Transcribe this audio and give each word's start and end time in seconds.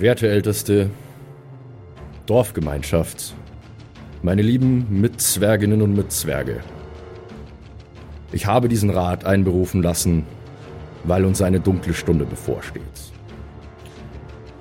Werte 0.00 0.30
Älteste, 0.30 0.88
Dorfgemeinschaft, 2.24 3.34
meine 4.22 4.40
lieben 4.40 4.86
Mitzwerginnen 4.88 5.82
und 5.82 5.94
Mitzwerge. 5.94 6.60
Ich 8.32 8.46
habe 8.46 8.70
diesen 8.70 8.88
Rat 8.88 9.26
einberufen 9.26 9.82
lassen, 9.82 10.24
weil 11.04 11.26
uns 11.26 11.42
eine 11.42 11.60
dunkle 11.60 11.92
Stunde 11.92 12.24
bevorsteht. 12.24 12.82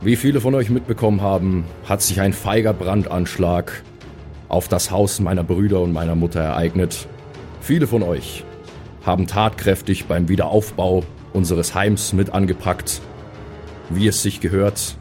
Wie 0.01 0.17
viele 0.17 0.41
von 0.41 0.55
euch 0.55 0.69
mitbekommen 0.69 1.21
haben, 1.21 1.63
hat 1.85 2.01
sich 2.01 2.19
ein 2.19 2.33
feiger 2.33 2.73
Brandanschlag 2.73 3.81
auf 4.49 4.67
das 4.67 4.91
Haus 4.91 5.21
meiner 5.21 5.45
Brüder 5.45 5.79
und 5.79 5.93
meiner 5.93 6.15
Mutter 6.15 6.41
ereignet. 6.41 7.07
Viele 7.61 7.87
von 7.87 8.03
euch 8.03 8.43
haben 9.05 9.25
tatkräftig 9.25 10.03
beim 10.03 10.27
Wiederaufbau 10.27 11.05
unseres 11.31 11.75
Heims 11.75 12.11
mit 12.11 12.31
angepackt, 12.33 12.99
wie 13.89 14.05
es 14.05 14.21
sich 14.21 14.41
gehört, 14.41 14.97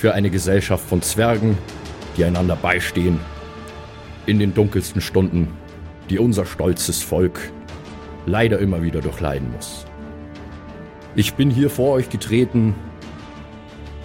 für 0.00 0.14
eine 0.14 0.30
Gesellschaft 0.30 0.88
von 0.88 1.02
Zwergen, 1.02 1.58
die 2.16 2.24
einander 2.24 2.56
beistehen, 2.56 3.20
in 4.24 4.38
den 4.38 4.54
dunkelsten 4.54 5.02
Stunden, 5.02 5.48
die 6.08 6.18
unser 6.18 6.46
stolzes 6.46 7.02
Volk 7.02 7.38
leider 8.24 8.58
immer 8.60 8.82
wieder 8.82 9.02
durchleiden 9.02 9.52
muss. 9.52 9.84
Ich 11.16 11.34
bin 11.34 11.50
hier 11.50 11.68
vor 11.68 11.92
euch 11.92 12.08
getreten, 12.08 12.74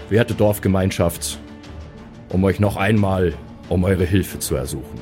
werte 0.09 0.34
Dorfgemeinschaft, 0.34 1.40
um 2.27 2.43
euch 2.43 2.59
noch 2.59 2.76
einmal 2.76 3.34
um 3.70 3.85
eure 3.85 4.04
Hilfe 4.04 4.40
zu 4.40 4.57
ersuchen. 4.57 4.99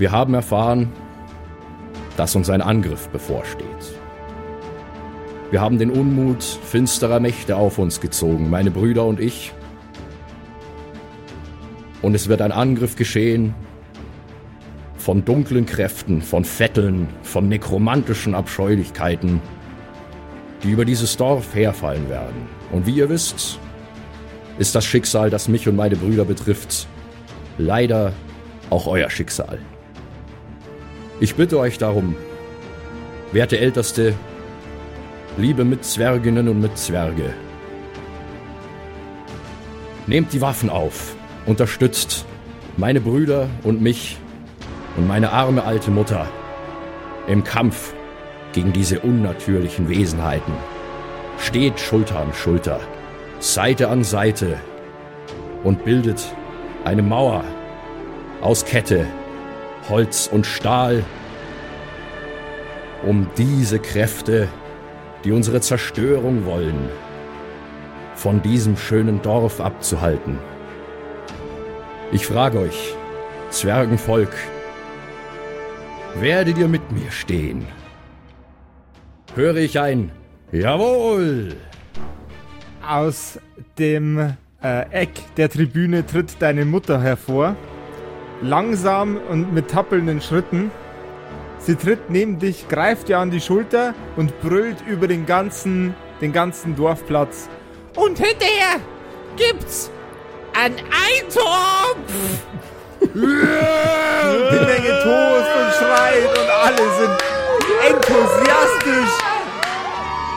Wir 0.00 0.10
haben 0.10 0.34
erfahren, 0.34 0.92
dass 2.16 2.34
uns 2.34 2.50
ein 2.50 2.60
Angriff 2.60 3.08
bevorsteht. 3.10 3.95
Wir 5.50 5.60
haben 5.60 5.78
den 5.78 5.90
Unmut 5.90 6.42
finsterer 6.42 7.20
Mächte 7.20 7.56
auf 7.56 7.78
uns 7.78 8.00
gezogen, 8.00 8.50
meine 8.50 8.72
Brüder 8.72 9.04
und 9.04 9.20
ich. 9.20 9.52
Und 12.02 12.14
es 12.14 12.28
wird 12.28 12.42
ein 12.42 12.52
Angriff 12.52 12.96
geschehen 12.96 13.54
von 14.96 15.24
dunklen 15.24 15.66
Kräften, 15.66 16.20
von 16.20 16.44
Vetteln, 16.44 17.08
von 17.22 17.48
nekromantischen 17.48 18.34
Abscheulichkeiten, 18.34 19.40
die 20.64 20.72
über 20.72 20.84
dieses 20.84 21.16
Dorf 21.16 21.54
herfallen 21.54 22.08
werden. 22.08 22.48
Und 22.72 22.86
wie 22.86 22.96
ihr 22.96 23.08
wisst, 23.08 23.60
ist 24.58 24.74
das 24.74 24.84
Schicksal, 24.84 25.30
das 25.30 25.46
mich 25.46 25.68
und 25.68 25.76
meine 25.76 25.94
Brüder 25.94 26.24
betrifft, 26.24 26.88
leider 27.56 28.12
auch 28.68 28.88
euer 28.88 29.10
Schicksal. 29.10 29.60
Ich 31.20 31.36
bitte 31.36 31.60
euch 31.60 31.78
darum, 31.78 32.16
werte 33.30 33.60
Älteste, 33.60 34.14
liebe 35.38 35.64
Mitzwerginnen 35.64 36.48
und 36.48 36.60
Mitzwerge, 36.60 37.34
nehmt 40.06 40.32
die 40.32 40.40
Waffen 40.40 40.70
auf, 40.70 41.14
unterstützt 41.44 42.24
meine 42.78 43.00
Brüder 43.02 43.48
und 43.62 43.82
mich 43.82 44.16
und 44.96 45.06
meine 45.06 45.32
arme 45.32 45.64
alte 45.64 45.90
Mutter 45.90 46.26
im 47.28 47.44
Kampf 47.44 47.92
gegen 48.52 48.72
diese 48.72 49.00
unnatürlichen 49.00 49.90
Wesenheiten. 49.90 50.54
Steht 51.38 51.80
Schulter 51.80 52.20
an 52.20 52.32
Schulter, 52.32 52.80
Seite 53.38 53.88
an 53.88 54.04
Seite 54.04 54.58
und 55.64 55.84
bildet 55.84 56.24
eine 56.84 57.02
Mauer 57.02 57.44
aus 58.40 58.64
Kette, 58.64 59.06
Holz 59.90 60.30
und 60.32 60.46
Stahl, 60.46 61.04
um 63.04 63.26
diese 63.36 63.78
Kräfte, 63.78 64.48
die 65.26 65.32
unsere 65.32 65.60
Zerstörung 65.60 66.46
wollen, 66.46 66.88
von 68.14 68.42
diesem 68.42 68.76
schönen 68.76 69.20
Dorf 69.22 69.60
abzuhalten. 69.60 70.38
Ich 72.12 72.24
frage 72.28 72.60
euch, 72.60 72.94
Zwergenvolk, 73.50 74.32
werdet 76.14 76.58
ihr 76.58 76.68
mit 76.68 76.92
mir 76.92 77.10
stehen? 77.10 77.66
Höre 79.34 79.56
ich 79.56 79.80
ein 79.80 80.12
Jawohl! 80.52 81.56
Aus 82.88 83.40
dem 83.80 84.36
äh, 84.62 84.90
Eck 84.92 85.10
der 85.36 85.50
Tribüne 85.50 86.06
tritt 86.06 86.36
deine 86.38 86.64
Mutter 86.64 87.02
hervor. 87.02 87.56
Langsam 88.42 89.16
und 89.28 89.52
mit 89.52 89.72
tappelnden 89.72 90.20
Schritten. 90.20 90.70
Sie 91.66 91.74
tritt 91.74 92.10
neben 92.10 92.38
dich, 92.38 92.68
greift 92.68 93.08
dir 93.08 93.18
an 93.18 93.32
die 93.32 93.40
Schulter 93.40 93.92
und 94.14 94.40
brüllt 94.40 94.76
über 94.86 95.08
den 95.08 95.26
ganzen, 95.26 95.96
den 96.20 96.32
ganzen 96.32 96.76
Dorfplatz. 96.76 97.48
Und 97.96 98.18
hinterher 98.18 98.78
gibt's 99.36 99.90
ein 100.54 100.74
Eintopf! 100.76 101.96
die 103.00 103.18
Menge 103.18 104.92
tost 105.02 105.50
und 105.56 105.72
schreit 105.76 106.38
und 106.38 106.50
alle 106.50 106.84
sind 107.00 107.16
enthusiastisch. 107.88 109.12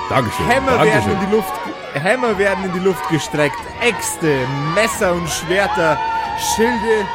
Dankeschön. 0.09 0.47
Hämmer 0.47 0.71
Dankeschön. 0.71 0.93
werden, 0.93 1.11
in 1.11 1.29
die 1.29 1.35
Luft, 1.35 1.53
Hämmer 1.93 2.37
werden 2.39 2.65
in 2.65 2.73
die 2.73 2.79
Luft 2.79 3.07
gestreckt. 3.09 3.59
Äxte, 3.81 4.47
Messer 4.73 5.13
und 5.13 5.29
Schwerter, 5.29 5.99
Schilde 6.55 7.05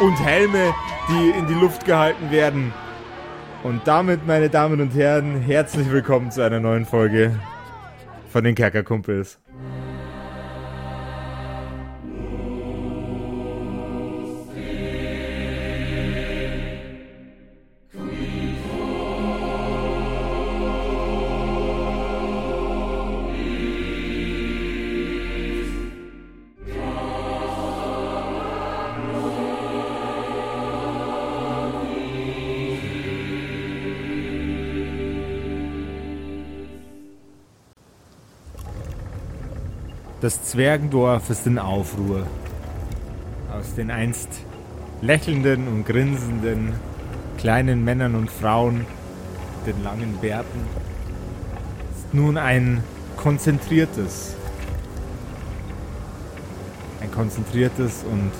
und 0.00 0.16
Helme, 0.16 0.74
die 1.08 1.38
in 1.38 1.46
die 1.46 1.54
Luft 1.54 1.84
gehalten 1.84 2.32
werden. 2.32 2.74
Und 3.62 3.86
damit, 3.86 4.26
meine 4.26 4.48
Damen 4.48 4.80
und 4.80 4.94
Herren, 4.94 5.42
herzlich 5.42 5.90
willkommen 5.90 6.30
zu 6.30 6.42
einer 6.42 6.60
neuen 6.60 6.86
Folge 6.86 7.38
von 8.30 8.42
den 8.42 8.54
Kerkerkumpels. 8.54 9.38
Das 40.20 40.42
Zwergendorf 40.44 41.30
ist 41.30 41.46
in 41.46 41.58
Aufruhr. 41.58 42.26
Aus 43.50 43.74
den 43.74 43.90
einst 43.90 44.28
lächelnden 45.00 45.66
und 45.66 45.86
grinsenden 45.86 46.74
kleinen 47.38 47.82
Männern 47.84 48.14
und 48.14 48.30
Frauen 48.30 48.84
mit 49.64 49.74
den 49.74 49.82
langen 49.82 50.18
Bärten 50.20 50.60
ist 51.96 52.12
nun 52.12 52.36
ein 52.36 52.84
konzentriertes, 53.16 54.36
ein 57.00 57.10
konzentriertes 57.10 58.04
und 58.04 58.30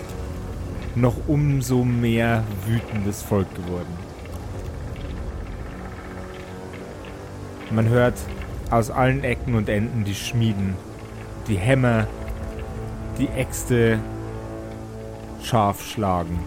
noch 1.01 1.17
umso 1.29 1.83
mehr 1.83 2.45
wütendes 2.67 3.23
Volk 3.23 3.49
geworden. 3.55 3.95
Man 7.71 7.89
hört 7.89 8.19
aus 8.71 8.91
allen 8.91 9.25
Ecken 9.25 9.55
und 9.55 9.71
Enden 9.71 10.05
die 10.05 10.15
Schmieden 10.15 10.75
die 11.49 11.57
Hämmer, 11.57 12.07
die 13.19 13.29
Äxte 13.29 13.99
scharf 15.43 15.83
schlagen. 15.83 16.39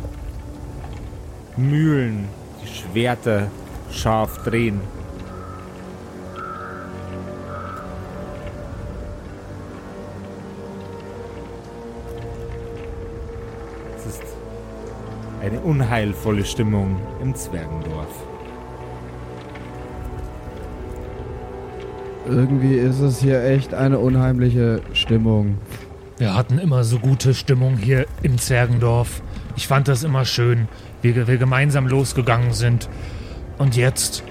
Mühlen, 1.57 2.27
die 2.63 2.67
Schwerter 2.67 3.47
scharf 3.91 4.43
drehen. 4.43 4.81
Es 13.97 14.05
ist 14.05 14.23
eine 15.41 15.59
unheilvolle 15.59 16.45
Stimmung 16.45 16.99
im 17.21 17.35
Zwergendorf. 17.35 18.32
Irgendwie 22.27 22.75
ist 22.75 22.99
es 22.99 23.19
hier 23.19 23.43
echt 23.43 23.73
eine 23.73 23.99
unheimliche 23.99 24.81
Stimmung. 24.93 25.57
Wir 26.17 26.33
hatten 26.35 26.57
immer 26.57 26.83
so 26.83 26.99
gute 26.99 27.33
Stimmung 27.33 27.77
hier 27.77 28.05
im 28.21 28.37
Zwergendorf. 28.37 29.21
Ich 29.55 29.67
fand 29.67 29.87
das 29.87 30.03
immer 30.03 30.23
schön, 30.25 30.67
wie 31.01 31.15
wir 31.15 31.37
gemeinsam 31.37 31.87
losgegangen 31.87 32.53
sind. 32.53 32.87
Und 33.57 33.75
jetzt, 33.75 34.23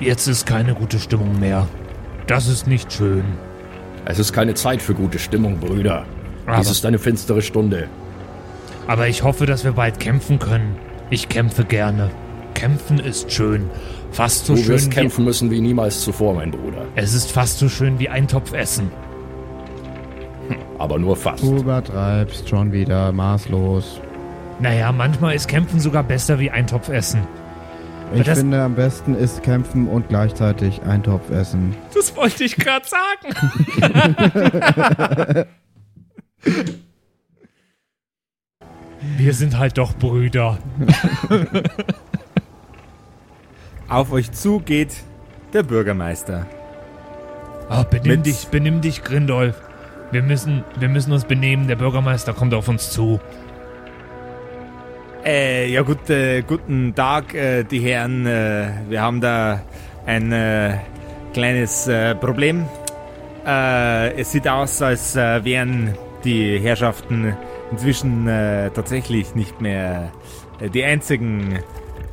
jetzt 0.00 0.26
ist 0.28 0.46
keine 0.46 0.74
gute 0.74 0.98
Stimmung 0.98 1.40
mehr. 1.40 1.66
Das 2.26 2.46
ist 2.46 2.66
nicht 2.66 2.92
schön. 2.92 3.24
Es 4.04 4.18
ist 4.18 4.32
keine 4.32 4.54
Zeit 4.54 4.80
für 4.80 4.94
gute 4.94 5.18
Stimmung, 5.18 5.58
Brüder. 5.58 6.04
Aber- 6.46 6.58
Dies 6.58 6.70
ist 6.70 6.86
eine 6.86 6.98
finstere 6.98 7.42
Stunde. 7.42 7.88
Aber 8.86 9.08
ich 9.08 9.22
hoffe, 9.22 9.46
dass 9.46 9.64
wir 9.64 9.72
bald 9.72 9.98
kämpfen 9.98 10.38
können. 10.38 10.76
Ich 11.10 11.28
kämpfe 11.28 11.64
gerne. 11.64 12.10
Kämpfen 12.64 12.98
ist 12.98 13.30
schön. 13.30 13.68
Fast 14.10 14.46
so 14.46 14.54
Du 14.54 14.60
schön 14.60 14.68
wirst 14.70 14.86
wie, 14.86 14.94
kämpfen 14.94 15.24
müssen 15.26 15.50
wie 15.50 15.60
niemals 15.60 16.00
zuvor, 16.00 16.32
mein 16.34 16.50
Bruder. 16.50 16.86
Es 16.94 17.12
ist 17.12 17.30
fast 17.30 17.58
so 17.58 17.68
schön 17.68 17.98
wie 17.98 18.08
Eintopf 18.08 18.54
essen. 18.54 18.90
Aber 20.78 20.98
nur 20.98 21.14
fast. 21.16 21.42
Du 21.42 21.56
übertreibst 21.58 22.48
schon 22.48 22.72
wieder 22.72 23.12
maßlos. 23.12 24.00
Naja, 24.60 24.92
manchmal 24.92 25.34
ist 25.34 25.46
Kämpfen 25.48 25.78
sogar 25.78 26.02
besser 26.04 26.38
wie 26.38 26.50
Eintopf 26.50 26.88
essen. 26.88 27.20
Ich 28.14 28.22
das- 28.22 28.38
finde, 28.38 28.62
am 28.62 28.74
besten 28.74 29.14
ist 29.14 29.42
kämpfen 29.42 29.86
und 29.88 30.08
gleichzeitig 30.08 30.80
Eintopf 30.82 31.28
essen. 31.30 31.74
Das 31.94 32.16
wollte 32.16 32.44
ich 32.44 32.56
gerade 32.56 32.86
sagen. 32.86 33.34
Wir 39.18 39.34
sind 39.34 39.58
halt 39.58 39.76
doch 39.78 39.94
Brüder. 39.94 40.58
Auf 43.94 44.10
euch 44.10 44.32
zu 44.32 44.58
geht 44.58 44.92
der 45.52 45.62
Bürgermeister. 45.62 46.46
Ah, 47.68 47.84
benimm 47.84 48.16
Mit- 48.16 48.26
dich, 48.26 48.48
benimm 48.48 48.80
dich, 48.80 49.04
Grindolf. 49.04 49.54
Wir 50.10 50.20
müssen, 50.20 50.64
wir 50.80 50.88
müssen 50.88 51.12
uns 51.12 51.24
benehmen. 51.24 51.68
Der 51.68 51.76
Bürgermeister 51.76 52.32
kommt 52.32 52.54
auf 52.54 52.66
uns 52.66 52.90
zu. 52.90 53.20
Äh, 55.24 55.70
ja 55.70 55.82
gut, 55.82 56.10
äh, 56.10 56.42
guten 56.42 56.92
Tag, 56.96 57.34
äh, 57.34 57.62
die 57.62 57.78
Herren. 57.78 58.26
Äh, 58.26 58.70
wir 58.88 59.00
haben 59.00 59.20
da 59.20 59.62
ein 60.06 60.32
äh, 60.32 60.78
kleines 61.32 61.86
äh, 61.86 62.16
Problem. 62.16 62.64
Es 63.44 64.32
sieht 64.32 64.48
aus, 64.48 64.80
als 64.80 65.16
wären 65.16 65.94
die 66.24 66.58
Herrschaften 66.60 67.36
inzwischen 67.70 68.24
tatsächlich 68.74 69.34
nicht 69.34 69.60
mehr 69.60 70.10
die 70.72 70.82
einzigen, 70.82 71.58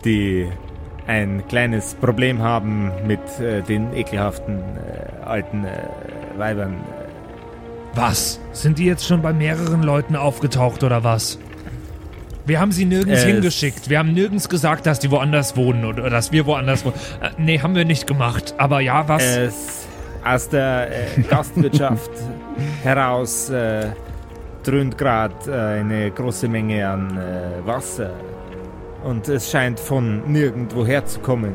die 0.04 0.50
ein 1.08 1.44
kleines 1.48 1.96
Problem 1.96 2.42
haben 2.42 2.92
mit 3.08 3.20
äh, 3.40 3.62
den 3.62 3.94
ekelhaften 3.94 4.60
äh, 4.60 5.26
alten 5.26 5.66
äh, 5.66 5.70
Weibern. 6.38 6.76
Was? 7.96 8.40
Sind 8.54 8.80
die 8.80 8.86
jetzt 8.86 9.06
schon 9.06 9.22
bei 9.22 9.34
mehreren 9.34 9.84
Leuten 9.84 10.16
aufgetaucht 10.16 10.84
oder 10.84 11.04
was? 11.04 11.38
Wir 12.46 12.60
haben 12.60 12.72
sie 12.72 12.86
nirgends 12.86 13.20
Es- 13.20 13.26
hingeschickt. 13.26 13.90
Wir 13.90 14.00
haben 14.00 14.14
nirgends 14.14 14.48
gesagt, 14.50 14.86
dass 14.86 15.00
die 15.00 15.12
woanders 15.12 15.56
wohnen 15.58 15.86
oder 15.86 16.10
dass 16.10 16.32
wir 16.32 16.46
woanders 16.46 16.86
wohnen. 16.86 16.96
Äh, 17.22 17.30
nee, 17.38 17.60
haben 17.60 17.76
wir 17.76 17.86
nicht 17.86 18.08
gemacht. 18.08 18.54
Aber 18.58 18.80
ja, 18.80 19.08
was? 19.08 19.24
Es 19.24 19.88
aus 20.24 20.50
der 20.50 20.88
äh, 21.18 21.22
Gastwirtschaft 21.30 22.12
heraus 22.84 23.50
äh, 23.50 23.88
dröhnt 24.64 24.98
gerade 24.98 25.34
äh, 25.48 25.80
eine 25.80 26.12
große 26.12 26.48
Menge 26.48 26.88
an 26.88 27.18
äh, 27.18 27.66
Wasser. 27.68 28.12
Und 29.04 29.28
es 29.30 29.50
scheint 29.50 29.80
von 29.80 30.32
nirgendwo 30.32 30.86
herzukommen. 30.86 31.54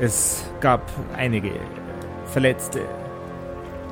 Es 0.00 0.44
gab 0.60 0.82
einige 1.16 1.50
Verletzte. 2.26 2.80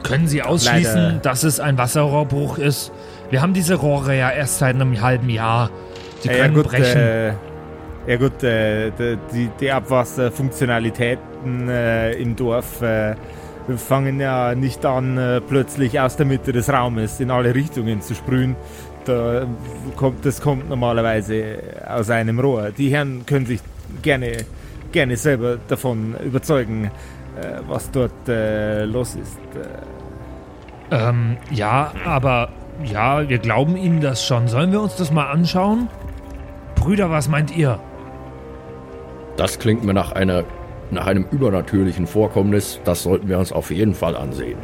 Können 0.02 0.28
Sie 0.28 0.42
ausschließen, 0.42 1.02
leider- 1.02 1.18
dass 1.18 1.42
es 1.42 1.58
ein 1.58 1.78
Wasserrohrbruch 1.78 2.58
ist? 2.58 2.92
Wir 3.30 3.40
haben 3.42 3.54
diese 3.54 3.74
Rohre 3.76 4.16
ja 4.16 4.30
erst 4.30 4.58
seit 4.58 4.74
einem 4.74 5.00
halben 5.00 5.30
Jahr. 5.30 5.70
Die 6.22 6.28
Äh, 6.28 6.36
ja 6.36 6.42
können 6.44 6.54
gut, 6.54 6.68
brechen. 6.68 7.00
Äh, 7.00 7.28
ja 8.06 8.16
gut, 8.18 8.42
äh, 8.44 8.90
die, 8.92 9.18
die, 9.32 9.50
die 9.58 9.72
Abwasserfunktionalitäten 9.72 11.68
äh, 11.68 12.12
im 12.12 12.36
Dorf 12.36 12.82
äh, 12.82 13.14
fangen 13.76 14.20
ja 14.20 14.54
nicht 14.54 14.84
an, 14.86 15.18
äh, 15.18 15.40
plötzlich 15.40 15.98
aus 15.98 16.16
der 16.16 16.26
Mitte 16.26 16.52
des 16.52 16.68
Raumes 16.72 17.18
in 17.18 17.30
alle 17.32 17.54
Richtungen 17.54 18.00
zu 18.00 18.14
sprühen. 18.14 18.54
Da 19.06 19.46
kommt, 19.94 20.26
das 20.26 20.40
kommt 20.40 20.68
normalerweise 20.68 21.58
aus 21.88 22.10
einem 22.10 22.40
Rohr. 22.40 22.70
Die 22.76 22.90
Herren 22.90 23.24
können 23.24 23.46
sich 23.46 23.60
gerne, 24.02 24.32
gerne 24.90 25.16
selber 25.16 25.58
davon 25.68 26.16
überzeugen, 26.24 26.90
äh, 27.40 27.60
was 27.68 27.90
dort 27.92 28.28
äh, 28.28 28.84
los 28.84 29.14
ist. 29.14 29.38
Äh, 29.54 31.06
ähm, 31.08 31.36
ja, 31.50 31.92
aber 32.04 32.48
ja, 32.84 33.28
wir 33.28 33.38
glauben 33.38 33.76
Ihnen 33.76 34.00
das 34.00 34.26
schon. 34.26 34.48
Sollen 34.48 34.72
wir 34.72 34.80
uns 34.80 34.96
das 34.96 35.12
mal 35.12 35.30
anschauen? 35.30 35.88
Brüder, 36.74 37.10
was 37.10 37.28
meint 37.28 37.56
ihr? 37.56 37.78
Das 39.36 39.58
klingt 39.58 39.84
mir 39.84 39.94
nach, 39.94 40.12
einer, 40.12 40.44
nach 40.90 41.06
einem 41.06 41.26
übernatürlichen 41.30 42.06
Vorkommnis. 42.06 42.80
Das 42.84 43.04
sollten 43.04 43.28
wir 43.28 43.38
uns 43.38 43.52
auf 43.52 43.70
jeden 43.70 43.94
Fall 43.94 44.16
ansehen. 44.16 44.58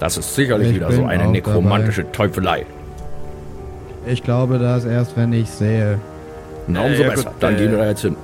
Das 0.00 0.16
ist 0.16 0.34
sicherlich 0.34 0.68
Ich 0.68 0.74
wieder 0.74 0.92
so 0.92 1.04
eine 1.04 1.28
nekromantische 1.28 2.10
Teufelei. 2.12 2.66
Ich 4.06 4.22
glaube 4.22 4.58
das 4.58 4.84
erst, 4.84 5.16
wenn 5.16 5.32
ich 5.32 5.48
sehe. 5.50 5.98
Na, 6.66 6.84
Äh, 6.84 6.90
umso 6.90 7.02
ja 7.02 7.10
besser. 7.10 7.24
gut, 7.30 7.32
Dann 7.40 7.54
äh, 7.54 7.58
gehen 7.58 7.70
wir 7.72 7.78
da 7.78 7.86
jetzt 7.88 8.02
hin. 8.02 8.16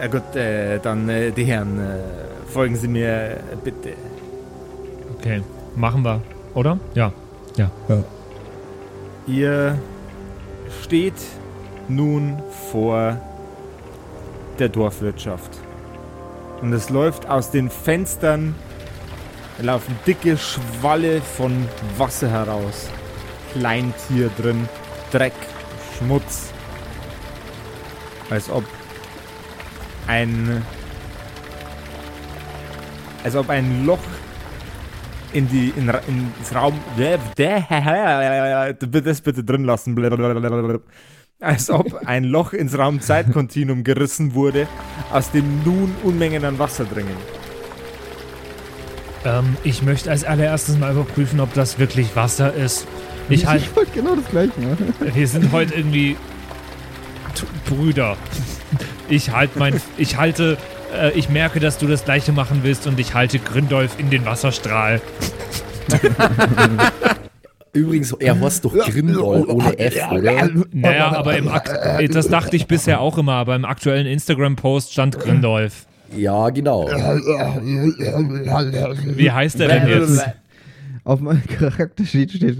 ja 0.00 0.06
gut, 0.06 0.36
äh, 0.36 0.78
dann 0.78 1.08
äh, 1.08 1.30
die 1.30 1.44
Herren, 1.44 1.78
äh, 1.78 2.50
folgen 2.50 2.76
Sie 2.76 2.88
mir 2.88 3.08
äh, 3.08 3.34
bitte. 3.62 3.90
Okay, 5.18 5.42
machen 5.76 6.02
wir, 6.02 6.20
oder? 6.54 6.78
Ja. 6.94 7.12
Ihr 9.26 9.76
steht 10.82 11.14
nun 11.88 12.38
vor 12.70 13.16
der 14.58 14.68
Dorfwirtschaft. 14.70 15.50
Und 16.62 16.72
es 16.72 16.90
läuft 16.90 17.28
aus 17.28 17.50
den 17.50 17.68
Fenstern, 17.70 18.54
laufen 19.60 19.94
dicke 20.06 20.36
Schwalle 20.38 21.20
von 21.20 21.52
Wasser 21.98 22.28
heraus. 22.30 22.88
Kleintier 23.52 24.30
drin, 24.40 24.68
Dreck, 25.10 25.32
Schmutz. 25.98 26.52
Als 28.30 28.48
ob 28.48 28.64
ein. 30.06 30.62
Als 33.24 33.36
ob 33.36 33.50
ein 33.50 33.84
Loch 33.84 33.98
in 35.32 35.48
die 35.48 35.72
in, 35.76 35.88
ins 35.88 36.54
Raum 36.54 36.74
das 39.02 39.20
bitte 39.20 39.44
drin 39.44 39.64
lassen 39.64 39.94
als 41.40 41.70
ob 41.70 42.06
ein 42.06 42.24
Loch 42.24 42.52
ins 42.52 42.76
Raumzeitkontinuum 42.76 43.84
gerissen 43.84 44.34
wurde 44.34 44.66
aus 45.12 45.30
dem 45.30 45.62
nun 45.64 45.94
Unmengen 46.02 46.44
an 46.44 46.58
Wasser 46.58 46.84
dringen 46.84 47.16
Ähm, 49.24 49.56
ich 49.64 49.82
möchte 49.82 50.10
als 50.10 50.24
allererstes 50.24 50.78
mal 50.78 50.92
überprüfen, 50.92 51.40
ob 51.40 51.52
das 51.54 51.78
wirklich 51.78 52.16
Wasser 52.16 52.54
ist. 52.54 52.86
Ich 53.28 53.46
halt, 53.46 53.62
ich 53.62 53.76
wollte 53.76 53.92
genau 53.92 54.16
das 54.16 54.26
gleiche 54.26 54.60
machen. 54.60 54.94
wir 55.14 55.26
sind 55.26 55.52
heute 55.52 55.74
irgendwie 55.74 56.16
T 57.34 57.46
Brüder. 57.68 58.16
Ich 59.08 59.30
halt 59.30 59.56
mein, 59.56 59.80
ich 59.96 60.16
halte, 60.16 60.56
äh, 60.96 61.12
ich 61.12 61.28
merke, 61.28 61.60
dass 61.60 61.78
du 61.78 61.86
das 61.86 62.04
Gleiche 62.04 62.32
machen 62.32 62.60
willst 62.62 62.86
und 62.86 62.98
ich 62.98 63.14
halte 63.14 63.38
Grindolf 63.38 63.98
in 63.98 64.10
den 64.10 64.24
Wasserstrahl. 64.24 65.00
Übrigens, 67.72 68.12
er 68.12 68.40
heißt 68.40 68.64
doch 68.64 68.74
Grindol 68.74 69.44
ohne 69.46 69.78
F, 69.78 70.10
oder? 70.10 70.50
Naja, 70.72 71.12
aber 71.12 71.36
im 71.36 71.46
Akt, 71.46 71.70
das 72.12 72.28
dachte 72.28 72.56
ich 72.56 72.66
bisher 72.66 73.00
auch 73.00 73.16
immer, 73.16 73.34
aber 73.34 73.54
im 73.54 73.64
aktuellen 73.64 74.06
Instagram-Post 74.06 74.92
stand 74.92 75.20
Grindolf. 75.20 75.86
Ja, 76.16 76.50
genau. 76.50 76.88
Wie 79.04 79.30
heißt 79.30 79.60
er 79.60 79.68
denn 79.68 79.88
jetzt? 79.88 80.24
Auf 81.10 81.18
meinem 81.18 81.44
Charaktersheet 81.44 82.30
steht 82.30 82.56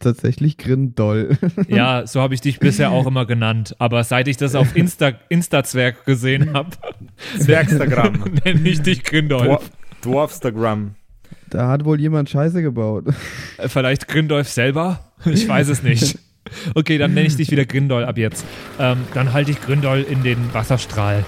tatsächlich 0.00 0.58
Grindoll. 0.58 1.38
Ja, 1.68 2.04
so 2.04 2.20
habe 2.20 2.34
ich 2.34 2.40
dich 2.40 2.58
bisher 2.58 2.90
auch 2.90 3.06
immer 3.06 3.26
genannt. 3.26 3.76
Aber 3.78 4.02
seit 4.02 4.26
ich 4.26 4.36
das 4.36 4.56
auf 4.56 4.74
Insta, 4.74 5.12
Insta-Zwerg 5.28 6.04
gesehen 6.04 6.52
habe, 6.52 6.70
Zwergstagram 7.38 8.24
nenne 8.44 8.68
ich 8.68 8.82
dich 8.82 9.04
Grindolf. 9.04 9.46
Dwar 9.46 9.60
Dwarfstagram 10.02 10.96
Da 11.48 11.68
hat 11.68 11.84
wohl 11.84 12.00
jemand 12.00 12.28
Scheiße 12.28 12.60
gebaut. 12.60 13.04
Äh, 13.58 13.68
Vielleicht 13.68 14.08
Grindolf 14.08 14.48
selber? 14.48 15.12
Ich 15.24 15.46
weiß 15.46 15.68
es 15.68 15.84
nicht. 15.84 16.18
Okay, 16.74 16.98
dann 16.98 17.14
nenne 17.14 17.28
ich 17.28 17.36
dich 17.36 17.52
wieder 17.52 17.66
Grindol 17.66 18.04
ab 18.04 18.18
jetzt. 18.18 18.44
Ähm, 18.80 18.98
dann 19.14 19.32
halte 19.32 19.52
ich 19.52 19.62
Grindol 19.62 20.00
in 20.00 20.24
den 20.24 20.52
Wasserstrahl. 20.52 21.24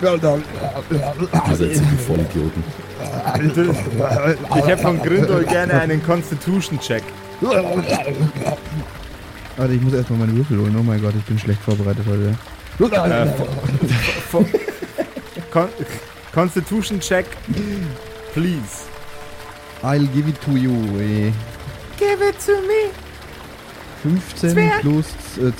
Diese 0.00 1.72
ziemlich 1.72 2.00
Vollidioten. 2.00 2.64
ich 4.56 4.66
hätte 4.66 4.82
von 4.82 5.00
Grindol 5.02 5.44
gerne 5.44 5.80
einen 5.80 6.02
Constitution-Check 6.04 7.02
Warte, 9.56 9.72
ich 9.72 9.80
muss 9.82 9.92
erstmal 9.94 10.20
meine 10.20 10.34
Würfel 10.36 10.58
holen. 10.58 10.74
Oh 10.78 10.82
mein 10.82 11.00
Gott, 11.00 11.14
ich 11.16 11.24
bin 11.24 11.38
schlecht 11.38 11.60
vorbereitet 11.62 12.04
heute. 12.08 12.34
äh, 12.80 13.26
Con 15.50 15.68
Constitution-Check 16.32 17.26
please 18.32 18.88
I'll 19.82 20.06
give 20.08 20.28
it 20.28 20.40
to 20.42 20.52
you. 20.56 20.72
Ey. 20.98 21.32
give 21.98 22.20
it 22.22 22.36
to 22.44 22.52
me 22.62 22.90
15 24.02 24.50
Zwerg. 24.50 24.80
plus 24.80 25.06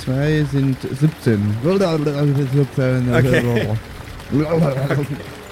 2 0.05 0.45
sind 0.51 0.77
17. 0.83 1.57
17. 1.63 3.15
Okay. 3.15 3.69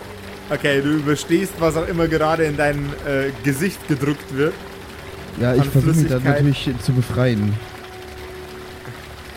Okay, 0.52 0.80
du 0.82 0.90
überstehst, 0.90 1.54
was 1.58 1.76
auch 1.76 1.86
immer 1.88 2.08
gerade 2.08 2.44
in 2.44 2.56
dein 2.56 2.78
äh, 3.06 3.30
Gesicht 3.42 3.86
gedrückt 3.88 4.36
wird. 4.36 4.54
Ja, 5.40 5.54
ich 5.54 5.64
versuche 5.64 5.94
mich 5.94 6.08
da 6.08 6.20
Flüssigkeit. 6.20 6.44
natürlich 6.44 6.82
zu 6.82 6.92
befreien. 6.92 7.54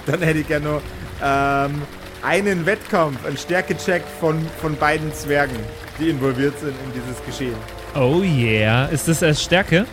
Dann 0.05 0.21
hätte 0.21 0.39
ich 0.39 0.47
gerne 0.47 0.65
noch 0.65 0.81
ähm, 1.23 1.81
einen 2.21 2.65
Wettkampf, 2.65 3.25
einen 3.25 3.37
Stärkecheck 3.37 4.03
von, 4.19 4.45
von 4.59 4.75
beiden 4.75 5.13
Zwergen, 5.13 5.55
die 5.99 6.09
involviert 6.09 6.59
sind 6.59 6.73
in 6.85 6.91
dieses 6.93 7.23
Geschehen. 7.25 7.55
Oh 7.95 8.21
yeah. 8.21 8.85
Ist 8.87 9.07
das 9.07 9.23
als 9.23 9.41
Stärke? 9.41 9.85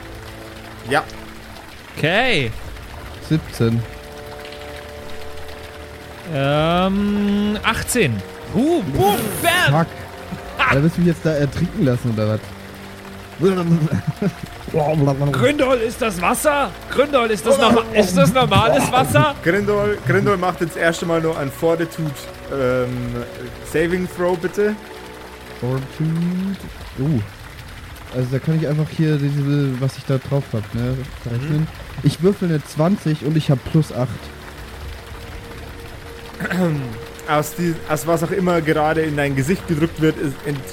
Ja, 0.91 1.05
Okay. 1.97 2.51
17. 3.29 3.83
Ähm, 6.35 7.59
18. 7.63 8.23
Uh, 8.55 8.83
boom, 8.83 9.17
bam. 9.43 9.81
Fuck. 9.81 10.02
Alter, 10.73 10.85
willst 10.85 10.97
du 10.97 11.01
mich 11.03 11.09
jetzt 11.09 11.27
da 11.27 11.33
ertrinken 11.33 11.85
lassen 11.85 12.13
oder 12.15 12.29
was? 12.31 12.41
Gründol, 15.33 15.77
ist 15.77 16.01
das 16.01 16.19
Wasser? 16.23 16.71
Gründol, 16.91 17.31
ist 17.31 17.45
das, 17.45 17.59
norma 17.59 17.83
ist 17.93 18.17
das 18.17 18.33
normales 18.33 18.91
Wasser? 18.91 19.35
Grindol, 19.45 19.99
Grindol 20.07 20.39
macht 20.39 20.63
jetzt 20.63 20.79
erst 20.79 21.03
einmal 21.03 21.21
nur 21.21 21.39
ein 21.39 21.51
Fortitude 21.51 22.15
ähm, 22.51 22.89
Saving 23.71 24.09
Throw, 24.17 24.39
bitte. 24.39 24.75
Fortitude. 25.61 26.57
Uh. 26.99 27.21
Also 28.15 28.29
da 28.33 28.39
kann 28.39 28.57
ich 28.57 28.67
einfach 28.67 28.89
hier 28.89 29.19
diese, 29.19 29.79
was 29.79 29.99
ich 29.99 30.07
da 30.07 30.17
drauf 30.17 30.45
hab, 30.55 30.75
ne, 30.75 30.97
rechnen. 31.31 31.69
Ich 32.03 32.23
würfel 32.23 32.49
eine 32.49 32.65
20 32.65 33.27
und 33.27 33.37
ich 33.37 33.51
habe 33.51 33.61
plus 33.71 33.93
8. 33.93 34.09
Aus, 37.29 37.55
die, 37.55 37.75
aus 37.89 38.07
was 38.07 38.23
auch 38.25 38.33
immer 38.33 38.61
gerade 38.61 39.03
in 39.03 39.17
dein 39.17 39.37
Gesicht 39.37 39.67
gedrückt 39.69 40.01
wird, 40.01 40.17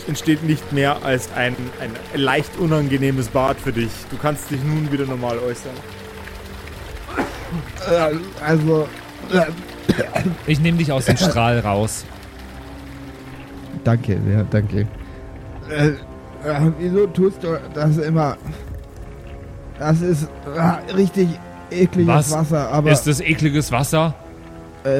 entsteht 0.07 0.43
nicht 0.43 0.71
mehr 0.73 1.03
als 1.03 1.29
ein, 1.35 1.55
ein 1.79 1.91
leicht 2.19 2.57
unangenehmes 2.57 3.27
Bad 3.27 3.57
für 3.59 3.71
dich. 3.71 3.91
Du 4.09 4.17
kannst 4.17 4.49
dich 4.49 4.63
nun 4.63 4.91
wieder 4.91 5.05
normal 5.05 5.37
äußern. 5.39 5.71
Äh, 7.89 8.43
also, 8.43 8.87
äh, 9.31 9.45
Ich 10.47 10.59
nehme 10.59 10.77
dich 10.79 10.91
aus 10.91 11.05
dem 11.05 11.17
Strahl 11.17 11.59
raus. 11.59 12.03
danke, 13.83 14.19
ja, 14.31 14.43
danke. 14.49 14.87
Äh, 15.69 15.89
äh, 15.89 16.71
wieso 16.79 17.05
tust 17.07 17.43
du 17.43 17.59
das 17.73 17.97
immer? 17.97 18.37
Das 19.77 20.01
ist 20.01 20.27
äh, 20.55 20.93
richtig 20.93 21.29
ekliges 21.71 22.07
Was? 22.07 22.31
Wasser, 22.31 22.69
aber 22.71 22.91
Ist 22.91 23.03
das 23.07 23.21
ekliges 23.21 23.71
Wasser? 23.71 24.15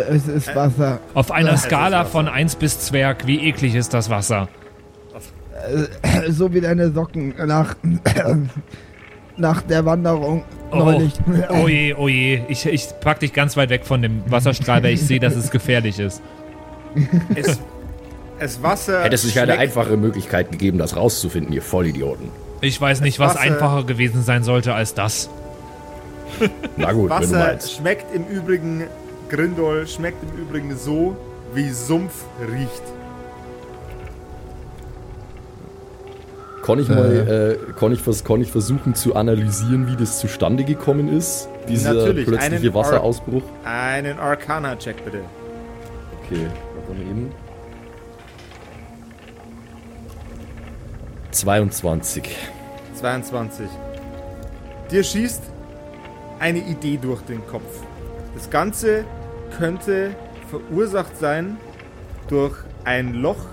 Äh, 0.09 0.15
es 0.15 0.27
ist 0.27 0.55
Wasser. 0.55 0.99
Auf 1.13 1.31
einer 1.31 1.57
Skala 1.57 2.05
von 2.05 2.27
1 2.27 2.55
bis 2.55 2.79
Zwerg, 2.79 3.25
wie 3.27 3.47
eklig 3.47 3.75
ist 3.75 3.93
das 3.93 4.09
Wasser? 4.09 4.47
Äh, 6.03 6.31
so 6.31 6.53
wie 6.53 6.61
deine 6.61 6.91
Socken 6.91 7.33
nach, 7.45 7.75
nach 9.37 9.61
der 9.63 9.85
Wanderung 9.85 10.43
Oh. 10.71 10.75
neulich. 10.77 11.13
Oh 11.49 11.67
je, 11.67 11.95
oh 11.95 12.07
je. 12.07 12.41
Ich, 12.47 12.63
ich 12.67 12.87
pack 13.01 13.19
dich 13.21 13.33
ganz 13.33 13.57
weit 13.57 13.69
weg 13.71 13.85
von 13.85 14.03
dem 14.03 14.21
Wasserstrahl, 14.27 14.83
weil 14.83 14.93
ich 14.93 15.01
sehe, 15.01 15.19
dass 15.19 15.35
es 15.35 15.49
gefährlich 15.49 15.97
ist. 15.99 16.21
Es, 17.33 17.59
es 18.37 18.61
Wasser. 18.61 19.03
Hätte 19.03 19.15
es 19.15 19.23
nicht 19.23 19.39
eine 19.39 19.57
einfache 19.57 19.97
Möglichkeit 19.97 20.51
gegeben, 20.51 20.77
das 20.77 20.95
rauszufinden, 20.95 21.51
ihr 21.53 21.63
Vollidioten. 21.63 22.29
Ich 22.61 22.79
weiß 22.79 23.01
nicht, 23.01 23.17
was 23.17 23.31
Wasser- 23.31 23.39
einfacher 23.41 23.83
gewesen 23.83 24.21
sein 24.21 24.43
sollte 24.43 24.75
als 24.75 24.93
das. 24.93 25.27
Na 26.77 26.91
gut, 26.91 27.09
wenn 27.09 27.21
du 27.31 27.31
Wasser 27.39 27.59
schmeckt 27.67 28.13
im 28.15 28.25
Übrigen, 28.27 28.83
Grindol 29.29 29.87
schmeckt 29.87 30.23
im 30.23 30.41
Übrigen 30.41 30.75
so, 30.75 31.15
wie 31.53 31.69
Sumpf 31.69 32.25
riecht. 32.51 32.83
Kann 36.63 36.79
ich 36.79 36.87
mal, 36.87 37.57
äh, 37.67 37.73
kann 37.79 37.91
ich, 37.91 38.01
vers 38.01 38.23
kann 38.23 38.41
ich 38.41 38.51
versuchen 38.51 38.93
zu 38.93 39.15
analysieren, 39.15 39.87
wie 39.87 39.95
das 39.95 40.19
zustande 40.19 40.63
gekommen 40.63 41.07
ist? 41.09 41.49
Dieser 41.67 41.93
Natürlich, 41.93 42.27
plötzliche 42.27 42.55
einen 42.57 42.73
Wasserausbruch? 42.73 43.41
Einen 43.63 44.19
Arcana-Check 44.19 45.03
bitte. 45.03 45.21
Okay, 46.23 46.45
warte 46.75 46.93
mal 46.93 47.09
eben. 47.09 47.31
22. 51.31 52.35
22. 52.95 53.67
Dir 54.91 55.03
schießt 55.03 55.43
eine 56.39 56.59
Idee 56.59 56.97
durch 57.01 57.21
den 57.21 57.45
Kopf. 57.47 57.83
Das 58.35 58.49
Ganze 58.49 59.05
könnte 59.57 60.15
verursacht 60.49 61.17
sein 61.17 61.57
durch 62.27 62.55
ein 62.85 63.13
Loch 63.13 63.45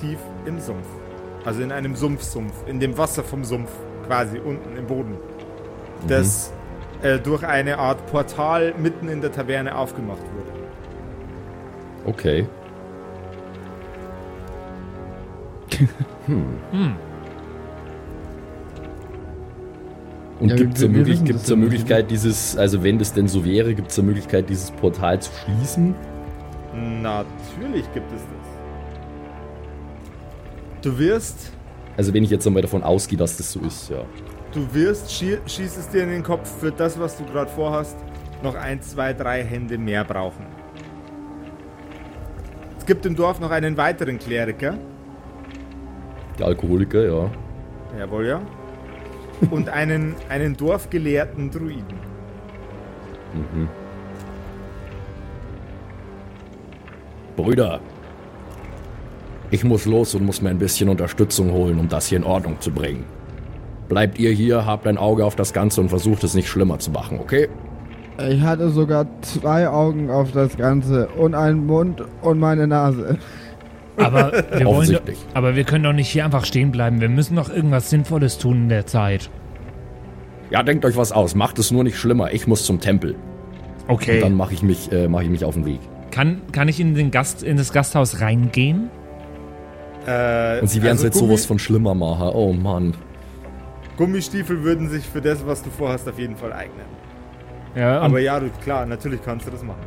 tief 0.00 0.18
im 0.46 0.60
Sumpf. 0.60 0.86
Also 1.44 1.62
in 1.62 1.72
einem 1.72 1.96
Sumpfsumpf, 1.96 2.66
in 2.66 2.80
dem 2.80 2.98
Wasser 2.98 3.24
vom 3.24 3.44
Sumpf, 3.44 3.70
quasi 4.06 4.38
unten 4.38 4.76
im 4.76 4.86
Boden. 4.86 5.16
Das 6.06 6.52
äh, 7.02 7.18
durch 7.18 7.44
eine 7.44 7.78
Art 7.78 8.06
Portal 8.06 8.74
mitten 8.76 9.08
in 9.08 9.20
der 9.20 9.32
Taverne 9.32 9.76
aufgemacht 9.76 10.22
wurde. 10.22 10.60
Okay. 12.04 12.46
Hm. 16.26 16.96
Und 20.40 20.48
Ja, 20.48 20.56
gibt 20.56 20.76
es 20.78 20.82
eine, 20.84 20.92
möglich 20.92 21.22
gibt's 21.24 21.50
eine. 21.52 21.60
Möglichkeit, 21.62 22.10
dieses, 22.10 22.56
also 22.56 22.82
wenn 22.82 22.98
das 22.98 23.12
denn 23.12 23.28
so 23.28 23.44
wäre, 23.44 23.74
gibt 23.74 23.90
es 23.90 23.98
eine 23.98 24.08
Möglichkeit, 24.08 24.48
dieses 24.48 24.70
Portal 24.70 25.20
zu 25.20 25.30
schließen? 25.44 25.94
Natürlich 27.02 27.84
gibt 27.92 28.10
es 28.12 28.22
das. 28.22 28.48
Du 30.82 30.98
wirst 30.98 31.52
Also 31.96 32.14
wenn 32.14 32.24
ich 32.24 32.30
jetzt 32.30 32.46
einmal 32.46 32.62
davon 32.62 32.82
ausgehe, 32.82 33.18
dass 33.18 33.36
das 33.36 33.52
so 33.52 33.60
ist, 33.60 33.90
ja. 33.90 34.02
Du 34.52 34.66
wirst, 34.74 35.12
schie 35.12 35.36
schieß 35.46 35.76
es 35.76 35.88
dir 35.90 36.02
in 36.04 36.08
den 36.10 36.22
Kopf, 36.22 36.48
für 36.60 36.72
das, 36.72 36.98
was 36.98 37.16
du 37.18 37.24
gerade 37.24 37.50
vorhast, 37.50 37.96
noch 38.42 38.54
ein, 38.54 38.80
zwei, 38.80 39.12
drei 39.12 39.44
Hände 39.44 39.76
mehr 39.76 40.04
brauchen. 40.04 40.46
Es 42.78 42.86
gibt 42.86 43.04
im 43.04 43.14
Dorf 43.14 43.38
noch 43.40 43.50
einen 43.50 43.76
weiteren 43.76 44.18
Kleriker. 44.18 44.78
Der 46.38 46.46
Alkoholiker, 46.46 47.04
ja. 47.04 47.30
Jawohl, 47.98 48.26
ja. 48.26 48.40
Und 49.50 49.68
einen, 49.68 50.14
einen 50.28 50.56
dorfgelehrten 50.56 51.50
Druiden. 51.50 51.98
Mhm. 53.34 53.68
Brüder, 57.36 57.80
ich 59.50 59.64
muss 59.64 59.86
los 59.86 60.14
und 60.14 60.24
muss 60.24 60.42
mir 60.42 60.50
ein 60.50 60.58
bisschen 60.58 60.88
Unterstützung 60.88 61.50
holen, 61.52 61.78
um 61.78 61.88
das 61.88 62.06
hier 62.06 62.18
in 62.18 62.24
Ordnung 62.24 62.60
zu 62.60 62.70
bringen. 62.70 63.04
Bleibt 63.88 64.18
ihr 64.18 64.30
hier, 64.30 64.66
habt 64.66 64.86
ein 64.86 64.98
Auge 64.98 65.24
auf 65.24 65.34
das 65.34 65.52
Ganze 65.52 65.80
und 65.80 65.88
versucht 65.88 66.22
es 66.22 66.34
nicht 66.34 66.48
schlimmer 66.48 66.78
zu 66.78 66.92
machen, 66.92 67.18
okay? 67.18 67.48
Ich 68.28 68.42
hatte 68.42 68.70
sogar 68.70 69.06
zwei 69.22 69.68
Augen 69.68 70.10
auf 70.10 70.30
das 70.32 70.56
Ganze 70.56 71.08
und 71.08 71.34
einen 71.34 71.66
Mund 71.66 72.04
und 72.20 72.38
meine 72.38 72.66
Nase. 72.66 73.18
Aber 74.00 74.32
wir, 74.52 74.66
wollen 74.66 74.92
doch, 74.92 75.00
aber 75.34 75.56
wir 75.56 75.64
können 75.64 75.84
doch 75.84 75.92
nicht 75.92 76.08
hier 76.08 76.24
einfach 76.24 76.44
stehen 76.44 76.70
bleiben. 76.72 77.00
Wir 77.00 77.08
müssen 77.08 77.36
doch 77.36 77.50
irgendwas 77.50 77.90
Sinnvolles 77.90 78.38
tun 78.38 78.62
in 78.64 78.68
der 78.68 78.86
Zeit. 78.86 79.30
Ja, 80.50 80.62
denkt 80.62 80.84
euch 80.84 80.96
was 80.96 81.12
aus, 81.12 81.34
macht 81.34 81.58
es 81.58 81.70
nur 81.70 81.84
nicht 81.84 81.96
schlimmer. 81.98 82.32
Ich 82.32 82.46
muss 82.46 82.64
zum 82.64 82.80
Tempel. 82.80 83.12
Und 83.86 83.94
Okay. 83.94 84.20
dann 84.20 84.34
mache 84.34 84.54
ich, 84.54 84.62
mich, 84.62 84.90
äh, 84.92 85.08
mach 85.08 85.20
ich 85.22 85.28
mich 85.30 85.44
auf 85.44 85.54
den 85.54 85.66
Weg. 85.66 85.80
Kann, 86.10 86.42
kann 86.52 86.68
ich 86.68 86.80
in, 86.80 86.94
den 86.94 87.10
Gast, 87.10 87.42
in 87.42 87.56
das 87.56 87.72
Gasthaus 87.72 88.20
reingehen? 88.20 88.90
Äh, 90.06 90.60
Und 90.60 90.68
sie 90.68 90.82
werden 90.82 90.96
es 90.96 91.02
also 91.02 91.06
jetzt 91.06 91.18
sowas 91.18 91.46
von 91.46 91.58
schlimmer 91.58 91.94
machen. 91.94 92.30
Oh 92.34 92.52
Mann. 92.52 92.94
Gummistiefel 93.96 94.62
würden 94.64 94.88
sich 94.88 95.04
für 95.04 95.20
das, 95.20 95.46
was 95.46 95.62
du 95.62 95.70
vorhast, 95.70 96.08
auf 96.08 96.18
jeden 96.18 96.36
Fall 96.36 96.52
eignen. 96.52 96.86
Ja, 97.76 98.00
Aber 98.00 98.18
ja, 98.18 98.40
du, 98.40 98.48
klar, 98.64 98.86
natürlich 98.86 99.20
kannst 99.24 99.46
du 99.46 99.50
das 99.50 99.62
machen. 99.62 99.80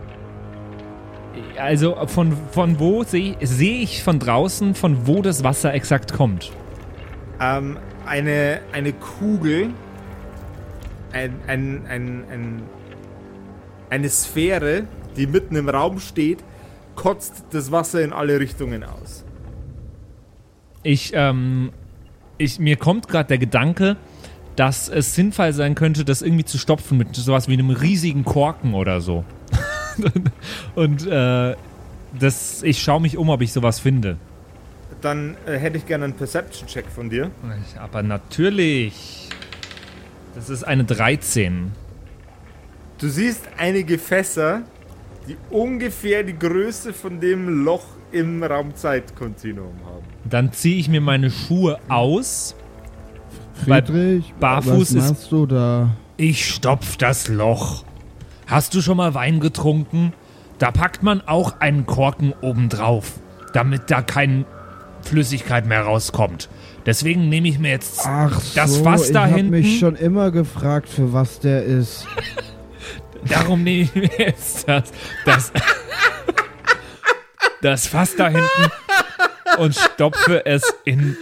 Also 1.58 1.96
von, 2.08 2.36
von 2.52 2.80
wo 2.80 3.04
sehe 3.04 3.36
seh 3.42 3.82
ich 3.82 4.04
von 4.04 4.20
draußen, 4.20 4.76
von 4.76 5.08
wo 5.08 5.22
das 5.22 5.44
Wasser 5.44 5.74
exakt 5.74 6.14
kommt? 6.14 6.52
Ähm, 7.40 7.78
eine, 8.06 8.62
eine 8.72 8.94
Kugel, 8.94 9.70
ein, 11.12 11.36
ein, 11.48 11.86
ein, 11.88 12.24
ein, 12.32 12.64
eine 13.90 14.10
Sphäre, 14.10 14.88
die 15.16 15.28
mitten 15.28 15.56
im 15.56 15.70
Raum 15.70 16.00
steht, 16.00 16.44
kotzt 16.96 17.46
das 17.52 17.72
Wasser 17.72 18.02
in 18.02 18.14
alle 18.14 18.40
Richtungen 18.40 18.84
aus. 18.84 19.24
Ich, 20.84 21.12
ähm, 21.14 21.72
ich, 22.38 22.60
mir 22.60 22.76
kommt 22.76 23.08
gerade 23.08 23.28
der 23.28 23.38
Gedanke, 23.38 23.96
dass 24.56 24.90
es 24.90 25.16
sinnvoll 25.16 25.54
sein 25.54 25.76
könnte, 25.76 26.06
das 26.06 26.22
irgendwie 26.22 26.46
zu 26.46 26.58
stopfen 26.58 26.98
mit 26.98 27.16
sowas 27.16 27.48
wie 27.48 27.54
einem 27.54 27.70
riesigen 27.70 28.26
Korken 28.26 28.74
oder 28.74 29.02
so. 29.02 29.24
Und 30.76 31.06
äh, 31.08 31.56
das, 32.20 32.64
ich 32.64 32.82
schaue 32.82 33.02
mich 33.02 33.18
um, 33.18 33.30
ob 33.30 33.42
ich 33.42 33.52
sowas 33.54 33.80
finde. 33.80 34.18
Dann 35.02 35.36
äh, 35.46 35.58
hätte 35.58 35.78
ich 35.78 35.86
gerne 35.86 36.06
einen 36.06 36.14
Perception-Check 36.14 36.86
von 36.88 37.10
dir. 37.10 37.30
Aber 37.80 38.04
natürlich. 38.04 39.30
Das 40.36 40.50
ist 40.50 40.64
eine 40.64 40.84
13. 40.84 41.72
Du 43.00 43.10
siehst 43.10 43.44
einige 43.58 43.98
Fässer, 43.98 44.62
die 45.28 45.36
ungefähr 45.50 46.24
die 46.24 46.38
Größe 46.38 46.94
von 46.94 47.20
dem 47.20 47.64
Loch 47.64 47.86
im 48.12 48.44
Raumzeitkontinuum 48.44 49.76
haben. 49.86 50.04
Dann 50.30 50.52
ziehe 50.54 50.78
ich 50.78 50.88
mir 50.90 51.02
meine 51.02 51.30
Schuhe 51.32 51.80
aus. 51.90 52.56
Friedrich, 53.66 54.34
barfuß 54.40 54.72
was 54.72 54.92
ist- 54.92 55.10
machst 55.10 55.32
du 55.32 55.46
da? 55.46 55.92
Ich 56.18 56.46
stopf 56.54 56.98
das 56.98 57.28
Loch. 57.28 57.84
Hast 58.54 58.74
du 58.74 58.82
schon 58.82 58.98
mal 58.98 59.14
Wein 59.14 59.40
getrunken? 59.40 60.14
da 60.64 60.72
packt 60.72 61.04
man 61.04 61.22
auch 61.28 61.60
einen 61.60 61.86
Korken 61.86 62.34
obendrauf, 62.40 63.20
damit 63.52 63.92
da 63.92 64.02
keine 64.02 64.46
Flüssigkeit 65.02 65.66
mehr 65.66 65.82
rauskommt. 65.82 66.48
Deswegen 66.86 67.28
nehme 67.28 67.50
ich 67.50 67.60
mir 67.60 67.72
jetzt 67.72 68.00
Ach 68.06 68.42
das 68.56 68.76
so, 68.76 68.84
Fass 68.84 69.12
da 69.12 69.26
ich 69.26 69.32
hab 69.32 69.38
hinten. 69.38 69.52
mich 69.52 69.80
schon 69.80 69.96
immer 69.98 70.32
gefragt, 70.32 70.88
für 70.88 71.12
was 71.12 71.40
der 71.40 71.64
ist. 71.64 72.08
Darum 73.30 73.64
nehme 73.64 73.84
ich 73.84 73.96
mir 73.96 74.10
jetzt 74.18 74.68
das, 74.70 74.92
das, 75.26 75.52
das 77.62 77.88
Fass 77.88 78.16
da 78.16 78.30
hinten 78.30 78.72
und 79.58 79.76
stopfe 79.76 80.46
es 80.46 80.64
in. 80.86 81.18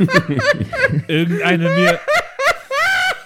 Irgendeine 1.08 1.68
mir. 1.68 2.00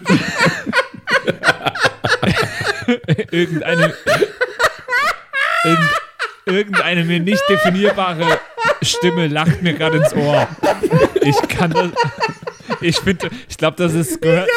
irgendeine. 3.31 3.95
Irgend, 5.65 5.91
irgendeine 6.47 7.05
mir 7.05 7.21
nicht 7.21 7.43
definierbare 7.49 8.41
Stimme 8.83 9.29
lacht 9.29 9.63
mir 9.63 9.75
gerade 9.75 9.99
ins 9.99 10.13
Ohr. 10.15 10.49
Ich 11.23 11.37
kann 11.49 11.71
das. 11.71 11.91
Ich 12.81 12.99
finde, 12.99 13.31
ich 13.49 13.57
glaube, 13.57 13.77
das 13.79 13.95
ist 13.95 14.21
gehört. 14.21 14.51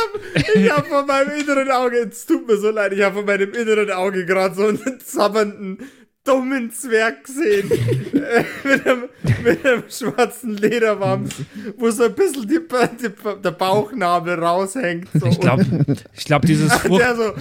Ich 0.53 0.71
habe 0.71 0.87
von 0.87 1.05
meinem 1.05 1.39
inneren 1.39 1.71
Auge, 1.71 2.09
es 2.09 2.25
tut 2.25 2.47
mir 2.47 2.57
so 2.57 2.71
leid, 2.71 2.93
ich 2.93 3.01
habe 3.01 3.15
von 3.15 3.25
meinem 3.25 3.53
inneren 3.53 3.91
Auge 3.91 4.25
gerade 4.25 4.55
so 4.55 4.67
einen 4.67 4.99
zabbernden, 4.99 5.89
dummen 6.27 6.71
Zwerg 6.71 7.23
gesehen. 7.23 7.69
mit, 8.63 8.87
einem, 8.87 9.03
mit 9.43 9.65
einem 9.65 9.83
schwarzen 9.89 10.57
Lederwams, 10.57 11.35
wo 11.77 11.89
so 11.89 12.03
ein 12.03 12.13
bisschen 12.13 12.47
die, 12.47 12.59
die, 13.01 13.41
der 13.43 13.51
Bauchnabel 13.51 14.35
raushängt. 14.35 15.07
So 15.13 15.27
Ich 15.27 15.39
glaube, 15.39 15.65
ich 16.13 16.25
glaube, 16.25 16.45
dieses 16.47 16.73
Frucht. 16.73 17.01
der 17.01 17.15
so. 17.15 17.33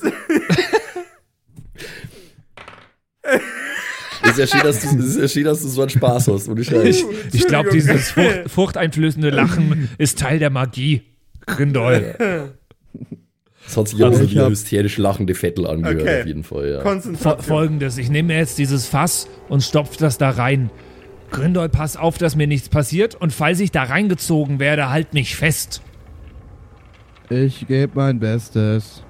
so 0.00 0.12
Ist 4.24 4.38
ja 4.38 4.46
schön, 4.46 4.60
dass 4.62 4.80
du, 4.80 4.98
ist 4.98 5.18
ja 5.18 5.28
schön, 5.28 5.44
dass 5.44 5.62
du 5.62 5.68
so 5.68 5.82
einen 5.82 5.90
Spaß 5.90 6.28
hast. 6.28 6.48
Und 6.48 6.58
ich, 6.58 6.70
ich, 6.70 7.04
Ich 7.32 7.46
glaube, 7.46 7.70
dieses 7.70 8.10
Frucht, 8.10 8.42
furchteinflößende 8.46 9.30
Lachen 9.30 9.90
ist 9.98 10.18
Teil 10.18 10.38
der 10.38 10.50
Magie. 10.50 11.02
Grindol. 11.46 12.14
das 13.64 13.76
hat 13.76 13.88
sich 13.88 14.02
Also 14.04 14.48
hysterisch 14.50 14.98
lachende 14.98 15.34
Vettel 15.34 15.66
angehört, 15.66 16.00
Okay. 16.02 16.20
auf 16.20 16.26
jeden 16.26 16.44
Fall. 16.44 16.82
Ja. 16.84 17.36
Folgendes: 17.38 17.98
Ich 17.98 18.10
nehme 18.10 18.28
mir 18.28 18.38
jetzt 18.38 18.58
dieses 18.58 18.86
Fass 18.86 19.28
und 19.48 19.62
stopfe 19.62 19.96
das 19.98 20.18
da 20.18 20.30
rein. 20.30 20.70
Grindol, 21.30 21.68
pass 21.70 21.96
auf, 21.96 22.18
dass 22.18 22.36
mir 22.36 22.46
nichts 22.46 22.68
passiert. 22.68 23.14
Und 23.14 23.32
falls 23.32 23.60
ich 23.60 23.70
da 23.70 23.84
reingezogen 23.84 24.58
werde, 24.58 24.90
halt 24.90 25.14
mich 25.14 25.34
fest. 25.36 25.80
Ich 27.30 27.66
gebe 27.66 27.92
mein 27.94 28.18
Bestes. 28.18 29.02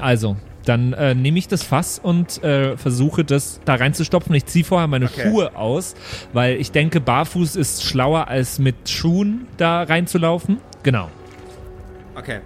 Also, 0.00 0.36
dann 0.64 0.92
äh, 0.92 1.14
nehme 1.16 1.38
ich 1.38 1.48
das 1.48 1.64
Fass 1.64 1.98
und 1.98 2.42
äh, 2.44 2.76
versuche 2.76 3.24
das 3.24 3.60
da 3.64 3.74
reinzustopfen. 3.74 4.32
Ich 4.36 4.46
ziehe 4.46 4.64
vorher 4.64 4.86
meine 4.86 5.06
Okay. 5.06 5.22
Schuhe 5.28 5.56
aus, 5.56 5.96
weil 6.32 6.60
ich 6.60 6.70
denke, 6.70 7.00
barfuß 7.00 7.56
ist 7.56 7.82
schlauer 7.82 8.28
als 8.28 8.60
mit 8.60 8.88
Schuhen 8.88 9.46
da 9.56 9.82
reinzulaufen. 9.82 10.58
Genau. 10.84 11.08
Okay. 12.16 12.38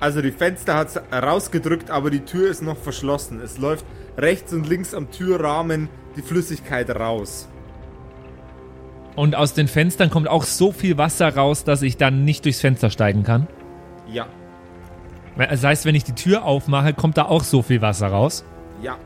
Also 0.00 0.22
die 0.22 0.30
Fenster 0.30 0.76
hat 0.76 1.02
rausgedrückt, 1.12 1.90
aber 1.90 2.10
die 2.10 2.20
Tür 2.20 2.50
ist 2.50 2.62
noch 2.62 2.76
verschlossen. 2.76 3.40
Es 3.40 3.58
läuft 3.58 3.84
rechts 4.16 4.52
und 4.52 4.68
links 4.68 4.94
am 4.94 5.10
Türrahmen 5.10 5.88
die 6.16 6.22
Flüssigkeit 6.22 6.90
raus. 6.90 7.48
Und 9.16 9.34
aus 9.34 9.54
den 9.54 9.66
Fenstern 9.66 10.10
kommt 10.10 10.28
auch 10.28 10.44
so 10.44 10.70
viel 10.70 10.96
Wasser 10.96 11.34
raus, 11.34 11.64
dass 11.64 11.82
ich 11.82 11.96
dann 11.96 12.24
nicht 12.24 12.44
durchs 12.44 12.60
Fenster 12.60 12.90
steigen 12.90 13.24
kann. 13.24 13.48
Ja. 14.06 14.28
Das 15.36 15.64
heißt, 15.64 15.84
wenn 15.84 15.96
ich 15.96 16.04
die 16.04 16.14
Tür 16.14 16.44
aufmache, 16.44 16.94
kommt 16.94 17.16
da 17.16 17.24
auch 17.24 17.42
so 17.42 17.62
viel 17.62 17.82
Wasser 17.82 18.08
raus. 18.08 18.44
Ja. 18.80 18.96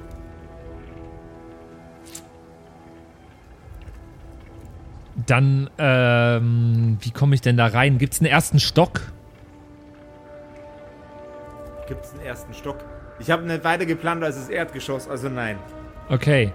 Dann, 5.27 5.71
ähm, 5.79 6.99
wie 7.01 7.11
komme 7.11 7.35
ich 7.35 7.41
denn 7.41 7.57
da 7.57 7.67
rein? 7.67 7.97
Gibt 7.99 8.15
es 8.15 8.21
einen 8.21 8.31
ersten 8.31 8.61
Stock? 8.61 9.13
Gibt 11.93 12.07
es 12.07 12.13
einen 12.13 12.23
ersten 12.23 12.55
Stock? 12.55 12.79
Ich 13.19 13.31
habe 13.31 13.43
nicht 13.43 13.65
weiter 13.65 13.85
geplant 13.85 14.25
als 14.25 14.37
das 14.37 14.49
Erdgeschoss, 14.49 15.07
also 15.11 15.29
nein. 15.29 15.59
Okay. 16.09 16.51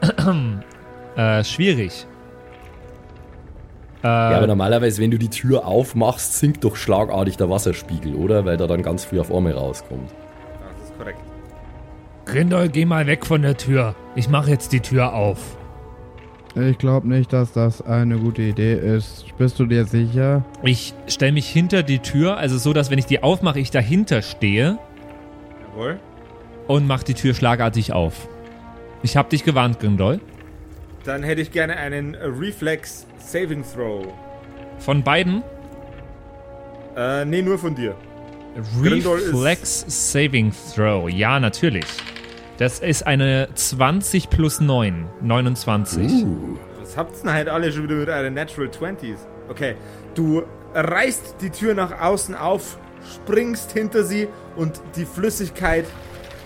äh, 1.16 1.42
schwierig. 1.42 2.06
Äh, 4.04 4.06
Ja, 4.06 4.36
aber 4.36 4.46
normalerweise, 4.46 5.02
wenn 5.02 5.10
du 5.10 5.18
die 5.18 5.30
Tür 5.30 5.66
aufmachst, 5.66 6.38
sinkt 6.38 6.62
doch 6.62 6.76
schlagartig 6.76 7.36
der 7.36 7.50
Wasserspiegel, 7.50 8.14
oder? 8.14 8.44
Weil 8.44 8.56
da 8.56 8.68
dann 8.68 8.82
ganz 8.82 9.04
viel 9.04 9.18
auf 9.18 9.34
einmal 9.34 9.54
rauskommt. 9.54 10.12
Das 10.78 10.88
ist 10.88 10.96
korrekt. 10.96 11.18
Grindol, 12.26 12.68
geh 12.68 12.84
mal 12.84 13.08
weg 13.08 13.26
von 13.26 13.42
der 13.42 13.56
Tür. 13.56 13.96
Ich 14.14 14.28
mache 14.28 14.50
jetzt 14.50 14.72
die 14.72 14.80
Tür 14.80 15.12
auf. 15.12 15.56
Ich 16.54 16.76
glaube 16.76 17.08
nicht, 17.08 17.32
dass 17.32 17.52
das 17.52 17.80
eine 17.80 18.18
gute 18.18 18.42
Idee 18.42 18.74
ist. 18.74 19.24
Bist 19.38 19.58
du 19.58 19.64
dir 19.66 19.86
sicher? 19.86 20.44
ich 20.62 20.92
stelle 21.06 21.32
mich 21.32 21.48
hinter 21.48 21.82
die 21.82 21.98
Tür, 22.00 22.36
also 22.36 22.58
so, 22.58 22.72
dass 22.74 22.90
wenn 22.90 22.98
ich 22.98 23.06
die 23.06 23.22
aufmache, 23.22 23.58
ich 23.58 23.70
dahinter 23.70 24.20
stehe 24.20 24.78
Jawohl. 25.70 25.98
und 26.66 26.86
mache 26.86 27.04
die 27.04 27.14
Tür 27.14 27.32
schlagartig 27.34 27.92
auf. 27.94 28.28
Ich 29.02 29.16
habe 29.16 29.30
dich 29.30 29.44
gewarnt, 29.44 29.80
Grindol. 29.80 30.20
Dann 31.04 31.22
hätte 31.22 31.40
ich 31.40 31.50
gerne 31.50 31.76
einen 31.76 32.14
Reflex 32.14 33.06
Saving 33.18 33.64
Throw. 33.64 34.06
Von 34.78 35.02
beiden 35.02 35.42
Äh, 36.96 37.24
nee, 37.24 37.40
nur 37.40 37.58
von 37.58 37.74
dir. 37.74 37.94
Reflex 38.82 39.86
Saving 39.88 40.52
Throw. 40.74 41.08
Ja, 41.08 41.40
natürlich. 41.40 41.86
Das 42.62 42.78
ist 42.78 43.04
eine 43.08 43.48
20 43.52 44.30
plus 44.30 44.60
9. 44.60 45.08
29. 45.20 46.24
Was 46.78 46.96
habt's 46.96 47.22
denn 47.22 47.32
halt 47.32 47.48
alle 47.48 47.72
schon 47.72 47.82
wieder 47.82 47.96
mit 47.96 48.08
euren 48.08 48.34
Natural 48.34 48.68
20s? 48.68 49.16
Okay, 49.48 49.74
du 50.14 50.44
reißt 50.72 51.38
die 51.40 51.50
Tür 51.50 51.74
nach 51.74 52.00
außen 52.00 52.36
auf, 52.36 52.78
springst 53.16 53.72
hinter 53.72 54.04
sie 54.04 54.28
und 54.54 54.80
die 54.94 55.06
Flüssigkeit 55.06 55.86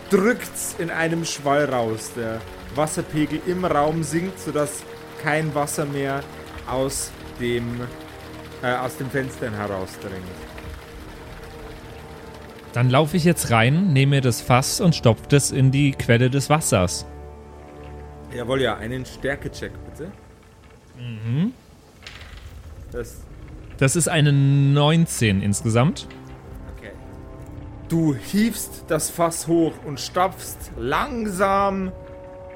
drückt's 0.09 0.77
in 0.79 0.89
einem 0.89 1.27
Schwall 1.27 1.67
raus. 1.67 2.13
Der 2.17 2.41
Wasserpegel 2.75 3.41
im 3.47 3.67
Raum 3.67 4.03
sinkt, 4.03 4.41
sodass 4.41 4.85
kein 5.23 5.55
Wasser 5.55 5.85
mehr 5.85 6.23
aus 6.67 7.11
dem 7.39 7.83
äh, 8.63 8.75
aus 8.75 8.97
den 8.97 9.11
Fenstern 9.11 9.53
herausdringt. 9.53 10.25
Dann 12.77 12.91
laufe 12.91 13.17
ich 13.17 13.25
jetzt 13.25 13.51
rein, 13.53 13.95
nehme 13.95 14.17
mir 14.17 14.21
das 14.21 14.43
Fass 14.43 14.83
und 14.83 14.95
stopfe 14.95 15.23
das 15.31 15.51
in 15.51 15.71
die 15.71 15.93
Quelle 15.93 16.29
des 16.29 16.51
Wassers. 16.51 17.07
Jawohl, 18.35 18.61
ja, 18.61 18.77
einen 18.77 19.07
Stärke-Check 19.07 19.73
bitte. 19.87 20.13
Mhm. 20.99 21.55
Das 22.93 23.23
Das 23.79 23.97
ist 23.97 24.09
eine 24.09 24.31
19 24.31 25.41
insgesamt. 25.41 26.07
Okay. 26.77 26.91
Du 27.89 28.15
hiefst 28.15 28.85
das 28.89 29.09
Fass 29.09 29.47
hoch 29.47 29.73
und 29.87 29.99
stapfst 29.99 30.73
langsam 30.77 31.93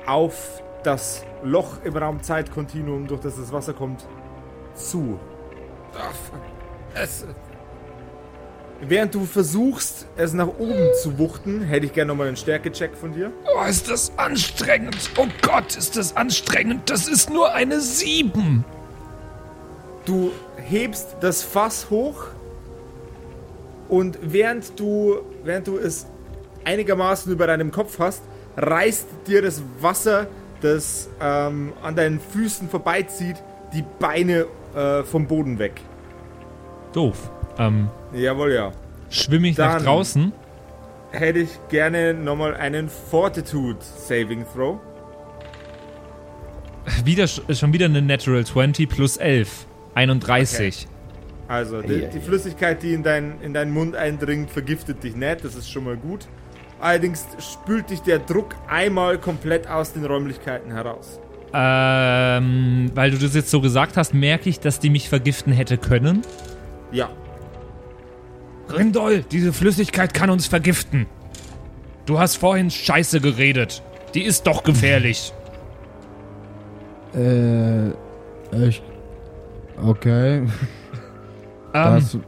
auf 0.05 0.63
das 0.83 1.25
Loch 1.43 1.83
im 1.83 1.97
Raumzeitkontinuum, 1.97 3.07
durch 3.07 3.23
das 3.23 3.37
das 3.37 3.53
Wasser 3.53 3.73
kommt, 3.73 4.05
zu. 4.75 5.19
Fuck. 5.93 6.41
Es, 6.93 7.25
während 8.81 9.15
du 9.15 9.25
versuchst, 9.25 10.07
es 10.17 10.33
nach 10.33 10.49
oben 10.49 10.89
zu 11.03 11.19
wuchten, 11.19 11.63
hätte 11.63 11.87
ich 11.87 11.93
gerne 11.93 12.09
nochmal 12.09 12.29
einen 12.29 12.37
Stärke-Check 12.37 12.97
von 12.97 13.13
dir. 13.13 13.33
Oh, 13.57 13.65
ist 13.65 13.91
das 13.91 14.13
anstrengend. 14.17 15.11
Oh 15.17 15.27
Gott, 15.43 15.77
ist 15.77 15.97
das 15.97 16.17
anstrengend. 16.17 16.89
Das 16.91 17.09
ist 17.09 17.31
nur 17.31 17.53
eine 17.53 17.81
7. 17.81 18.65
Du 20.05 20.33
hebst 20.57 21.17
das 21.21 21.43
Fass 21.43 21.91
hoch 21.91 22.27
und 23.89 24.19
während 24.23 24.79
du, 24.79 25.19
während 25.45 25.67
du 25.67 25.77
es 25.77 26.07
einigermaßen 26.65 27.33
über 27.33 27.47
deinem 27.47 27.71
Kopf 27.71 27.99
hast, 27.99 28.23
reißt 28.57 29.07
dir 29.27 29.43
das 29.43 29.63
Wasser, 29.81 30.27
das 30.61 31.09
ähm, 31.21 31.73
an 31.83 31.97
deinen 31.97 32.21
Füßen 32.21 32.69
vorbeizieht, 32.69 33.37
die 33.73 33.85
Beine 33.99 34.47
äh, 34.75 35.03
vom 35.03 35.27
Boden 35.27 35.59
weg. 35.59 35.81
Doof. 36.93 37.31
Ähm, 37.61 37.89
Jawohl, 38.15 38.53
ja. 38.53 38.73
schwimme 39.11 39.49
ich 39.49 39.59
nach 39.59 39.75
Dann- 39.75 39.85
draußen. 39.85 40.33
Hätte 41.13 41.41
ich 41.41 41.51
gerne 41.69 42.15
nochmal 42.15 42.55
einen 42.55 42.89
Fortitude 42.89 43.79
Saving 43.81 44.45
Throw. 44.55 44.79
Wieder, 47.05 47.27
schon 47.27 47.73
wieder 47.73 47.87
eine 47.87 48.01
Natural 48.01 48.45
20 48.45 48.89
plus 48.89 49.17
11. 49.17 49.67
31. 49.95 50.87
Also, 51.49 51.83
die, 51.83 52.07
die 52.07 52.21
Flüssigkeit, 52.21 52.81
die 52.83 52.95
in, 52.95 53.03
dein, 53.03 53.41
in 53.43 53.53
deinen 53.53 53.73
Mund 53.73 53.97
eindringt, 53.97 54.51
vergiftet 54.51 55.03
dich 55.03 55.17
nicht, 55.17 55.45
das 55.45 55.57
ist 55.57 55.69
schon 55.69 55.83
mal 55.85 55.97
gut. 55.97 56.29
Allerdings 56.81 57.27
spült 57.41 57.91
dich 57.91 58.01
der 58.01 58.21
Druck 58.21 58.55
einmal 58.69 59.19
komplett 59.19 59.69
aus 59.69 59.93
den 59.93 60.05
Räumlichkeiten 60.05 60.73
heraus. 60.73 61.19
Ähm, 61.53 62.93
weil 62.95 63.11
du 63.11 63.19
das 63.19 63.35
jetzt 63.35 63.51
so 63.51 63.61
gesagt 63.61 63.97
hast, 63.97 64.15
merke 64.15 64.49
ich, 64.49 64.61
dass 64.61 64.79
die 64.79 64.91
mich 64.91 65.09
vergiften 65.09 65.53
hätte 65.53 65.77
können. 65.77 66.23
Ja. 66.93 67.11
Grindol, 68.71 69.25
diese 69.31 69.53
Flüssigkeit 69.53 70.15
kann 70.15 70.31
uns 70.31 70.47
vergiften. 70.47 71.07
Du 72.07 72.19
hast 72.19 72.37
vorhin 72.37 72.71
Scheiße 72.71 73.21
geredet. 73.21 73.83
Die 74.15 74.23
ist 74.23 74.47
doch 74.47 74.63
gefährlich. 74.65 75.33
Äh, 77.15 77.89
echt? 78.53 78.83
Okay. 79.83 80.43
Ähm, 81.73 81.95
Das, 82.01 82.19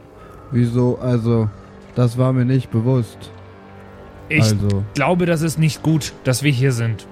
wieso, 0.51 0.99
also, 0.99 1.49
das 1.95 2.17
war 2.17 2.31
mir 2.31 2.45
nicht 2.45 2.71
bewusst. 2.71 3.17
ich 4.29 4.41
also, 4.41 4.85
glaube, 4.93 5.25
das 5.25 5.41
ist 5.41 5.59
nicht 5.59 5.83
gut, 5.83 6.13
dass 6.23 6.43
wir 6.43 6.51
hier 6.53 6.71
sind. 6.71 7.05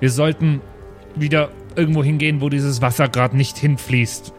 Wir 0.00 0.10
sollten 0.10 0.62
wieder 1.14 1.50
irgendwo 1.76 2.02
hingehen, 2.02 2.40
wo 2.40 2.48
dieses 2.48 2.80
Wasser 2.80 3.08
gerade 3.10 3.36
nicht 3.36 3.58
hinfließt. 3.58 4.32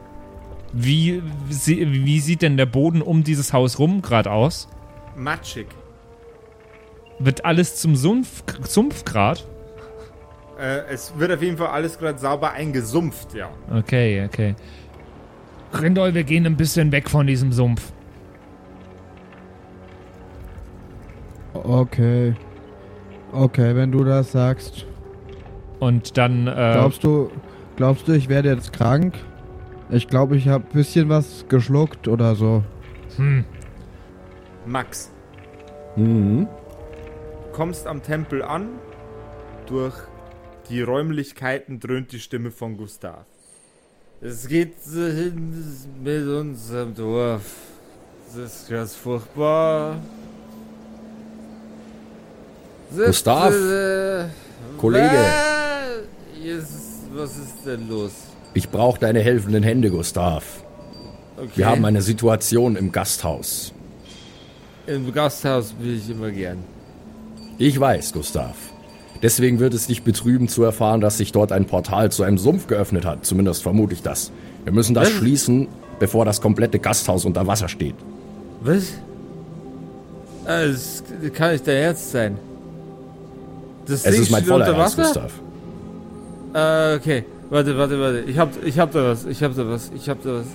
Wie, 0.77 1.23
wie 1.47 2.19
sieht 2.19 2.41
denn 2.41 2.57
der 2.57 2.65
Boden 2.65 3.01
um 3.01 3.23
dieses 3.23 3.53
Haus 3.53 3.79
rum 3.79 4.01
gerade 4.01 4.29
aus? 4.29 4.67
Matschig. 5.15 5.67
Wird 7.17 7.45
alles 7.45 7.77
zum 7.77 7.95
Sumpf, 7.95 8.43
Sumpf 8.63 9.05
grad? 9.05 9.47
Äh, 10.59 10.81
es 10.89 11.17
wird 11.17 11.31
auf 11.31 11.41
jeden 11.41 11.57
Fall 11.57 11.67
alles 11.67 11.97
gerade 11.97 12.19
sauber 12.19 12.51
eingesumpft, 12.51 13.33
ja. 13.33 13.49
Okay, 13.73 14.25
okay. 14.25 14.55
Grindol, 15.71 16.13
wir 16.13 16.25
gehen 16.25 16.45
ein 16.45 16.57
bisschen 16.57 16.91
weg 16.91 17.09
von 17.09 17.25
diesem 17.25 17.53
Sumpf. 17.53 17.93
okay. 21.53 22.35
Okay, 23.31 23.75
wenn 23.75 23.91
du 23.93 24.03
das 24.03 24.33
sagst. 24.33 24.85
Und 25.79 26.17
dann, 26.17 26.47
äh, 26.47 26.71
Glaubst 26.73 27.03
du, 27.03 27.31
glaubst 27.77 28.07
du, 28.07 28.11
ich 28.13 28.27
werde 28.27 28.49
jetzt 28.49 28.73
krank? 28.73 29.13
Ich 29.89 30.07
glaube, 30.07 30.35
ich 30.35 30.47
habe 30.47 30.63
ein 30.65 30.73
bisschen 30.73 31.09
was 31.09 31.45
geschluckt 31.47 32.07
oder 32.07 32.35
so. 32.35 32.63
Hm, 33.17 33.45
Max, 34.65 35.11
Mhm. 35.95 36.47
du 36.47 37.51
kommst 37.53 37.85
am 37.87 38.01
Tempel 38.01 38.41
an. 38.43 38.67
Durch 39.67 39.95
die 40.69 40.81
Räumlichkeiten 40.81 41.79
dröhnt 41.79 42.11
die 42.11 42.19
Stimme 42.19 42.51
von 42.51 42.77
Gustav. 42.77 43.25
Es 44.21 44.47
geht 44.47 44.81
so 44.83 45.01
hin 45.05 45.53
mit 46.03 46.27
unserem 46.27 46.93
Dorf. 46.95 47.43
Das 48.27 48.37
ist 48.61 48.69
ganz 48.69 48.95
furchtbar. 48.95 49.97
Gustav? 52.95 53.53
Kollege. 54.77 55.25
ist- 56.43 56.83
Was 57.13 57.37
ist 57.37 57.65
denn 57.65 57.87
los? 57.89 58.11
Ich 58.55 58.69
brauche 58.69 58.99
deine 58.99 59.19
helfenden 59.19 59.63
Hände, 59.63 59.91
Gustav. 59.91 60.63
Okay. 61.37 61.49
Wir 61.55 61.67
haben 61.67 61.83
eine 61.85 62.01
Situation 62.01 62.77
im 62.77 62.91
Gasthaus. 62.91 63.73
Im 64.87 65.11
Gasthaus 65.11 65.73
bin 65.73 65.97
ich 65.97 66.09
immer 66.09 66.31
gern. 66.31 66.59
Ich 67.57 67.77
weiß, 67.77 68.13
Gustav. 68.13 68.55
Deswegen 69.21 69.59
wird 69.59 69.73
es 69.73 69.87
dich 69.87 70.03
betrüben 70.03 70.47
zu 70.47 70.63
erfahren, 70.63 71.01
dass 71.01 71.17
sich 71.17 71.33
dort 71.33 71.51
ein 71.51 71.65
Portal 71.65 72.11
zu 72.11 72.23
einem 72.23 72.37
Sumpf 72.37 72.67
geöffnet 72.67 73.05
hat. 73.05 73.25
Zumindest 73.25 73.61
vermute 73.63 73.93
ich 73.93 74.01
das. 74.01 74.31
Wir 74.63 74.71
müssen 74.71 74.93
das 74.93 75.09
Was? 75.09 75.13
schließen, 75.15 75.67
bevor 75.99 76.23
das 76.23 76.39
komplette 76.39 76.79
Gasthaus 76.79 77.25
unter 77.25 77.45
Wasser 77.47 77.67
steht. 77.67 77.95
Was? 78.61 78.93
Das 80.45 81.03
kann 81.33 81.51
nicht 81.53 81.67
dein 81.67 81.77
Ernst 81.77 82.11
sein. 82.11 82.37
Das 83.85 84.05
Es 84.05 84.13
Ding 84.13 84.21
ist 84.23 84.31
mein 84.31 84.45
voller 84.45 84.67
Ernst? 84.67 84.95
Gustav. 84.95 85.33
Ah, 86.53 86.95
okay. 86.95 87.25
Warte, 87.49 87.77
warte, 87.77 87.99
warte. 87.99 88.21
Ich 88.21 88.37
hab, 88.39 88.63
ich 88.63 88.79
hab 88.79 88.91
da 88.91 89.03
was. 89.05 89.25
Ich 89.25 89.43
hab 89.43 89.55
da 89.55 89.67
was. 89.67 89.91
Ich 89.95 90.09
hab 90.09 90.21
da 90.23 90.39
was. 90.39 90.47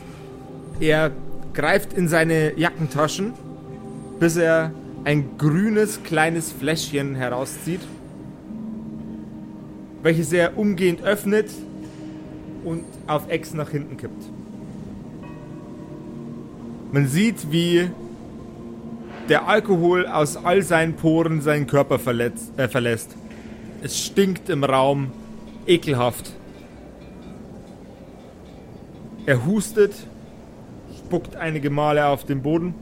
Er 0.80 1.12
greift 1.52 1.92
in 1.92 2.08
seine 2.08 2.58
Jackentaschen, 2.58 3.32
bis 4.18 4.36
er 4.36 4.72
ein 5.04 5.38
grünes 5.38 6.02
kleines 6.02 6.52
Fläschchen 6.52 7.14
herauszieht, 7.14 7.80
welches 10.02 10.32
er 10.32 10.58
umgehend 10.58 11.02
öffnet 11.02 11.50
und 12.64 12.84
auf 13.06 13.28
Ex 13.28 13.54
nach 13.54 13.70
hinten 13.70 13.96
kippt. 13.96 14.24
Man 16.92 17.06
sieht, 17.06 17.52
wie 17.52 17.88
der 19.28 19.46
Alkohol 19.46 20.06
aus 20.06 20.36
all 20.36 20.62
seinen 20.62 20.94
Poren 20.94 21.40
seinen 21.40 21.66
Körper 21.68 22.00
verletzt, 22.00 22.52
äh, 22.58 22.66
verlässt. 22.66 23.14
Es 23.82 23.98
stinkt 23.98 24.48
im 24.48 24.64
Raum, 24.64 25.12
ekelhaft. 25.66 26.32
Er 29.26 29.44
hustet, 29.46 29.94
spuckt 30.98 31.36
einige 31.36 31.70
Male 31.70 32.06
auf 32.06 32.24
den 32.24 32.42
Boden, 32.42 32.74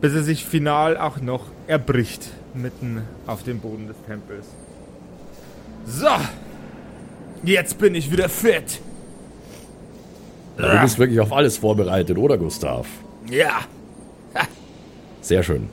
bis 0.00 0.14
er 0.14 0.22
sich 0.22 0.44
final 0.44 0.96
auch 0.96 1.20
noch 1.20 1.46
erbricht 1.66 2.30
mitten 2.54 3.02
auf 3.26 3.42
dem 3.42 3.60
Boden 3.60 3.86
des 3.86 3.96
Tempels. 4.06 4.46
So, 5.86 6.08
jetzt 7.44 7.78
bin 7.78 7.94
ich 7.94 8.10
wieder 8.10 8.28
fit. 8.28 8.80
Du 10.56 10.80
bist 10.80 10.98
wirklich 10.98 11.18
auf 11.20 11.32
alles 11.32 11.56
vorbereitet, 11.56 12.18
oder 12.18 12.36
Gustav? 12.38 12.86
Ja, 13.30 13.62
Sehr 15.22 15.44
schön. 15.44 15.68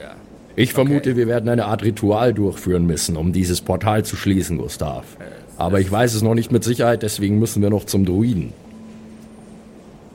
Ja. 0.00 0.14
Ich 0.56 0.72
vermute, 0.72 1.16
wir 1.16 1.28
werden 1.28 1.48
eine 1.50 1.66
Art 1.66 1.84
Ritual 1.84 2.32
durchführen 2.32 2.86
müssen, 2.86 3.16
um 3.16 3.32
dieses 3.32 3.60
Portal 3.60 4.04
zu 4.04 4.16
schließen, 4.16 4.56
Gustav. 4.58 5.04
Aber 5.56 5.80
ich 5.80 5.90
weiß 5.90 6.14
es 6.14 6.22
noch 6.22 6.34
nicht 6.34 6.50
mit 6.50 6.64
Sicherheit, 6.64 7.02
deswegen 7.02 7.38
müssen 7.38 7.62
wir 7.62 7.70
noch 7.70 7.84
zum 7.84 8.04
Druiden. 8.04 8.52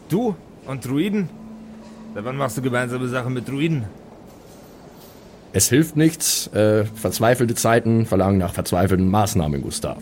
du 0.10 0.36
und 0.65 0.86
Druiden? 0.86 1.30
Seit 2.13 2.25
wann 2.25 2.38
machst 2.38 2.58
du 2.58 2.62
gemeinsame 2.62 3.08
Sachen 3.08 3.34
mit 3.34 3.47
Druiden? 3.47 3.86
Es 5.54 5.69
hilft 5.69 5.95
nichts. 5.95 6.47
Äh, 6.47 6.86
verzweifelte 6.86 7.56
Zeiten 7.56 8.06
verlangen 8.06 8.38
nach 8.38 8.54
verzweifelten 8.54 9.10
Maßnahmen, 9.10 9.62
Gustav. 9.62 9.97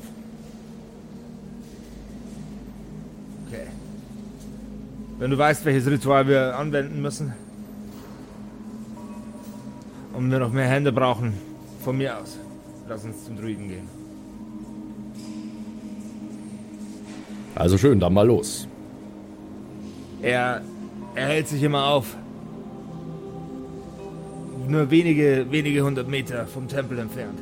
Okay. 3.48 3.68
Wenn 5.20 5.32
du 5.32 5.38
weißt, 5.38 5.64
welches 5.66 5.88
Ritual 5.88 6.28
wir 6.28 6.58
anwenden 6.58 7.02
müssen, 7.02 7.34
und 10.18 10.32
wir 10.32 10.40
noch 10.40 10.52
mehr 10.52 10.68
Hände 10.68 10.92
brauchen, 10.92 11.34
von 11.84 11.96
mir 11.96 12.18
aus, 12.18 12.40
lass 12.90 13.06
uns 13.06 13.24
zum 13.26 13.38
Druiden 13.38 13.68
gehen. 13.68 13.97
Also 17.58 17.78
schön, 17.78 18.00
dann 18.00 18.14
mal 18.14 18.28
los. 18.28 18.68
Er, 20.22 20.62
er 21.16 21.26
hält 21.28 21.48
sich 21.48 21.64
immer 21.64 21.88
auf. 21.88 22.16
Nur 24.68 24.92
wenige, 24.92 25.48
wenige 25.50 25.82
hundert 25.82 26.08
Meter 26.08 26.46
vom 26.46 26.68
Tempel 26.68 27.00
entfernt. 27.00 27.40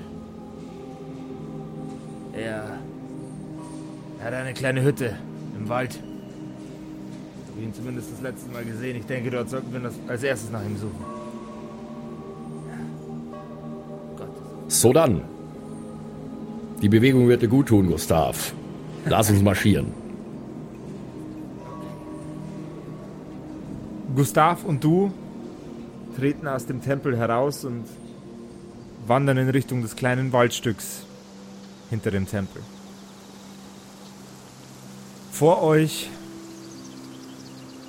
Er, 2.34 2.78
er 4.20 4.26
hat 4.26 4.34
eine 4.34 4.54
kleine 4.54 4.84
Hütte 4.84 5.18
im 5.58 5.68
Wald. 5.68 5.92
Ich 5.96 7.52
habe 7.52 7.62
ihn 7.66 7.74
zumindest 7.74 8.12
das 8.14 8.22
letzte 8.22 8.52
Mal 8.52 8.64
gesehen. 8.64 8.96
Ich 8.96 9.06
denke, 9.06 9.32
dort 9.32 9.50
sollten 9.50 9.74
wir 9.74 9.82
das 9.82 9.96
als 10.08 10.24
erstes 10.24 10.50
nach 10.50 10.64
ihm 10.64 10.78
suchen. 10.78 11.06
Gott. 14.18 14.30
So 14.68 14.94
dann. 14.94 15.22
Die 16.82 16.90
Bewegung 16.90 17.28
wird 17.28 17.42
dir 17.42 17.50
gut 17.50 17.68
tun, 17.68 17.88
Gustav. 17.88 18.54
Lass 19.06 19.30
uns 19.30 19.42
marschieren. 19.42 20.05
Gustav 24.16 24.64
und 24.64 24.84
du 24.84 25.12
treten 26.16 26.48
aus 26.48 26.66
dem 26.66 26.82
Tempel 26.82 27.18
heraus 27.18 27.66
und 27.66 27.86
wandern 29.08 29.38
in 29.38 29.50
Richtung 29.50 29.82
des 29.82 29.96
kleinen 29.96 30.32
Waldstücks 30.32 31.06
hinter 31.90 32.12
dem 32.12 32.28
Tempel. 32.28 32.62
Vor 35.32 35.62
euch 35.62 36.10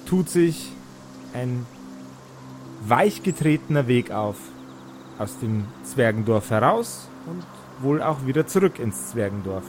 tut 0.06 0.28
sich 0.28 0.72
ein 1.32 1.64
weich 2.86 3.22
getretener 3.22 3.86
Weg 3.86 4.10
auf 4.10 4.36
aus 5.18 5.38
dem 5.38 5.64
Zwergendorf 5.84 6.50
heraus 6.50 7.08
und 7.26 7.44
wohl 7.82 8.02
auch 8.02 8.26
wieder 8.26 8.46
zurück 8.46 8.78
ins 8.78 9.10
Zwergendorf. 9.10 9.64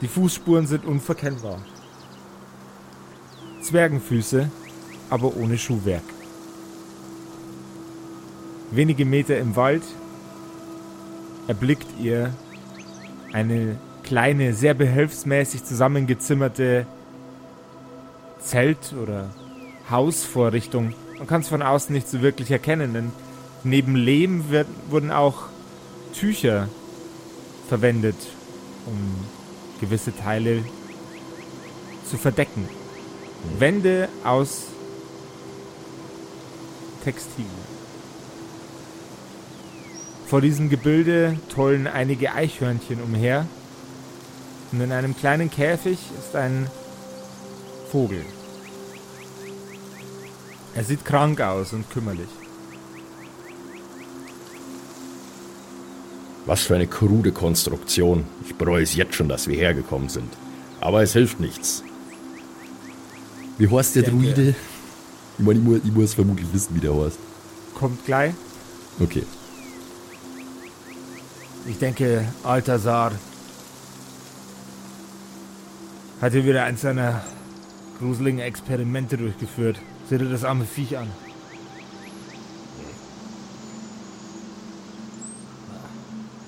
Die 0.00 0.08
Fußspuren 0.08 0.66
sind 0.66 0.84
unverkennbar. 0.84 1.58
Zwergenfüße, 3.62 4.50
aber 5.10 5.36
ohne 5.36 5.58
Schuhwerk. 5.58 6.02
Wenige 8.70 9.04
Meter 9.04 9.36
im 9.38 9.56
Wald 9.56 9.82
erblickt 11.48 11.88
ihr 12.00 12.32
eine 13.32 13.76
kleine, 14.04 14.54
sehr 14.54 14.74
behelfsmäßig 14.74 15.64
zusammengezimmerte 15.64 16.86
Zelt- 18.40 18.94
oder 19.00 19.30
Hausvorrichtung. 19.90 20.94
Man 21.18 21.26
kann 21.26 21.42
es 21.42 21.48
von 21.48 21.62
außen 21.62 21.92
nicht 21.92 22.08
so 22.08 22.22
wirklich 22.22 22.50
erkennen, 22.50 22.94
denn 22.94 23.12
neben 23.64 23.96
Lehm 23.96 24.50
wird, 24.50 24.68
wurden 24.88 25.10
auch 25.10 25.44
Tücher 26.14 26.68
verwendet, 27.68 28.16
um 28.86 28.96
gewisse 29.80 30.16
Teile 30.16 30.64
zu 32.08 32.16
verdecken. 32.16 32.68
Wände 33.58 34.08
aus 34.24 34.69
Textil. 37.04 37.44
Vor 40.26 40.40
diesem 40.40 40.70
Gebilde 40.70 41.36
tollen 41.52 41.86
einige 41.86 42.32
Eichhörnchen 42.32 43.02
umher. 43.02 43.46
Und 44.70 44.80
in 44.80 44.92
einem 44.92 45.16
kleinen 45.16 45.50
Käfig 45.50 45.98
ist 46.18 46.36
ein 46.36 46.68
Vogel. 47.90 48.24
Er 50.74 50.84
sieht 50.84 51.04
krank 51.04 51.40
aus 51.40 51.72
und 51.72 51.90
kümmerlich. 51.90 52.28
Was 56.46 56.62
für 56.62 56.76
eine 56.76 56.86
krude 56.86 57.32
Konstruktion. 57.32 58.24
Ich 58.46 58.54
bereue 58.54 58.82
es 58.82 58.94
jetzt 58.94 59.14
schon, 59.14 59.28
dass 59.28 59.48
wir 59.48 59.56
hergekommen 59.56 60.08
sind. 60.08 60.32
Aber 60.80 61.02
es 61.02 61.12
hilft 61.12 61.40
nichts. 61.40 61.82
Wie 63.58 63.68
heißt 63.68 63.96
der 63.96 64.04
Druide? 64.04 64.54
Ich 65.40 65.46
meine, 65.46 65.58
ich 65.58 65.64
muss, 65.64 65.80
ich 65.82 65.92
muss 65.92 66.12
vermutlich 66.12 66.52
wissen, 66.52 66.74
wie 66.74 66.80
der 66.80 66.94
heißt. 66.94 67.18
Kommt 67.74 68.04
gleich. 68.04 68.34
Okay. 69.00 69.22
Ich 71.66 71.78
denke, 71.78 72.26
Altasar 72.44 73.12
hat 76.20 76.32
hier 76.32 76.44
wieder 76.44 76.64
eins 76.64 76.82
seiner 76.82 77.24
gruseligen 77.98 78.40
Experimente 78.40 79.16
durchgeführt. 79.16 79.78
Seht 80.10 80.20
ihr 80.20 80.28
das 80.28 80.44
arme 80.44 80.66
Viech 80.66 80.98
an? 80.98 81.08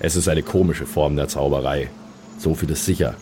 Es 0.01 0.17
ist 0.17 0.29
eine 0.29 0.43
komische 0.43 0.85
Form 0.85 1.17
der 1.17 1.29
Zauberei. 1.29 1.89
So 2.37 2.55
viel 2.55 2.69
ist 2.69 2.85
sicher. 2.85 3.15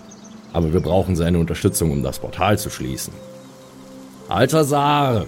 Aber 0.53 0.73
wir 0.73 0.81
brauchen 0.81 1.15
seine 1.15 1.39
Unterstützung, 1.39 1.93
um 1.93 2.03
das 2.03 2.19
Portal 2.19 2.59
zu 2.59 2.71
schließen. 2.71 3.13
Altasar! 4.29 5.27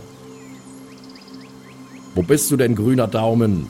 Wo 2.14 2.22
bist 2.22 2.50
du 2.50 2.56
denn, 2.56 2.74
grüner 2.74 3.08
Daumen? 3.08 3.68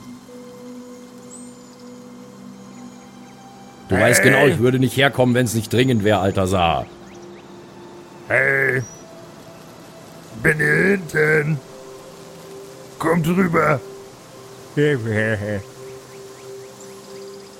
Du 3.88 3.98
weißt 3.98 4.22
genau, 4.22 4.46
ich 4.46 4.59
würde 4.59 4.78
nicht 4.78 4.96
herkommen, 4.96 5.35
wenn 5.35 5.44
es 5.44 5.55
nicht 5.55 5.72
dringend 5.72 6.02
wäre, 6.02 6.18
Altasar. 6.18 6.87
Hey, 8.26 8.83
bin 10.42 10.57
hier 10.57 10.96
hinten. 10.96 11.59
Kommt 12.98 13.26
rüber. 13.26 13.81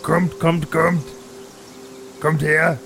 Kommt, 0.03 0.41
kommt, 0.41 0.73
kommt. 0.73 1.05
Kommt 2.21 2.43
her. 2.43 2.79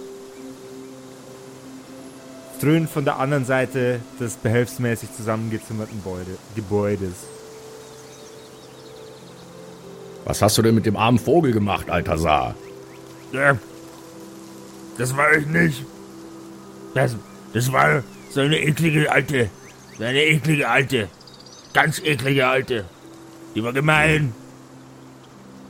Dröhnt 2.61 2.91
von 2.91 3.05
der 3.05 3.19
anderen 3.19 3.45
Seite 3.45 4.01
des 4.19 4.35
behelfsmäßig 4.35 5.13
zusammengezimmerten 5.15 6.03
Gebäude, 6.03 6.39
Gebäudes. 6.55 7.36
Was 10.27 10.43
hast 10.43 10.59
du 10.59 10.63
denn 10.63 10.75
mit 10.75 10.85
dem 10.87 10.97
armen 10.97 11.19
Vogel 11.19 11.53
gemacht, 11.53 11.89
Altasar? 11.89 12.55
Ja, 13.33 13.57
das 14.99 15.17
war 15.17 15.33
ich 15.37 15.47
nicht. 15.47 15.85
Das, 16.95 17.17
das 17.55 17.73
war 17.73 18.03
so 18.31 18.41
eine 18.41 18.59
eklige 18.61 19.11
Alte. 19.11 19.49
So 19.99 20.05
eine 20.05 20.23
eklige 20.23 20.69
Alte. 20.69 21.09
Ganz 21.73 22.01
eklige 22.01 22.47
Alte. 22.47 22.85
Die 23.55 23.63
war 23.63 23.73
gemein. 23.73 24.33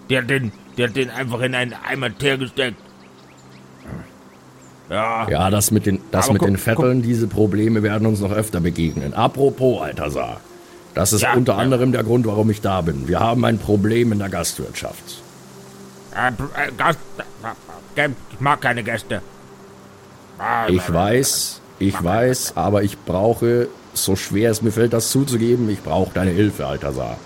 Die 0.09 0.17
hat 0.19 0.31
den, 0.31 0.53
die 0.77 0.85
hat 0.85 0.97
den 0.97 1.11
einfach 1.11 1.41
in 1.41 1.55
einen 1.55 1.75
Eimer 1.87 2.17
Teer 2.17 2.39
gesteckt. 2.39 2.79
Ja, 4.89 5.29
Ja, 5.29 5.51
das 5.51 5.71
mit 5.73 5.85
den, 5.87 6.01
das 6.13 6.27
Aber 6.27 6.35
mit 6.35 6.43
guck- 6.43 6.49
den 6.49 6.59
Vetteln, 6.59 7.03
diese 7.03 7.27
Probleme 7.27 7.83
werden 7.83 8.07
uns 8.07 8.21
noch 8.21 8.31
öfter 8.33 8.61
begegnen. 8.61 9.15
Apropos, 9.15 9.83
Altasar. 9.83 10.41
Das 10.97 11.13
ist 11.13 11.21
Ja, 11.21 11.35
unter 11.35 11.53
ja. 11.53 11.59
anderem 11.59 11.93
der 11.93 12.03
Grund, 12.03 12.27
warum 12.27 12.51
ich 12.51 12.63
da 12.63 12.81
bin. 12.81 13.07
Wir 13.07 13.21
haben 13.21 13.45
ein 13.45 13.59
Problem 13.59 14.13
in 14.13 14.19
der 14.19 14.31
Gastwirtschaft. 14.31 15.23
äh, 16.17 16.29
äh, 16.29 16.73
Gast, 16.77 16.99
äh, 17.97 18.09
ich 18.33 18.41
mag 18.41 18.63
keine 18.63 18.83
Gäste. 18.83 19.21
Ah, 20.39 20.67
Ich 20.69 20.91
weiß, 20.93 21.61
ich 21.79 22.03
weiß, 22.03 22.57
aber 22.57 22.83
ich 22.83 22.99
brauche, 22.99 23.69
so 23.93 24.17
schwer 24.17 24.51
es 24.51 24.63
mir 24.63 24.73
fällt, 24.73 24.95
das 24.95 25.11
zuzugeben, 25.11 25.69
ich 25.69 25.83
brauche 25.83 26.13
deine 26.15 26.31
Hilfe, 26.31 26.67
Altasar. 26.67 27.19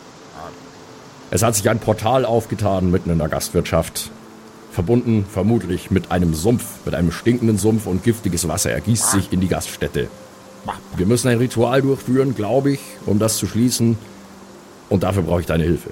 Es 1.30 1.44
hat 1.44 1.54
sich 1.54 1.70
ein 1.70 1.78
Portal 1.78 2.24
aufgetan 2.24 2.90
mitten 2.90 3.10
in 3.10 3.18
der 3.18 3.28
Gastwirtschaft. 3.28 4.10
Verbunden 4.72 5.24
vermutlich 5.32 5.92
mit 5.92 6.10
einem 6.10 6.34
Sumpf, 6.34 6.64
mit 6.84 6.96
einem 6.96 7.12
stinkenden 7.12 7.56
Sumpf 7.56 7.86
und 7.86 8.02
giftiges 8.02 8.48
Wasser 8.48 8.72
ergießt 8.72 9.12
sich 9.12 9.32
in 9.32 9.40
die 9.40 9.48
Gaststätte. 9.48 10.08
Wir 10.96 11.06
müssen 11.06 11.28
ein 11.28 11.38
Ritual 11.38 11.82
durchführen, 11.82 12.34
glaube 12.34 12.72
ich, 12.72 12.80
um 13.06 13.18
das 13.18 13.36
zu 13.38 13.46
schließen. 13.46 13.96
Und 14.88 15.02
dafür 15.02 15.22
brauche 15.22 15.40
ich 15.40 15.46
deine 15.46 15.64
Hilfe. 15.64 15.90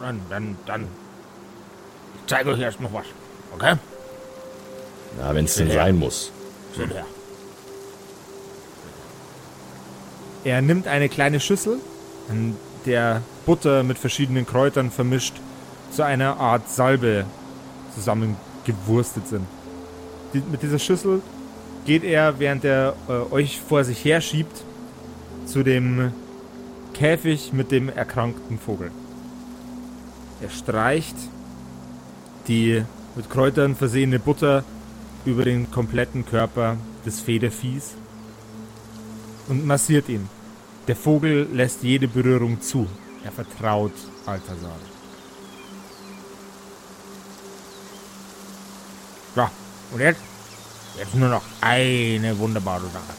Dann, 0.00 0.20
dann, 0.28 0.56
dann. 0.66 0.82
Ich 0.82 2.28
zeige 2.28 2.50
euch 2.50 2.60
erst 2.60 2.80
noch 2.80 2.92
was. 2.92 3.04
Okay? 3.54 3.74
Na, 5.18 5.34
wenn 5.34 5.44
es 5.44 5.54
denn 5.54 5.68
Ja. 5.68 5.74
sein 5.74 5.98
muss. 5.98 6.32
Seht 6.76 6.90
her. 6.92 7.04
Er 10.44 10.60
nimmt 10.60 10.86
eine 10.88 11.08
kleine 11.08 11.40
Schüssel, 11.40 11.78
in 12.28 12.56
der 12.84 13.22
Butter 13.46 13.82
mit 13.82 13.98
verschiedenen 13.98 14.46
Kräutern 14.46 14.90
vermischt 14.90 15.34
zu 15.90 16.02
einer 16.02 16.38
Art 16.38 16.68
Salbe 16.68 17.24
zusammengewurstet 17.94 19.28
sind. 19.28 19.46
Die, 20.34 20.40
mit 20.50 20.62
dieser 20.62 20.78
Schüssel 20.78 21.22
geht 21.84 22.04
er, 22.04 22.38
während 22.38 22.64
er 22.64 22.94
äh, 23.08 23.12
euch 23.32 23.60
vor 23.60 23.84
sich 23.84 24.04
her 24.04 24.20
schiebt, 24.20 24.64
zu 25.46 25.62
dem 25.62 26.12
Käfig 26.94 27.52
mit 27.52 27.70
dem 27.70 27.88
erkrankten 27.88 28.58
Vogel. 28.58 28.90
Er 30.40 30.50
streicht 30.50 31.16
die 32.48 32.84
mit 33.16 33.30
Kräutern 33.30 33.74
versehene 33.74 34.18
Butter 34.18 34.64
über 35.24 35.44
den 35.44 35.70
kompletten 35.70 36.26
Körper 36.26 36.76
des 37.06 37.20
Federviehs 37.20 37.94
und 39.48 39.66
massiert 39.66 40.08
ihn. 40.08 40.28
Der 40.86 40.96
Vogel 40.96 41.48
lässt 41.52 41.82
jede 41.82 42.08
Berührung 42.08 42.60
zu. 42.60 42.86
Er 43.24 43.32
vertraut 43.32 43.92
Altasar. 44.26 44.76
So, 49.34 49.48
und 49.92 50.00
jetzt? 50.00 50.33
Jetzt 50.98 51.14
nur 51.14 51.28
noch 51.28 51.42
eine 51.60 52.38
wunderbare 52.38 52.86
Sache. 52.86 53.14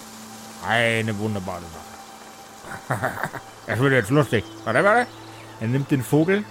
Eine 0.67 1.17
wunderbare 1.17 1.61
Sache. 1.61 3.01
Das 3.67 3.79
wird 3.79 3.93
jetzt 3.93 4.11
lustig. 4.11 4.45
Warte, 4.63 4.83
warte. 4.83 5.07
Er 5.59 5.67
nimmt 5.67 5.89
den 5.89 6.03
Vogel, 6.03 6.43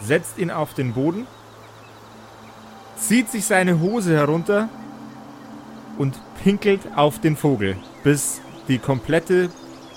setzt 0.00 0.36
ihn 0.38 0.50
auf 0.50 0.74
den 0.74 0.92
Boden, 0.94 1.28
zieht 2.96 3.30
sich 3.30 3.44
seine 3.44 3.78
Hose 3.78 4.16
herunter 4.16 4.68
und 5.96 6.18
pinkelt 6.42 6.80
auf 6.96 7.20
den 7.20 7.36
Vogel, 7.36 7.76
bis 8.02 8.40
die 8.66 8.78
komplette 8.78 9.50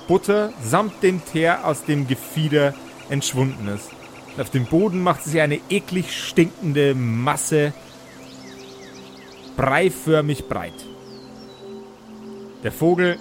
Butter 0.07 0.51
samt 0.61 1.01
dem 1.01 1.25
Teer 1.25 1.65
aus 1.65 1.85
dem 1.85 2.07
Gefieder 2.07 2.73
entschwunden 3.09 3.67
ist. 3.69 3.89
Auf 4.37 4.51
dem 4.51 4.65
Boden 4.65 5.01
macht 5.01 5.23
sich 5.23 5.41
eine 5.41 5.59
eklig 5.69 6.15
stinkende 6.15 6.93
Masse 6.93 7.73
breiförmig 9.57 10.47
breit. 10.47 10.85
Der 12.63 12.71
Vogel 12.71 13.17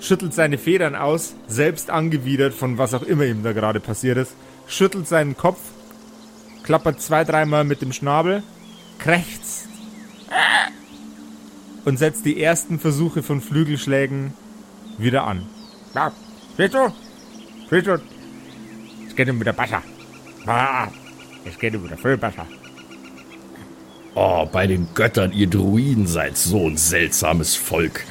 schüttelt 0.00 0.34
seine 0.34 0.58
Federn 0.58 0.94
aus, 0.94 1.34
selbst 1.46 1.90
angewidert 1.90 2.54
von 2.54 2.78
was 2.78 2.94
auch 2.94 3.02
immer 3.02 3.24
ihm 3.24 3.42
da 3.42 3.52
gerade 3.52 3.80
passiert 3.80 4.18
ist, 4.18 4.34
schüttelt 4.66 5.08
seinen 5.08 5.36
Kopf, 5.36 5.58
klappert 6.62 7.00
zwei, 7.00 7.24
dreimal 7.24 7.64
mit 7.64 7.82
dem 7.82 7.92
Schnabel, 7.92 8.42
krächzt 8.98 9.68
und 11.84 11.98
setzt 11.98 12.24
die 12.24 12.40
ersten 12.40 12.78
Versuche 12.78 13.22
von 13.22 13.40
Flügelschlägen 13.40 14.34
wieder 14.98 15.24
an. 15.24 15.46
Ja, 15.94 16.12
siehst 16.56 16.74
du? 16.74 16.92
Siehst 17.70 17.86
du? 17.86 18.00
Es 19.08 19.16
geht 19.16 19.28
ihm 19.28 19.40
wieder 19.40 19.52
besser. 19.52 19.82
Es 21.44 21.58
geht 21.58 21.74
ihm 21.74 21.84
wieder 21.84 21.96
viel 21.96 22.16
besser. 22.16 22.46
Oh, 24.14 24.46
bei 24.50 24.66
den 24.66 24.88
Göttern, 24.94 25.32
ihr 25.32 25.46
Druiden 25.46 26.06
seid 26.06 26.36
so 26.36 26.66
ein 26.66 26.76
seltsames 26.76 27.56
Volk. 27.56 28.04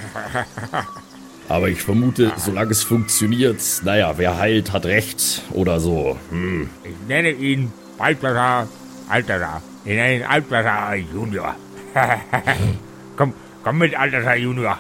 Aber 1.48 1.70
ich 1.70 1.82
vermute, 1.84 2.32
solange 2.38 2.72
es 2.72 2.82
funktioniert, 2.82 3.62
naja, 3.84 4.18
wer 4.18 4.38
heilt, 4.38 4.72
hat 4.72 4.86
recht 4.86 5.44
oder 5.52 5.80
so. 5.80 6.18
Hm. 6.30 6.70
Ich 6.84 7.08
nenne 7.08 7.32
ihn 7.32 7.72
Balthasar 7.98 8.68
Altasar. 9.10 9.62
Ich 9.84 9.94
nenne 9.94 10.16
ihn 10.16 10.24
Altasar 10.24 10.96
Junior. 10.96 11.56
komm, 13.18 13.34
komm 13.64 13.78
mit 13.78 13.96
Altasar 13.96 14.38
Junior. 14.38 14.78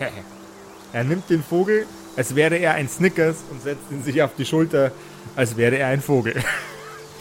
Er 0.90 1.04
nimmt 1.04 1.28
den 1.28 1.42
Vogel, 1.42 1.84
als 2.16 2.34
wäre 2.34 2.56
er 2.56 2.72
ein 2.72 2.88
Snickers 2.88 3.44
und 3.50 3.62
setzt 3.62 3.90
ihn 3.90 4.02
sich 4.02 4.22
auf 4.22 4.30
die 4.38 4.46
Schulter, 4.46 4.90
als 5.36 5.58
wäre 5.58 5.76
er 5.76 5.88
ein 5.88 6.00
Vogel. 6.00 6.42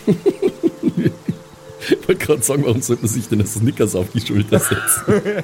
wollte 2.08 2.26
gerade 2.26 2.42
sagen, 2.44 2.64
warum 2.66 2.82
sollte 2.82 3.04
man 3.04 3.12
sich 3.12 3.28
denn 3.30 3.40
das 3.40 3.54
Snickers 3.56 3.96
auf 3.96 4.08
die 4.14 4.22
Schulter 4.22 4.60
setzen? 4.60 5.04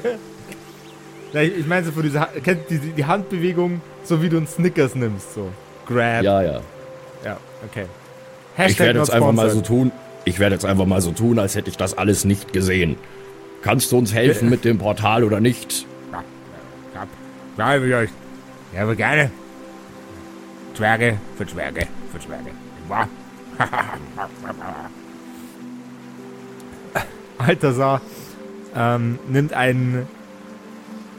Ja, 1.33 1.41
ich 1.41 1.57
ich 1.57 1.65
meine 1.65 1.83
so 1.83 1.91
von 1.91 2.03
dieser, 2.03 2.21
Ha- 2.21 2.29
kennt 2.43 2.69
die, 2.69 2.77
die 2.77 3.05
Handbewegung, 3.05 3.81
so 4.03 4.21
wie 4.21 4.29
du 4.29 4.37
einen 4.37 4.45
Snickers 4.45 4.93
nimmst, 4.93 5.33
so. 5.33 5.49
Grab. 5.87 6.21
ja, 6.21 6.43
ja. 6.43 6.61
Ja, 7.25 7.37
okay. 7.65 7.85
Ich 8.67 8.77
werde 8.79 8.99
jetzt 8.99 9.09
einfach 9.11 9.31
mal 9.31 9.49
so 9.49 9.61
tun. 9.61 9.91
Ich 10.25 10.37
werde 10.37 10.53
jetzt 10.53 10.63
einfach 10.63 10.85
mal 10.85 11.01
so 11.01 11.11
tun, 11.11 11.39
als 11.39 11.55
hätte 11.55 11.71
ich 11.71 11.77
das 11.77 11.97
alles 11.97 12.23
nicht 12.23 12.53
gesehen. 12.53 12.97
Kannst 13.63 13.91
du 13.91 13.97
uns 13.97 14.13
helfen 14.13 14.47
mit 14.51 14.63
dem 14.63 14.77
Portal 14.77 15.23
oder 15.23 15.39
nicht? 15.39 15.87
Ja, 16.11 16.23
ja, 17.57 17.77
ja. 17.77 18.07
Ja, 18.75 18.83
aber 18.83 18.95
gerne. 18.95 19.31
Zwerge 20.75 21.17
für 21.35 21.47
Zwerge 21.47 21.87
für 22.11 22.19
Zwerge. 22.19 22.51
Wa? 27.43 27.47
Altasar 27.47 28.01
ähm, 28.75 29.19
nimmt 29.27 29.53
ein, 29.53 30.07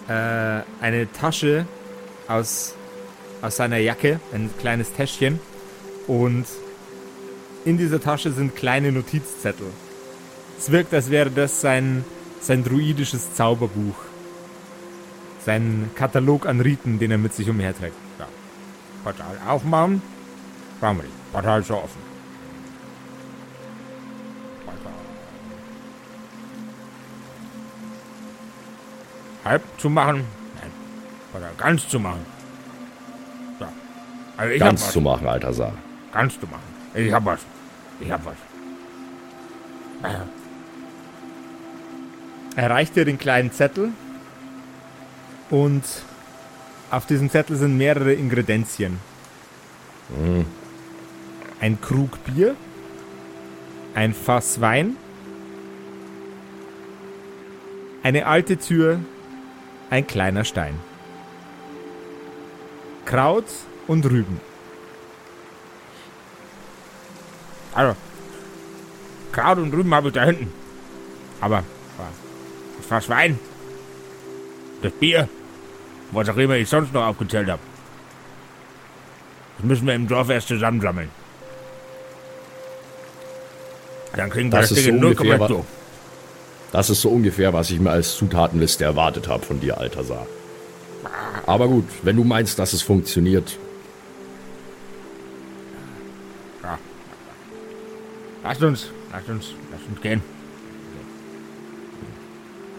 äh, 0.09 0.13
eine 0.81 1.13
Tasche 1.13 1.67
aus, 2.29 2.75
aus 3.43 3.57
seiner 3.57 3.79
Jacke, 3.79 4.21
ein 4.33 4.51
kleines 4.59 4.93
Täschchen. 4.93 5.39
Und 6.07 6.47
in 7.65 7.79
dieser 7.79 8.01
Tasche 8.01 8.33
sind 8.33 8.57
kleine 8.57 8.93
Notizzettel. 8.93 9.67
Es 10.59 10.71
wirkt, 10.71 10.93
als 10.95 11.11
wäre 11.11 11.31
das 11.31 11.61
sein, 11.61 12.05
sein 12.41 12.65
druidisches 12.65 13.35
Zauberbuch. 13.35 13.97
Sein 15.45 15.91
Katalog 15.95 16.47
an 16.47 16.61
Riten, 16.61 16.99
den 16.99 17.11
er 17.11 17.19
mit 17.19 17.35
sich 17.35 17.49
umherträgt. 17.49 17.97
Ja. 18.19 18.27
Portal 19.03 19.39
aufmachen. 19.47 20.03
Nicht. 20.81 21.33
Portal 21.33 21.65
schon 21.65 21.77
offen. 21.77 22.14
Halb 29.45 29.63
zu 29.79 29.91
machen. 29.91 30.25
Nein. 30.61 30.71
Portal 31.33 31.51
ganz 31.59 31.89
zu 31.89 32.01
machen. 32.01 32.25
So. 33.59 33.67
Also 34.37 34.53
ich 34.53 34.61
Ganz 34.61 34.91
zu 34.91 35.01
machen, 35.01 35.27
Altasar. 35.27 35.73
Ganz 36.13 36.39
zu 36.41 36.47
machen. 36.47 36.63
Ich 36.95 37.13
hab 37.13 37.25
was. 37.25 37.41
Ich 38.01 38.11
hab 38.11 38.25
was. 38.25 38.37
Ja. 40.03 40.27
Er 42.57 42.71
reicht 42.71 42.95
dir 42.95 43.05
den 43.05 43.19
kleinen 43.19 43.51
Zettel 43.53 43.91
und 45.51 45.83
auf 46.91 47.07
diesem 47.07 47.29
Zettel 47.31 47.57
sind 47.57 47.77
mehrere 47.77 48.13
Ingredienzien. 48.13 49.01
Ein 51.61 51.81
Krug 51.81 52.23
Bier, 52.25 52.55
ein 53.95 54.15
Fass 54.15 54.61
Wein, 54.61 54.97
eine 58.03 58.27
alte 58.27 58.59
Tür, 58.59 59.01
ein 59.95 60.07
kleiner 60.09 60.45
Stein. 60.45 60.75
Kraut 63.05 63.45
und 63.87 64.05
Rüben. 64.05 64.41
Also, 67.75 67.95
Kraut 69.31 69.59
und 69.59 69.73
Rüben 69.73 69.95
habe 69.95 70.09
ich 70.09 70.15
da 70.15 70.25
hinten. 70.25 70.53
Aber, 71.41 71.63
das 72.77 72.87
Fass 72.87 73.09
Wein, 73.09 73.39
das 74.83 74.93
Bier, 74.93 75.29
was 76.11 76.29
auch 76.29 76.37
immer 76.37 76.57
ich 76.57 76.69
sonst 76.69 76.93
noch 76.93 77.07
aufgezählt 77.07 77.49
habe, 77.49 77.63
das 79.59 79.67
müssen 79.67 79.87
wir 79.87 79.95
im 79.95 80.09
Dorf 80.09 80.29
erst 80.29 80.49
zusammensammeln. 80.49 81.11
Dann 84.17 84.31
kriegen 84.31 84.51
wir 84.51 84.61
Das 84.61 84.71
das, 84.71 84.79
Ding 84.79 84.85
so 84.87 84.91
in 84.91 85.05
ungefähr 85.05 85.39
0,2. 85.39 85.65
Das 86.73 86.91
ist 86.91 87.01
so 87.01 87.09
ungefähr, 87.09 87.53
was 87.53 87.71
ich 87.71 87.79
mir 87.79 87.91
als 87.91 88.17
Zutatenliste 88.17 88.85
erwartet 88.85 89.29
habe 89.29 89.45
von 89.45 89.61
dir, 89.61 89.79
Altasar. 89.79 90.27
Aber 91.47 91.69
gut, 91.69 91.85
wenn 92.03 92.17
du 92.17 92.25
meinst, 92.25 92.59
dass 92.59 92.73
es 92.73 92.83
funktioniert, 92.83 93.59
Lasst 98.45 98.63
uns, 98.63 98.91
lasst 99.11 99.29
uns, 99.31 99.55
lasst 99.73 99.89
uns 99.89 100.01
gehen. 100.03 100.23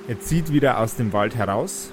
Er 0.08 0.20
zieht 0.20 0.54
wieder 0.54 0.80
aus 0.80 0.96
dem 0.96 1.12
Wald 1.12 1.36
heraus. 1.36 1.92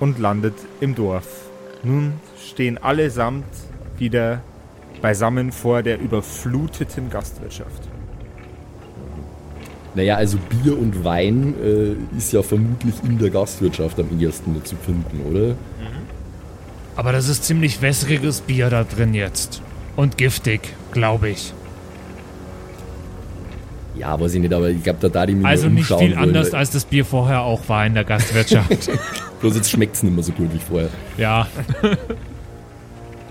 Und 0.00 0.18
landet 0.18 0.54
im 0.80 0.96
Dorf. 0.96 1.48
Nun 1.84 2.14
stehen 2.36 2.78
allesamt 2.78 3.46
wieder 3.96 4.42
beisammen 5.00 5.52
vor 5.52 5.82
der 5.82 6.00
überfluteten 6.00 7.10
Gastwirtschaft. 7.10 7.88
naja, 9.94 10.16
also 10.16 10.38
Bier 10.38 10.78
und 10.78 11.04
Wein 11.04 11.54
äh, 11.62 12.16
ist 12.16 12.32
ja 12.32 12.42
vermutlich 12.42 12.94
in 13.04 13.18
der 13.18 13.30
Gastwirtschaft 13.30 13.98
am 13.98 14.06
ehesten 14.20 14.62
zu 14.64 14.76
finden, 14.76 15.20
oder? 15.28 15.54
Aber 16.96 17.12
das 17.12 17.28
ist 17.28 17.44
ziemlich 17.44 17.80
wässriges 17.80 18.40
Bier 18.40 18.70
da 18.70 18.82
drin 18.84 19.14
jetzt. 19.14 19.62
Und 19.94 20.18
giftig, 20.18 20.60
glaube 20.92 21.28
ich. 21.30 21.52
Ja, 23.96 24.18
weiß 24.20 24.34
ich 24.34 24.40
nicht, 24.40 24.52
aber 24.52 24.68
ich 24.68 24.82
glaube, 24.82 24.98
da 25.00 25.08
da 25.08 25.26
die 25.26 25.34
mich 25.34 25.46
Also 25.46 25.68
nicht 25.68 25.86
viel 25.86 25.96
wollen, 25.96 26.14
anders, 26.14 26.54
als 26.54 26.70
das 26.70 26.84
Bier 26.84 27.04
vorher 27.04 27.42
auch 27.42 27.68
war 27.68 27.84
in 27.86 27.94
der 27.94 28.04
Gastwirtschaft. 28.04 28.90
Bloß 29.40 29.56
jetzt 29.56 29.70
schmeckt 29.70 29.96
es 29.96 30.02
nicht 30.04 30.14
mehr 30.14 30.22
so 30.22 30.32
gut 30.32 30.52
wie 30.52 30.58
vorher. 30.58 30.90
ja, 31.16 31.46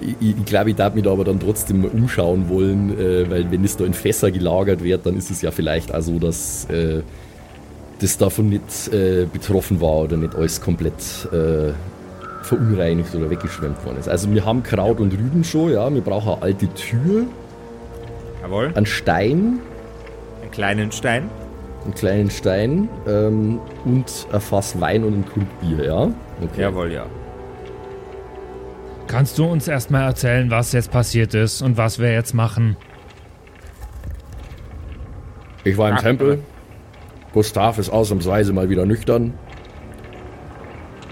Ich, 0.01 0.15
ich, 0.19 0.45
glaube, 0.45 0.69
ich 0.71 0.75
darf 0.75 0.93
mich 0.93 1.03
da 1.03 1.11
aber 1.11 1.23
dann 1.23 1.39
trotzdem 1.39 1.81
mal 1.81 1.89
umschauen 1.91 2.49
wollen, 2.49 2.97
äh, 2.99 3.29
weil 3.29 3.51
wenn 3.51 3.63
es 3.63 3.77
da 3.77 3.85
in 3.85 3.93
Fässer 3.93 4.31
gelagert 4.31 4.83
wird, 4.83 5.05
dann 5.05 5.17
ist 5.17 5.31
es 5.31 5.41
ja 5.41 5.51
vielleicht 5.51 5.93
auch 5.93 6.01
so, 6.01 6.19
dass 6.19 6.65
äh, 6.69 7.01
das 7.99 8.17
davon 8.17 8.49
nicht 8.49 8.93
äh, 8.93 9.25
betroffen 9.31 9.81
war 9.81 9.97
oder 10.03 10.17
nicht 10.17 10.35
alles 10.35 10.61
komplett 10.61 10.93
äh, 11.31 11.71
verunreinigt 12.43 13.13
oder 13.15 13.29
weggeschwemmt 13.29 13.83
worden 13.85 13.97
ist. 13.99 14.07
Also 14.07 14.31
wir 14.31 14.45
haben 14.45 14.61
Kraut 14.63 14.99
und 14.99 15.13
Rüben 15.13 15.43
schon, 15.43 15.71
ja, 15.71 15.91
wir 15.93 16.01
brauchen 16.01 16.33
eine 16.33 16.41
alte 16.43 16.67
Tür, 16.75 17.25
Jawohl. 18.43 18.71
einen 18.75 18.85
Stein, 18.85 19.59
Einen 20.41 20.51
kleinen 20.51 20.91
Stein. 20.91 21.29
einen 21.83 21.93
kleinen 21.95 22.29
Stein 22.29 22.87
ähm, 23.07 23.59
und 23.83 24.27
ein 24.31 24.41
Fass 24.41 24.79
Wein 24.79 25.03
und 25.03 25.13
ein 25.13 25.25
Krug 25.25 25.43
Bier, 25.59 25.85
ja? 25.85 26.03
Okay. 26.41 26.61
Jawohl, 26.61 26.91
ja. 26.91 27.05
Kannst 29.07 29.37
du 29.37 29.45
uns 29.45 29.67
erstmal 29.67 30.03
erzählen, 30.03 30.49
was 30.51 30.71
jetzt 30.73 30.91
passiert 30.91 31.33
ist 31.33 31.61
und 31.61 31.77
was 31.77 31.99
wir 31.99 32.11
jetzt 32.11 32.33
machen? 32.33 32.75
Ich 35.63 35.77
war 35.77 35.89
im 35.89 35.95
Ah, 35.95 35.99
Tempel. 36.01 36.39
Gustav 37.33 37.77
ist 37.77 37.89
ausnahmsweise 37.89 38.53
mal 38.53 38.69
wieder 38.69 38.85
nüchtern. 38.85 39.33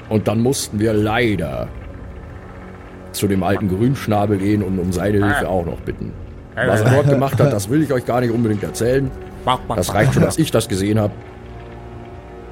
Und 0.10 0.28
dann 0.28 0.40
mussten 0.42 0.80
wir 0.80 0.94
leider 0.94 1.68
zu 3.12 3.28
dem 3.28 3.44
alten 3.44 3.70
Grünschnabel 3.70 4.38
gehen 4.38 4.62
und 4.64 4.78
um 4.80 4.92
seine 4.94 5.26
Hilfe 5.26 5.48
auch 5.50 5.66
noch 5.66 5.80
bitten. 5.82 6.14
Was 6.56 6.82
er 6.82 6.92
dort 6.92 7.10
gemacht 7.10 7.40
hat, 7.40 7.52
das 7.52 7.70
will 7.70 7.82
ich 7.84 7.92
euch 7.92 8.06
gar 8.06 8.22
nicht 8.22 8.32
unbedingt 8.32 8.64
erzählen. 8.64 9.12
Das 9.76 9.94
reicht 9.94 10.14
schon, 10.14 10.24
dass 10.24 10.38
ich 10.38 10.52
das 10.52 10.68
gesehen 10.70 11.00
habe. 11.00 11.14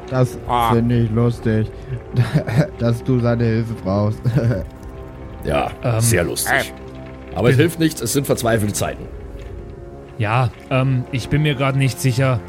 Das 0.10 0.38
Ah. 0.48 0.74
finde 0.74 1.00
ich 1.00 1.12
lustig, 1.12 1.72
dass 2.80 3.04
du 3.04 3.20
seine 3.20 3.44
Hilfe 3.46 3.74
brauchst. 3.84 4.20
Ja, 5.44 5.72
Ähm, 5.84 6.00
sehr 6.00 6.24
lustig. 6.24 6.74
Aber 7.36 7.50
es 7.50 7.56
hilft 7.56 7.80
nichts, 7.80 8.02
es 8.02 8.14
sind 8.14 8.26
verzweifelte 8.26 8.74
Zeiten. 8.74 9.06
Ja, 10.18 10.52
ähm, 10.70 11.06
ich 11.12 11.30
bin 11.30 11.42
mir 11.42 11.56
gerade 11.56 11.78
nicht 11.78 12.00
sicher. 12.00 12.40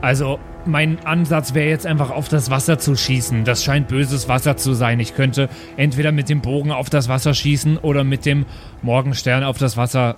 Also, 0.00 0.38
mein 0.66 0.98
Ansatz 1.04 1.54
wäre 1.54 1.68
jetzt 1.68 1.86
einfach 1.86 2.10
auf 2.10 2.28
das 2.28 2.50
Wasser 2.50 2.78
zu 2.78 2.96
schießen. 2.96 3.44
Das 3.44 3.64
scheint 3.64 3.88
böses 3.88 4.28
Wasser 4.28 4.56
zu 4.56 4.74
sein. 4.74 5.00
Ich 5.00 5.14
könnte 5.14 5.48
entweder 5.76 6.12
mit 6.12 6.28
dem 6.28 6.40
Bogen 6.42 6.72
auf 6.72 6.90
das 6.90 7.08
Wasser 7.08 7.32
schießen 7.34 7.78
oder 7.78 8.04
mit 8.04 8.26
dem 8.26 8.44
Morgenstern 8.82 9.44
auf 9.44 9.56
das 9.58 9.76
Wasser 9.76 10.16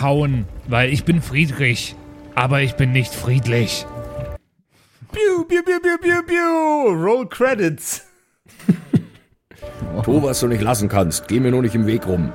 hauen, 0.00 0.46
weil 0.68 0.92
ich 0.92 1.04
bin 1.04 1.22
friedlich. 1.22 1.96
Aber 2.34 2.60
ich 2.62 2.74
bin 2.74 2.92
nicht 2.92 3.12
friedlich. 3.12 3.86
Piu, 5.10 5.44
piu, 5.44 5.62
piu, 5.64 5.80
piu, 5.80 5.98
piu, 5.98 6.22
piu. 6.22 7.04
Roll 7.04 7.26
Credits. 7.28 8.06
Tu, 10.04 10.22
was 10.22 10.40
du 10.40 10.46
nicht 10.48 10.62
lassen 10.62 10.88
kannst. 10.88 11.28
Geh 11.28 11.40
mir 11.40 11.50
nur 11.50 11.62
nicht 11.62 11.74
im 11.74 11.86
Weg 11.86 12.06
rum. 12.06 12.32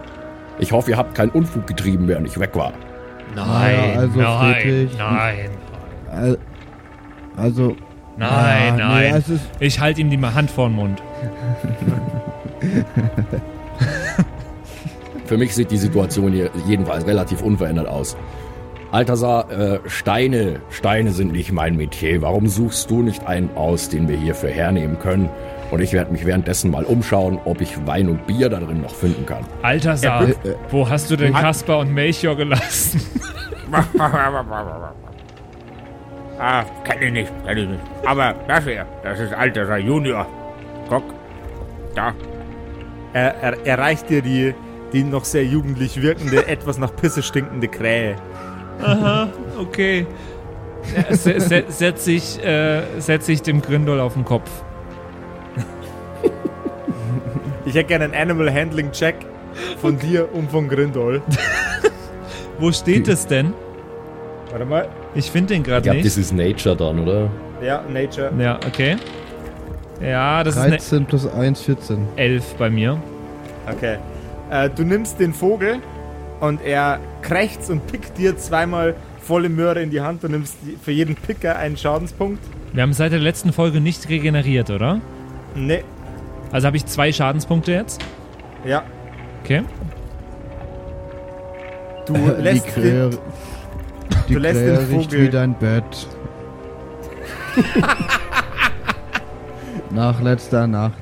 Ich 0.60 0.72
hoffe, 0.72 0.92
ihr 0.92 0.98
habt 0.98 1.16
keinen 1.16 1.32
Unfug 1.32 1.68
getrieben, 1.68 2.08
während 2.08 2.28
ich 2.28 2.40
weg 2.40 2.56
war. 2.56 2.74
Nein, 3.36 3.76
Ja, 3.94 4.00
also 4.00 4.20
nein, 4.20 4.56
friedlich. 4.62 4.98
nein, 4.98 5.50
Al- 6.12 6.38
Also, 7.36 7.76
nein, 8.18 8.80
ja, 8.80 8.88
nee, 8.96 9.12
nein. 9.12 9.16
ist, 9.18 9.32
Ich 9.60 9.80
halte 9.80 10.02
ihm 10.02 10.10
die 10.10 10.20
Hand 10.22 10.50
vor 10.52 10.68
den 10.70 10.76
Mund. 10.78 11.02
Für 15.26 15.38
mich 15.38 15.56
sieht 15.56 15.72
die 15.72 15.78
Situation 15.78 16.32
hier 16.32 16.52
jedenfalls 16.68 17.06
relativ 17.08 17.42
unverändert 17.42 17.88
aus. 17.88 18.16
Altasar, 18.92 19.52
äh, 19.52 19.80
Steine, 19.88 20.60
Steine 20.70 21.12
sind 21.12 21.32
nicht 21.32 21.52
mein 21.52 21.76
Metier. 21.76 22.22
Warum 22.22 22.48
suchst 22.48 22.90
du 22.92 23.02
nicht 23.02 23.26
einen 23.28 23.50
aus, 23.56 23.90
den 23.90 24.08
wir 24.08 24.16
hierfür 24.18 24.52
hernehmen 24.52 25.00
können? 25.00 25.30
Und 25.72 25.82
ich 25.82 25.94
werde 25.94 26.12
mich 26.12 26.26
währenddessen 26.26 26.72
mal 26.72 26.84
umschauen, 26.84 27.40
ob 27.46 27.60
ich 27.62 27.86
Wein 27.88 28.10
und 28.10 28.28
Bier 28.28 28.50
da 28.50 28.60
drin 28.60 28.82
noch 28.82 28.94
finden 28.94 29.26
kann. 29.26 29.46
Alter 29.62 29.94
Äh, 29.94 29.98
Saar, 29.98 30.28
wo 30.70 30.88
hast 30.88 31.10
du 31.10 31.16
denn 31.16 31.34
Kaspar 31.34 31.80
und 31.80 31.94
Melchior 31.94 32.36
gelassen? 32.36 33.02
ah, 36.40 36.64
kenn 36.84 37.02
ich 37.02 37.12
nicht, 37.12 37.32
kenn 37.46 37.58
ich 37.58 37.68
nicht. 37.68 37.82
Aber 38.06 38.36
das 38.48 38.64
hier, 38.64 38.86
das 39.04 39.20
ist 39.20 39.34
Alter 39.34 39.78
Junior. 39.78 40.28
Guck, 40.88 41.04
da. 41.96 42.14
Er, 43.14 43.36
er, 43.42 43.66
er 43.66 43.80
reicht 43.80 44.10
dir 44.10 44.22
die, 44.22 44.54
die 44.94 45.04
noch 45.04 45.26
sehr 45.26 45.46
jugendlich 45.46 46.02
wirkende, 46.02 46.48
etwas 46.48 46.78
nach 46.78 46.96
Pisse 46.96 47.24
stinkende 47.24 47.68
Krähe. 47.68 48.16
Aha, 48.84 49.30
okay. 49.60 50.06
Ja, 50.96 51.16
se 51.16 51.40
se 51.40 51.64
setz, 51.70 52.06
ich, 52.06 52.44
äh, 52.44 52.84
setz 53.00 53.28
ich 53.30 53.42
dem 53.42 53.62
Grindol 53.62 54.00
auf 54.00 54.14
den 54.14 54.26
Kopf. 54.26 54.50
Ich 57.66 57.74
hätte 57.76 57.86
gerne 57.88 58.06
einen 58.06 58.14
Animal 58.14 58.54
Handling 58.54 58.92
Check 58.92 59.16
von 59.82 59.98
dir 59.98 60.28
und 60.34 60.52
von 60.52 60.68
Grindol. 60.68 61.22
Wo 62.60 62.72
steht 62.72 63.08
es 63.08 63.26
denn? 63.28 63.54
Warte 64.52 64.66
mal. 64.66 64.88
Ich 65.16 65.32
finde 65.32 65.54
den 65.54 65.62
Ich 65.62 65.68
gerade 65.68 65.82
glaube, 65.84 65.98
das 66.04 66.18
nicht. 66.18 66.26
ist 66.26 66.34
Nature 66.34 66.76
dann, 66.76 67.00
oder? 67.00 67.30
Ja, 67.64 67.84
Nature. 67.92 68.32
Ja, 68.40 68.58
okay. 68.68 68.98
Ja, 70.02 70.44
das 70.44 70.56
ist 70.56 70.62
eine 70.62 70.72
13 70.78 71.06
plus 71.06 71.28
1, 71.28 71.62
14. 71.62 72.08
11 72.18 72.56
bei 72.56 72.70
mir. 72.70 73.02
Okay. 73.72 73.98
Äh, 74.52 74.70
du 74.70 74.84
nimmst 74.84 75.20
den 75.20 75.34
Vogel 75.34 75.78
und 76.42 76.62
er 76.62 77.00
krächzt 77.22 77.70
und 77.72 77.88
pickt 77.88 78.18
dir 78.18 78.38
zweimal 78.38 78.96
volle 79.22 79.50
Möhre 79.50 79.82
in 79.82 79.90
die 79.90 80.02
Hand. 80.02 80.24
Du 80.24 80.28
nimmst 80.28 80.58
die- 80.64 80.78
für 80.82 80.92
jeden 80.92 81.16
Picker 81.16 81.58
einen 81.58 81.78
Schadenspunkt. 81.78 82.44
Wir 82.74 82.84
haben 82.84 82.94
seit 82.94 83.12
der 83.14 83.20
letzten 83.20 83.54
Folge 83.54 83.80
nicht 83.80 84.08
regeneriert, 84.10 84.70
oder? 84.70 85.00
Ne, 85.56 85.84
Also 86.56 86.68
habe 86.68 86.78
ich 86.78 86.86
zwei 86.86 87.12
Schadenspunkte 87.12 87.74
jetzt. 87.74 88.02
ja. 88.64 88.82
Okay. 89.44 89.64
Du 92.06 92.14
lässt 92.40 92.66
die 92.78 92.82
den, 92.82 93.18
du 94.30 94.40
lässt 94.40 94.60
Krähe 94.62 94.78
den 94.78 94.88
riecht 94.88 95.12
Vogel- 95.12 95.26
wie 95.26 95.30
dein 95.30 95.54
Bett. 95.56 96.08
Nach 99.90 100.22
letzter 100.22 100.66
Nacht, 100.66 100.94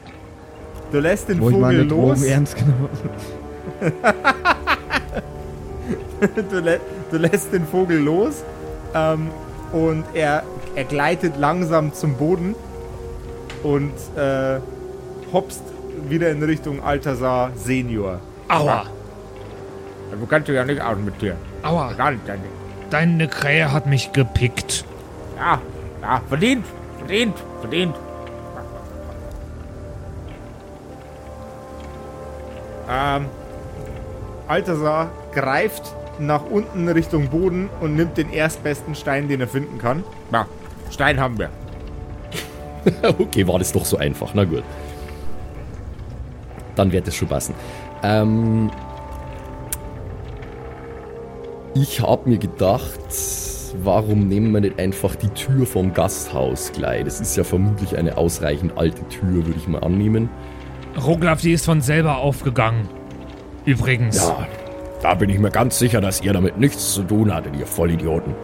du 0.92 1.00
lässt 1.00 1.30
den 1.30 1.40
wo 1.40 1.50
ich 1.50 1.56
Vogel 1.56 1.68
meine 1.68 1.84
los. 1.84 2.20
Drogen 2.20 2.24
ernst 2.32 2.56
genommen 2.58 2.90
du, 6.50 6.60
lä 6.62 6.80
du 7.12 7.18
lässt 7.18 7.54
den 7.54 7.68
Vogel 7.68 8.00
los 8.00 8.44
ähm, 8.96 9.30
und 9.72 10.04
er, 10.16 10.42
er 10.76 10.84
gleitet 10.86 11.38
langsam 11.38 11.94
zum 11.94 12.16
Boden 12.16 12.56
und 13.62 13.94
äh, 14.18 14.60
hopst 15.34 15.62
wieder 16.08 16.30
in 16.32 16.42
Richtung 16.44 16.82
Altasar 16.84 17.52
Senior. 17.56 18.20
Aua, 18.48 18.86
Du 20.20 20.28
kannst 20.28 20.48
ja 20.48 20.64
nicht 20.64 20.80
aus 20.80 20.98
mit 21.04 21.20
dir. 21.22 21.36
aua. 21.64 21.92
Gar 21.94 22.12
nicht, 22.12 22.26
gar 22.28 22.36
nicht. 22.38 22.46
Deine 22.92 23.28
Krähe 23.28 23.72
hat 23.72 23.88
mich 23.88 24.12
gepickt. 24.14 24.86
Ja, 25.38 25.60
ja, 26.02 26.22
verdient, 26.30 26.66
verdient, 27.00 27.36
verdient. 27.62 27.96
Ähm, 32.90 33.26
Altasar 34.48 35.10
greift 35.32 35.96
nach 36.20 36.44
unten 36.46 36.88
Richtung 36.90 37.30
Boden 37.30 37.70
und 37.82 37.96
nimmt 37.96 38.18
den 38.18 38.32
erstbesten 38.32 38.94
Stein, 38.94 39.28
den 39.28 39.42
er 39.42 39.48
finden 39.48 39.80
kann. 39.80 40.04
Ja, 40.32 40.46
Stein 40.92 41.20
haben 41.20 41.40
wir. 41.40 41.50
okay, 43.18 43.48
war 43.48 43.58
das 43.58 43.72
doch 43.72 43.86
so 43.86 43.98
einfach. 43.98 44.32
Na 44.34 44.44
gut. 44.44 44.64
Dann 46.76 46.92
wird 46.92 47.08
es 47.08 47.16
schon 47.16 47.28
passen. 47.28 47.54
Ähm, 48.04 48.72
ich 51.76 52.02
habe 52.02 52.30
mir 52.30 52.38
gedacht, 52.38 53.00
warum 53.84 54.28
nehmen 54.28 54.52
wir 54.52 54.62
nicht 54.62 54.80
einfach 54.80 55.16
die 55.16 55.30
Tür 55.30 55.66
vom 55.66 55.94
Gasthaus 55.94 56.72
gleich? 56.72 57.04
Das 57.06 57.20
ist 57.20 57.36
ja 57.36 57.44
vermutlich 57.44 57.98
eine 57.98 58.18
ausreichend 58.18 58.78
alte 58.78 59.08
Tür, 59.08 59.46
würde 59.46 59.56
ich 59.58 59.68
mal 59.68 59.80
annehmen. 59.80 60.30
Roglaf, 61.04 61.42
die 61.42 61.54
ist 61.54 61.66
von 61.66 61.82
selber 61.82 62.18
aufgegangen. 62.18 62.88
Übrigens. 63.66 64.18
Ja, 64.18 64.48
da 65.02 65.16
bin 65.16 65.30
ich 65.30 65.40
mir 65.40 65.50
ganz 65.50 65.80
sicher, 65.80 66.02
dass 66.02 66.22
ihr 66.22 66.34
damit 66.34 66.60
nichts 66.60 66.94
zu 66.94 67.04
tun 67.04 67.34
hattet, 67.34 67.56
ihr 67.56 67.66
Vollidioten. 67.66 68.36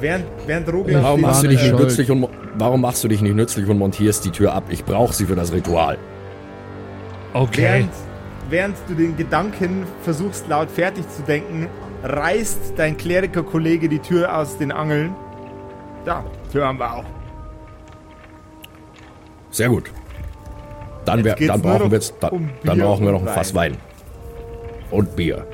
Während, 0.00 0.24
während 0.46 0.72
Roglaf 0.72 1.02
Warum 1.02 1.20
machst, 1.20 1.44
du 1.44 1.48
dich 1.48 1.62
nicht 1.62 1.78
nützlich 1.78 2.10
und, 2.10 2.28
warum 2.54 2.80
machst 2.80 3.04
du 3.04 3.08
dich 3.08 3.20
nicht 3.20 3.34
nützlich 3.34 3.68
und 3.68 3.78
montierst 3.78 4.24
die 4.24 4.30
Tür 4.30 4.54
ab? 4.54 4.64
Ich 4.70 4.84
brauche 4.84 5.12
sie 5.12 5.26
für 5.26 5.36
das 5.36 5.52
Ritual. 5.52 5.98
Okay. 7.34 7.62
Während, 7.62 7.90
während 8.48 8.76
du 8.88 8.94
den 8.94 9.16
Gedanken 9.16 9.84
versuchst 10.02 10.48
laut 10.48 10.70
fertig 10.70 11.08
zu 11.08 11.22
denken, 11.22 11.68
reißt 12.04 12.74
dein 12.76 12.96
Klerikerkollege 12.96 13.88
die 13.88 13.98
Tür 13.98 14.36
aus 14.36 14.56
den 14.56 14.70
Angeln. 14.70 15.14
Da, 16.04 16.24
Tür 16.52 16.66
haben 16.66 16.78
wir 16.78 16.94
auch. 16.94 17.04
Sehr 19.50 19.68
gut. 19.68 19.90
Dann, 21.04 21.18
Jetzt 21.18 21.24
wär, 21.24 21.34
geht's 21.34 21.52
dann 21.52 21.62
brauchen 21.62 21.90
wir 21.90 21.98
jetzt, 21.98 22.14
dann, 22.20 22.30
um 22.30 22.50
dann 22.62 22.78
brauchen 22.78 23.04
wir 23.04 23.12
noch 23.12 23.22
ein 23.22 23.28
Fass 23.28 23.54
Wein. 23.54 23.76
Und 24.90 25.16
Bier. 25.16 25.44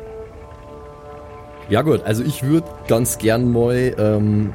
Ja 1.71 1.83
gut, 1.83 2.03
also 2.03 2.23
ich 2.23 2.43
würde 2.43 2.67
ganz 2.89 3.17
gern 3.17 3.53
mal 3.53 3.95
ähm, 3.97 4.53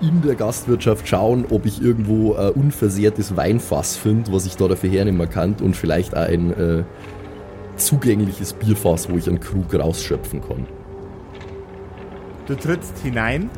in 0.00 0.22
der 0.22 0.34
Gastwirtschaft 0.34 1.08
schauen, 1.08 1.44
ob 1.50 1.66
ich 1.66 1.82
irgendwo 1.82 2.34
ein 2.34 2.50
unversehrtes 2.50 3.36
Weinfass 3.36 3.96
finde, 3.96 4.32
was 4.32 4.46
ich 4.46 4.56
da 4.56 4.68
dafür 4.68 4.90
hernehmen 4.90 5.28
kann 5.28 5.56
und 5.60 5.76
vielleicht 5.76 6.16
auch 6.16 6.22
ein 6.22 6.52
äh, 6.52 6.84
zugängliches 7.76 8.52
Bierfass, 8.52 9.10
wo 9.10 9.16
ich 9.16 9.28
einen 9.28 9.40
Krug 9.40 9.74
rausschöpfen 9.74 10.40
kann. 10.40 10.66
Du 12.46 12.54
trittst 12.54 12.98
hinein 12.98 13.50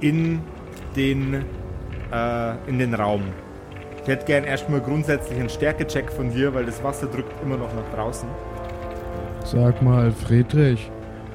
in 0.00 0.40
den, 0.96 1.44
äh, 2.12 2.68
in 2.68 2.78
den 2.78 2.94
Raum. 2.94 3.22
Ich 4.02 4.08
hätte 4.08 4.24
gern 4.24 4.44
erstmal 4.44 4.80
grundsätzlich 4.80 5.38
einen 5.38 5.50
Stärkecheck 5.50 6.10
von 6.10 6.30
dir, 6.30 6.54
weil 6.54 6.64
das 6.64 6.82
Wasser 6.82 7.06
drückt 7.06 7.32
immer 7.42 7.56
noch 7.56 7.72
nach 7.74 7.94
draußen. 7.94 8.28
Sag 9.44 9.82
mal, 9.82 10.10
Friedrich, 10.10 10.90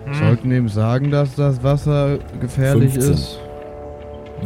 Hm. 0.05 0.13
sollten 0.13 0.51
ihm 0.51 0.67
sagen, 0.69 1.11
dass 1.11 1.35
das 1.35 1.63
Wasser 1.63 2.17
gefährlich 2.39 2.93
15. 2.93 3.13
ist? 3.13 3.39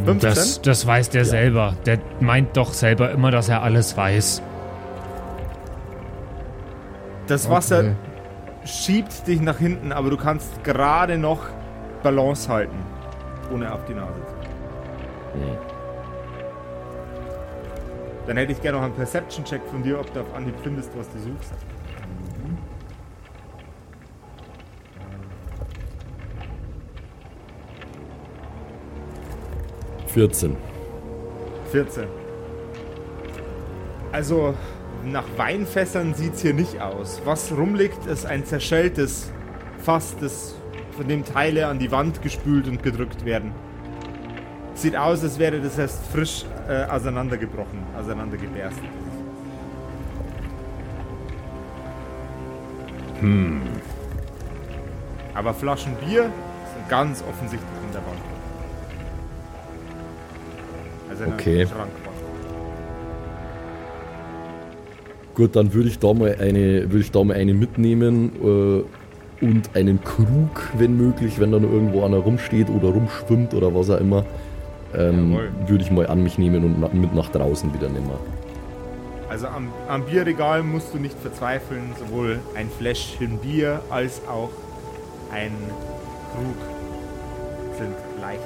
15? 0.04 0.20
Das, 0.20 0.62
das 0.62 0.86
weiß 0.86 1.10
der 1.10 1.24
selber. 1.24 1.74
Der 1.84 1.98
meint 2.20 2.56
doch 2.56 2.72
selber 2.72 3.10
immer, 3.10 3.30
dass 3.30 3.48
er 3.48 3.62
alles 3.62 3.96
weiß. 3.96 4.42
Das 7.26 7.50
Wasser 7.50 7.80
Okay. 7.80 7.94
schiebt 8.64 9.26
dich 9.26 9.40
nach 9.40 9.58
hinten, 9.58 9.92
aber 9.92 10.10
du 10.10 10.16
kannst 10.16 10.62
gerade 10.64 11.18
noch 11.18 11.40
Balance 12.02 12.48
halten, 12.48 12.78
ohne 13.52 13.72
auf 13.72 13.84
die 13.86 13.94
Nase 13.94 14.14
zu. 14.14 15.38
Hm. 15.40 15.56
Dann 18.26 18.36
hätte 18.36 18.52
ich 18.52 18.60
gerne 18.62 18.78
noch 18.78 18.84
einen 18.84 18.94
Perception-Check 18.94 19.62
von 19.70 19.82
dir, 19.82 19.98
ob 19.98 20.12
du 20.12 20.20
auf 20.20 20.34
Anhieb 20.34 20.54
findest, 20.62 20.90
was 20.96 21.08
du 21.10 21.18
suchst. 21.18 21.52
14. 30.18 30.56
14. 31.70 32.04
Also, 34.10 34.52
nach 35.04 35.22
Weinfässern 35.36 36.12
sieht 36.12 36.34
es 36.34 36.42
hier 36.42 36.54
nicht 36.54 36.80
aus. 36.80 37.22
Was 37.24 37.52
rumliegt, 37.56 38.04
ist 38.06 38.26
ein 38.26 38.44
zerschelltes 38.44 39.30
Fass, 39.78 40.16
das 40.20 40.56
von 40.96 41.06
dem 41.06 41.24
Teile 41.24 41.68
an 41.68 41.78
die 41.78 41.92
Wand 41.92 42.20
gespült 42.20 42.66
und 42.66 42.82
gedrückt 42.82 43.24
werden. 43.24 43.52
Sieht 44.74 44.96
aus, 44.96 45.22
als 45.22 45.38
wäre 45.38 45.60
das 45.60 45.78
erst 45.78 46.04
frisch 46.08 46.44
äh, 46.68 46.86
auseinandergebrochen, 46.86 47.78
auseinandergeberstet. 47.96 48.82
Hm. 53.20 53.62
Aber 55.34 55.54
Flaschen 55.54 55.94
Bier 56.04 56.24
sind 56.74 56.88
ganz 56.88 57.22
offensichtlich 57.22 57.70
in 57.86 57.92
der 57.92 58.04
Wand. 58.04 58.37
In 61.18 61.24
einem 61.24 61.34
Okay. 61.34 61.66
Schrank. 61.66 61.90
Gut, 65.34 65.54
dann 65.54 65.72
würde 65.72 65.88
ich 65.88 65.98
da 66.00 66.12
mal 66.14 66.34
eine, 66.40 66.90
würde 66.90 66.98
ich 66.98 67.12
da 67.12 67.22
mal 67.22 67.34
eine 67.36 67.54
mitnehmen 67.54 68.32
äh, 68.42 69.44
und 69.44 69.70
einen 69.76 70.02
Krug, 70.02 70.68
wenn 70.76 70.96
möglich, 70.96 71.38
wenn 71.38 71.52
da 71.52 71.60
noch 71.60 71.70
irgendwo 71.70 72.04
einer 72.04 72.16
rumsteht 72.16 72.68
oder 72.68 72.88
rumschwimmt 72.88 73.54
oder 73.54 73.72
was 73.72 73.88
auch 73.88 74.00
immer, 74.00 74.24
ähm, 74.96 75.38
würde 75.66 75.84
ich 75.84 75.92
mal 75.92 76.08
an 76.08 76.24
mich 76.24 76.38
nehmen 76.38 76.64
und 76.64 76.94
mit 76.94 77.14
nach 77.14 77.30
draußen 77.30 77.72
wieder 77.72 77.88
nehmen. 77.88 78.10
Also 79.28 79.46
am, 79.46 79.68
am 79.88 80.04
Bierregal 80.06 80.62
musst 80.64 80.92
du 80.92 80.98
nicht 80.98 81.16
verzweifeln, 81.16 81.92
sowohl 81.98 82.40
ein 82.56 82.68
Fläschchen 82.68 83.38
Bier 83.38 83.80
als 83.90 84.22
auch 84.26 84.50
ein 85.32 85.52
Krug 86.32 86.56
sind 87.78 87.94
leicht. 88.20 88.40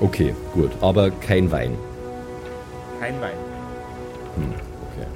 Okay, 0.00 0.34
gut, 0.54 0.70
aber 0.80 1.10
kein 1.10 1.50
Wein. 1.50 1.76
kein 3.00 3.20
Wein. 3.20 3.36
Okay. 4.92 5.06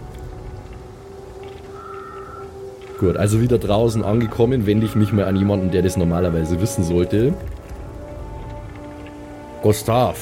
Gut, 2.98 3.16
also 3.16 3.40
wieder 3.40 3.58
draußen 3.58 4.04
angekommen, 4.04 4.66
wende 4.66 4.86
ich 4.86 4.94
mich 4.94 5.12
mal 5.12 5.24
an 5.24 5.36
jemanden, 5.36 5.70
der 5.70 5.82
das 5.82 5.96
normalerweise 5.96 6.60
wissen 6.60 6.84
sollte. 6.84 7.34
Gustav, 9.62 10.16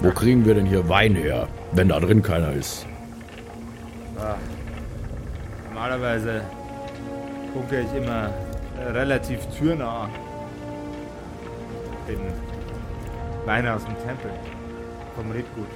wo 0.00 0.10
kriegen 0.10 0.44
wir 0.44 0.54
denn 0.54 0.66
hier 0.66 0.88
Wein 0.88 1.14
her, 1.14 1.46
wenn 1.72 1.88
da 1.88 2.00
drin 2.00 2.22
keiner 2.22 2.52
ist? 2.52 2.86
Normalerweise 5.72 6.40
gucke 7.52 7.80
ich 7.80 7.94
immer 7.94 8.30
relativ 8.92 9.40
türnah 9.56 10.08
den 12.08 12.20
Wein 13.46 13.66
aus 13.68 13.84
dem 13.84 13.94
Tempel 13.96 14.30
vom 15.16 15.30
Redgut. 15.30 15.66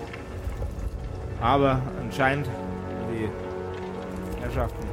Aber 1.41 1.81
anscheinend 2.03 2.49
die 3.13 3.29
Herrschaften, 4.43 4.87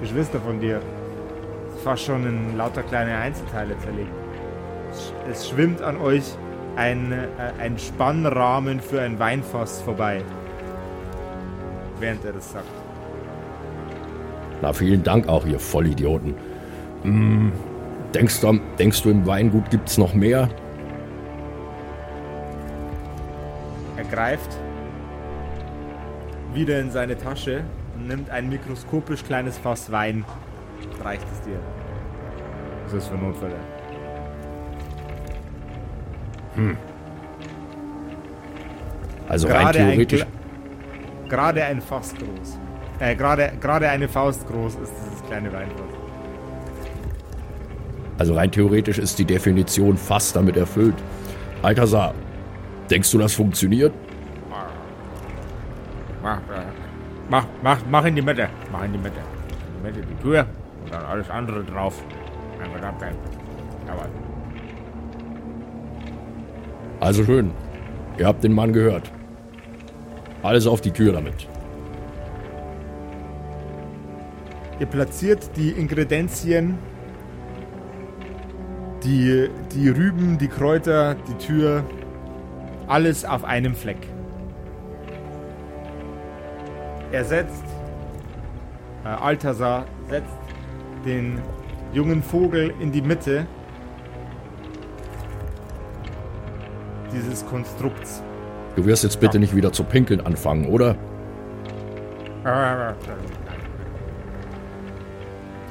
Geschwister 0.00 0.40
von 0.40 0.58
dir, 0.60 0.80
fast 1.84 2.04
schon 2.04 2.26
in 2.26 2.56
lauter 2.56 2.82
kleine 2.82 3.16
Einzelteile 3.16 3.78
zerlegen. 3.78 4.10
Es- 4.90 5.12
Es 5.30 5.48
schwimmt 5.48 5.80
an 5.82 5.96
euch 5.98 6.24
ein, 6.76 7.12
äh, 7.12 7.26
ein 7.60 7.78
Spannrahmen 7.78 8.80
für 8.80 9.00
ein 9.02 9.18
Weinfass 9.18 9.80
vorbei. 9.82 10.22
Während 12.00 12.24
er 12.24 12.32
das 12.32 12.50
sagt. 12.52 12.64
Na, 14.62 14.72
vielen 14.72 15.02
Dank 15.02 15.28
auch, 15.28 15.46
ihr 15.46 15.58
Vollidioten. 15.60 16.34
Hm, 17.02 17.52
denkst, 18.14 18.40
du, 18.40 18.58
denkst 18.78 19.02
du, 19.02 19.10
im 19.10 19.26
Weingut 19.26 19.70
gibt's 19.70 19.96
noch 19.98 20.12
mehr? 20.14 20.48
Greift 24.10 24.56
wieder 26.52 26.80
in 26.80 26.90
seine 26.90 27.16
Tasche 27.16 27.62
und 27.94 28.08
nimmt 28.08 28.30
ein 28.30 28.48
mikroskopisch 28.48 29.22
kleines 29.24 29.56
Fass 29.58 29.90
Wein. 29.92 30.24
Reicht 31.02 31.26
es 31.32 31.40
dir. 31.42 31.58
Das 32.84 32.94
ist 32.94 33.08
für 33.08 33.16
Notfälle. 33.16 33.54
Also 39.28 39.46
rein 39.48 39.56
Gerade 39.58 39.78
ein, 39.78 39.86
theoretisch. 39.90 40.22
Gla- 40.22 41.28
gerade 41.28 41.64
ein 41.64 41.80
Fass 41.80 42.14
groß. 42.14 42.58
Äh, 42.98 43.14
gerade, 43.14 43.52
gerade 43.60 43.88
eine 43.88 44.08
Faust 44.08 44.46
groß 44.48 44.74
ist 44.74 44.92
dieses 45.04 45.22
kleine 45.26 45.52
Weinfass. 45.52 45.80
Also 48.18 48.34
rein 48.34 48.50
theoretisch 48.50 48.98
ist 48.98 49.18
die 49.18 49.24
Definition 49.24 49.96
fast 49.96 50.36
damit 50.36 50.56
erfüllt. 50.56 50.96
Alcazar, 51.62 52.14
denkst 52.90 53.10
du, 53.10 53.18
das 53.18 53.34
funktioniert? 53.34 53.92
Mach, 56.22 56.40
mach, 57.30 57.46
mach, 57.62 57.78
mach 57.90 58.04
in 58.04 58.16
die 58.16 58.22
Mitte. 58.22 58.48
Mach 58.70 58.84
in 58.84 58.92
die 58.92 58.98
Mitte. 58.98 59.16
In 59.18 59.78
die 59.78 59.86
Mitte 59.86 60.06
die 60.06 60.22
Tür 60.22 60.46
und 60.84 60.92
dann 60.92 61.04
alles 61.04 61.30
andere 61.30 61.64
drauf. 61.64 62.02
Einfach 62.62 62.86
abgehen. 62.86 63.14
Jawohl. 63.86 64.08
Also 67.00 67.24
schön. 67.24 67.52
Ihr 68.18 68.26
habt 68.26 68.44
den 68.44 68.52
Mann 68.52 68.72
gehört. 68.72 69.10
Alles 70.42 70.66
auf 70.66 70.82
die 70.82 70.90
Tür 70.90 71.12
damit. 71.12 71.48
Ihr 74.78 74.86
platziert 74.86 75.50
die 75.56 75.70
Ingredienzien, 75.70 76.78
die, 79.04 79.48
die 79.74 79.88
Rüben, 79.88 80.38
die 80.38 80.48
Kräuter, 80.48 81.14
die 81.14 81.34
Tür, 81.34 81.84
alles 82.90 83.24
auf 83.24 83.44
einem 83.44 83.74
Fleck. 83.74 83.98
Er 87.12 87.24
setzt, 87.24 87.64
äh, 89.04 89.08
Altasar 89.08 89.84
setzt 90.08 90.34
den 91.04 91.40
jungen 91.92 92.22
Vogel 92.22 92.74
in 92.80 92.92
die 92.92 93.02
Mitte 93.02 93.46
dieses 97.12 97.46
Konstrukts. 97.46 98.22
Du 98.76 98.84
wirst 98.84 99.02
jetzt 99.02 99.20
bitte 99.20 99.38
nicht 99.38 99.54
wieder 99.54 99.72
zu 99.72 99.82
pinkeln 99.84 100.20
anfangen, 100.20 100.66
oder? 100.66 100.96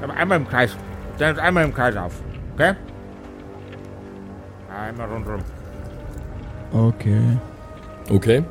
Aber 0.01 0.13
einmal 0.13 0.38
im 0.38 0.47
Kreis. 0.47 0.76
Stell 1.15 1.32
uns 1.32 1.39
einmal 1.39 1.65
im 1.65 1.74
Kreis 1.74 1.95
auf. 1.95 2.13
Okay? 2.55 2.74
Einmal 4.70 5.09
rundherum. 5.09 5.41
Okay. 6.72 7.22
Okay. 8.09 8.43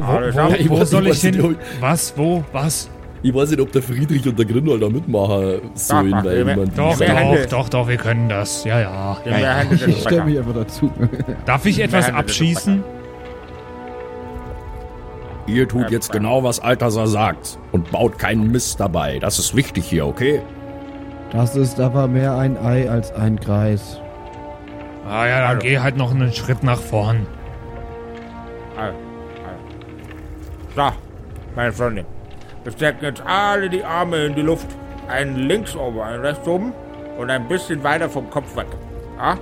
Alles 0.00 0.34
Wo. 0.34 0.38
Ja, 0.38 0.48
ich 0.56 0.68
wo 0.68 0.76
weiß- 0.76 0.84
soll 0.86 1.06
ich 1.08 1.24
ich 1.24 1.36
nicht, 1.36 1.58
Was? 1.80 2.12
Wo? 2.16 2.44
Was? 2.52 2.90
Ich 3.22 3.34
weiß 3.34 3.50
nicht, 3.50 3.60
ob 3.60 3.72
der 3.72 3.82
Friedrich 3.82 4.26
und 4.28 4.38
der 4.38 4.46
Grindel 4.46 4.78
da 4.78 4.88
mitmachen 4.88 5.60
sollen, 5.74 6.10
Doch, 6.10 6.24
weil 6.24 6.44
doch, 6.44 6.56
man 6.56 6.74
Doch, 6.76 6.98
doch, 6.98 7.46
doch, 7.50 7.68
doch, 7.68 7.88
wir 7.88 7.96
können 7.96 8.28
das. 8.28 8.64
Ja, 8.64 8.80
ja. 8.80 9.16
Ja, 9.24 9.32
Hände 9.58 9.74
Ich 9.86 10.00
stelle 10.00 10.24
mich 10.24 10.38
einfach 10.38 10.54
dazu. 10.54 10.92
Darf 11.46 11.64
ich 11.66 11.80
etwas 11.80 12.12
abschießen? 12.12 12.84
Ihr 15.46 15.68
tut 15.68 15.90
jetzt 15.90 16.12
genau, 16.12 16.42
was 16.42 16.60
Alcazar 16.60 17.06
sagt 17.06 17.58
und 17.72 17.90
baut 17.90 18.18
keinen 18.18 18.50
Mist 18.50 18.80
dabei. 18.80 19.18
Das 19.18 19.38
ist 19.38 19.54
wichtig 19.54 19.86
hier, 19.86 20.06
okay? 20.06 20.42
Das 21.32 21.56
ist 21.56 21.80
aber 21.80 22.08
mehr 22.08 22.36
ein 22.36 22.56
Ei 22.58 22.90
als 22.90 23.12
ein 23.12 23.38
Kreis. 23.38 24.00
Ah 25.08 25.26
ja, 25.26 25.38
dann 25.40 25.48
Hallo. 25.48 25.58
geh 25.60 25.78
halt 25.78 25.96
noch 25.96 26.10
einen 26.12 26.32
Schritt 26.32 26.62
nach 26.62 26.80
vorn. 26.80 27.26
So, 30.74 30.90
meine 31.54 31.72
Freunde. 31.72 32.04
Wir 32.64 32.72
stecken 32.72 33.04
jetzt 33.04 33.22
alle 33.24 33.70
die 33.70 33.82
Arme 33.82 34.26
in 34.26 34.34
die 34.34 34.42
Luft. 34.42 34.66
Einen 35.08 35.36
links 35.36 35.74
oben, 35.76 36.00
einen 36.00 36.20
rechts 36.20 36.46
oben 36.46 36.72
und 37.16 37.30
ein 37.30 37.46
bisschen 37.48 37.82
weiter 37.82 38.10
vom 38.10 38.28
Kopf 38.28 38.54
weg. 38.56 38.66
Ja? 39.18 39.38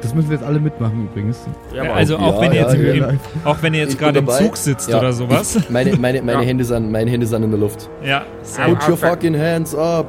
Das 0.00 0.12
müssen 0.14 0.30
wir 0.30 0.38
jetzt 0.38 0.44
alle 0.46 0.58
mitmachen 0.58 1.04
übrigens. 1.04 1.46
Jawohl. 1.72 1.90
Also 1.90 2.16
auch 2.16 2.34
Ja, 2.36 2.40
wenn 2.40 2.52
ihr 2.52 2.60
ja, 2.62 2.72
jetzt, 2.72 2.74
im, 2.74 2.96
ja, 2.96 3.08
auch 3.44 3.62
wenn 3.62 3.74
ihr 3.74 3.80
jetzt 3.82 3.98
gerade 3.98 4.18
im. 4.18 4.28
Zug 4.28 4.56
sitzt 4.56 4.90
Ja. 4.90 4.98
oder 4.98 5.12
sowas. 5.12 5.54
Ich, 5.54 5.70
meine 5.70 5.94
meine, 5.96 6.22
meine, 6.22 6.40
Ja. 6.40 6.48
Hände 6.48 6.64
sind, 6.64 6.90
meine 6.90 7.08
Hände 7.10 7.26
sind 7.26 7.44
in 7.44 7.50
der 7.50 7.60
Luft. 7.60 7.88
Ja. 8.02 8.24
Put 8.64 8.88
your 8.88 8.96
fucking 8.96 9.38
hands 9.38 9.74
up. 9.76 10.06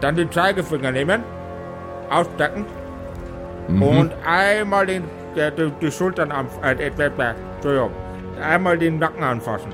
Dann 0.00 0.16
den 0.16 0.30
Zeigefinger 0.32 0.92
nehmen, 0.92 1.22
ausstecken 2.08 2.64
Mhm. 3.68 3.82
und 3.82 4.12
einmal 4.26 4.86
den, 4.86 5.04
der, 5.36 5.50
die, 5.50 5.70
die 5.80 5.90
Schultern 5.90 6.32
am, 6.32 6.46
äh, 6.62 6.72
äh, 6.72 6.88
äh, 6.88 7.06
äh, 7.06 7.34
Entschuldigung, 7.56 7.90
einmal 8.42 8.78
den 8.78 8.98
Nacken 8.98 9.22
anfassen. 9.22 9.70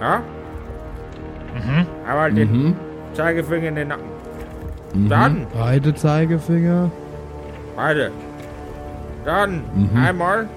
Ja? 0.00 0.22
Einmal 2.06 2.32
den 2.32 2.52
Mhm. 2.52 2.76
Zeigefinger 3.14 3.68
in 3.68 3.74
den 3.74 3.88
Nacken. 3.88 4.06
Mhm. 4.94 5.08
Dann, 5.08 5.46
Beide 5.52 5.94
Zeigefinger. 5.94 6.90
beide. 7.76 8.10
Dann 9.24 9.62
Mhm. 9.74 9.96
einmal, 10.04 10.48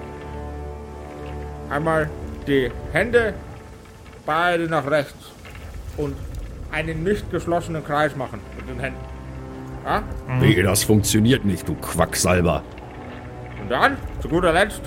einmal 1.70 2.08
die 2.46 2.70
Hände, 2.92 3.34
beide 4.24 4.64
nach 4.64 4.88
rechts 4.90 5.32
und 5.96 6.14
einen 6.72 7.04
nicht 7.04 7.30
geschlossenen 7.30 7.84
Kreis 7.84 8.16
machen 8.16 8.40
mit 8.56 8.68
den 8.68 8.80
Händen. 8.80 8.98
Ja? 9.84 10.02
Nee, 10.40 10.62
das 10.62 10.84
funktioniert 10.84 11.44
nicht, 11.44 11.68
du 11.68 11.74
Quacksalber. 11.74 12.62
Und 13.60 13.70
dann, 13.70 13.96
zu 14.20 14.28
guter 14.28 14.52
Letzt, 14.52 14.82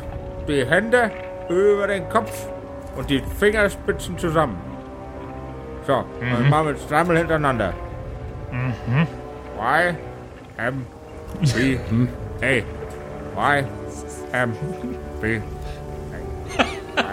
die 0.48 0.66
Hände 0.66 1.12
über 1.50 1.88
den 1.88 2.08
Kopf 2.10 2.48
und 2.96 3.10
die 3.10 3.22
Fingerspitzen 3.40 4.18
zusammen. 4.18 4.58
So, 5.86 6.04
dann 6.20 6.50
machen 6.50 6.68
wir 6.68 6.74
jetzt 6.74 6.90
dreimal 6.90 7.18
hintereinander. 7.18 7.74
Y, 9.58 9.96
M, 10.58 10.86
B, 11.42 11.78
A. 12.42 13.60
Y, 13.60 13.68
M, 14.32 14.54
B, 15.22 15.38
A. 15.38 17.04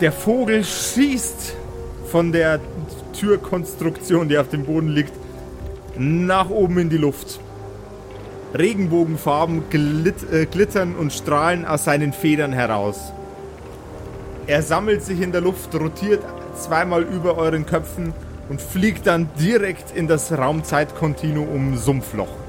Der 0.00 0.12
Vogel 0.12 0.62
schießt 0.62 1.56
von 2.10 2.30
der 2.30 2.60
Türkonstruktion, 3.18 4.28
die 4.28 4.38
auf 4.38 4.48
dem 4.48 4.64
Boden 4.64 4.88
liegt, 4.88 5.12
nach 5.98 6.50
oben 6.50 6.78
in 6.78 6.90
die 6.90 6.98
Luft. 6.98 7.40
Regenbogenfarben 8.56 9.64
glitt, 9.70 10.30
äh, 10.32 10.46
glittern 10.46 10.94
und 10.94 11.12
strahlen 11.12 11.64
aus 11.64 11.84
seinen 11.84 12.12
Federn 12.12 12.52
heraus. 12.52 13.12
Er 14.46 14.62
sammelt 14.62 15.02
sich 15.02 15.20
in 15.20 15.32
der 15.32 15.40
Luft, 15.40 15.74
rotiert 15.74 16.22
zweimal 16.54 17.02
über 17.02 17.36
euren 17.36 17.66
Köpfen 17.66 18.12
und 18.48 18.60
fliegt 18.60 19.06
dann 19.06 19.28
direkt 19.40 19.94
in 19.96 20.06
das 20.06 20.32
Raumzeitkontinuum 20.32 21.76
Sumpfloch. 21.76 22.46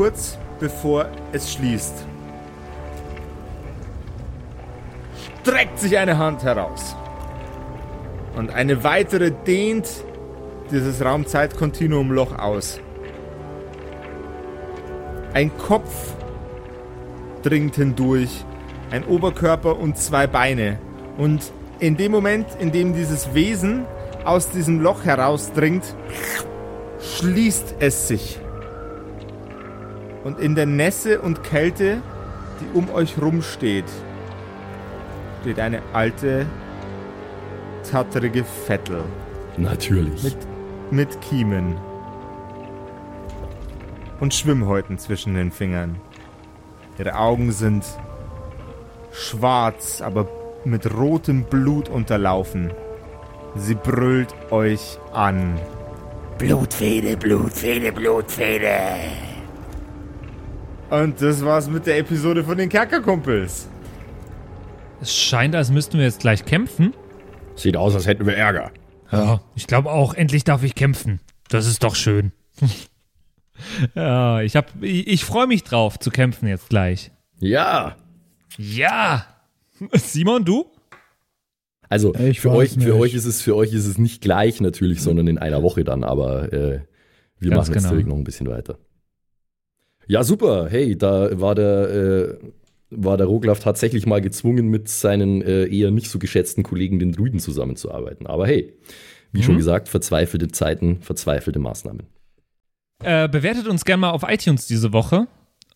kurz 0.00 0.38
bevor 0.58 1.10
es 1.30 1.52
schließt, 1.52 2.06
streckt 5.40 5.78
sich 5.78 5.96
eine 5.98 6.18
Hand 6.18 6.42
heraus 6.42 6.96
Und 8.36 8.50
eine 8.50 8.84
weitere 8.84 9.30
dehnt 9.30 9.88
dieses 10.70 11.04
Raumzeitkontinuum-Loch 11.04 12.38
aus. 12.38 12.80
Ein 15.34 15.56
Kopf 15.58 16.14
dringt 17.42 17.74
hindurch, 17.74 18.44
ein 18.90 19.04
Oberkörper 19.04 19.78
und 19.78 19.96
zwei 19.96 20.26
Beine. 20.26 20.78
Und 21.18 21.52
in 21.80 21.96
dem 21.96 22.12
Moment, 22.12 22.46
in 22.60 22.70
dem 22.70 22.94
dieses 22.94 23.34
Wesen 23.34 23.84
aus 24.24 24.50
diesem 24.50 24.80
Loch 24.80 25.04
herausdringt, 25.04 25.94
schließt 27.00 27.76
es 27.80 28.06
sich. 28.06 28.38
Und 30.22 30.38
in 30.38 30.54
der 30.54 30.66
Nässe 30.66 31.20
und 31.20 31.42
Kälte, 31.42 32.02
die 32.60 32.78
um 32.78 32.90
euch 32.90 33.20
rumsteht, 33.20 33.86
steht 35.40 35.58
eine 35.58 35.82
alte, 35.92 36.46
tatterige 37.90 38.44
Vettel 38.44 39.02
Natürlich. 39.56 40.22
mit, 40.22 40.36
mit 40.90 41.20
Kiemen 41.22 41.76
und 44.20 44.34
Schwimmhäuten 44.34 44.98
zwischen 44.98 45.34
den 45.34 45.50
Fingern. 45.50 45.96
Ihre 46.98 47.14
Augen 47.14 47.52
sind 47.52 47.84
schwarz, 49.12 50.02
aber 50.02 50.28
mit 50.64 50.94
rotem 50.94 51.44
Blut 51.44 51.88
unterlaufen. 51.88 52.70
Sie 53.56 53.74
brüllt 53.74 54.34
euch 54.50 54.98
an. 55.12 55.58
Blutfede, 56.36 57.16
Blutfede, 57.16 57.92
Blutfede. 57.92 58.76
Und 60.90 61.22
das 61.22 61.42
war's 61.42 61.68
mit 61.68 61.86
der 61.86 61.98
Episode 61.98 62.44
von 62.44 62.58
den 62.58 62.68
Kerkerkumpels. 62.68 63.69
Es 65.00 65.16
scheint, 65.16 65.54
als 65.54 65.70
müssten 65.70 65.98
wir 65.98 66.04
jetzt 66.04 66.20
gleich 66.20 66.44
kämpfen. 66.44 66.92
Sieht 67.54 67.76
aus, 67.76 67.94
als 67.94 68.06
hätten 68.06 68.26
wir 68.26 68.36
Ärger. 68.36 68.70
Ja, 69.10 69.40
ich 69.54 69.66
glaube 69.66 69.90
auch, 69.90 70.14
endlich 70.14 70.44
darf 70.44 70.62
ich 70.62 70.74
kämpfen. 70.74 71.20
Das 71.48 71.66
ist 71.66 71.82
doch 71.82 71.94
schön. 71.94 72.32
ja, 73.94 74.42
ich 74.42 74.56
hab, 74.56 74.82
ich, 74.82 75.06
ich 75.06 75.24
freue 75.24 75.46
mich 75.46 75.64
drauf 75.64 75.98
zu 75.98 76.10
kämpfen 76.10 76.48
jetzt 76.48 76.68
gleich. 76.68 77.10
Ja. 77.38 77.96
Ja! 78.58 79.26
Simon, 79.94 80.44
du? 80.44 80.66
Also 81.88 82.14
Ich 82.14 82.40
für 82.40 82.52
euch, 82.52 82.74
für 82.78 82.94
euch 82.94 83.14
ist 83.14 83.24
es 83.24 83.42
für 83.42 83.56
euch 83.56 83.72
ist 83.72 83.86
es 83.86 83.98
nicht 83.98 84.20
gleich 84.20 84.60
natürlich, 84.60 85.02
sondern 85.02 85.26
in 85.26 85.38
einer 85.38 85.62
Woche 85.62 85.82
dann. 85.82 86.04
Aber 86.04 86.52
äh, 86.52 86.82
wir 87.38 87.50
Ganz 87.50 87.68
machen 87.68 87.74
jetzt 87.74 87.82
genau. 87.82 87.90
direkt 87.90 88.08
noch 88.08 88.16
ein 88.16 88.24
bisschen 88.24 88.48
weiter. 88.48 88.78
Ja 90.06 90.22
super. 90.22 90.68
Hey, 90.70 90.96
da 90.96 91.40
war 91.40 91.54
der 91.54 91.88
äh, 91.90 92.38
war 92.90 93.16
der 93.16 93.26
Roglaf 93.26 93.60
tatsächlich 93.60 94.06
mal 94.06 94.20
gezwungen, 94.20 94.68
mit 94.68 94.88
seinen 94.88 95.42
äh, 95.42 95.66
eher 95.66 95.90
nicht 95.90 96.10
so 96.10 96.18
geschätzten 96.18 96.62
Kollegen 96.64 96.98
den 96.98 97.12
Druiden 97.12 97.38
zusammenzuarbeiten. 97.40 98.26
Aber 98.26 98.46
hey, 98.46 98.72
wie 99.32 99.38
Mhm. 99.40 99.44
schon 99.44 99.56
gesagt, 99.56 99.88
verzweifelte 99.88 100.48
Zeiten, 100.48 101.00
verzweifelte 101.02 101.58
Maßnahmen. 101.60 102.02
Äh, 103.02 103.28
bewertet 103.28 103.66
uns 103.68 103.84
gerne 103.84 104.00
mal 104.02 104.10
auf 104.10 104.24
iTunes 104.28 104.66
diese 104.66 104.92
Woche 104.92 105.26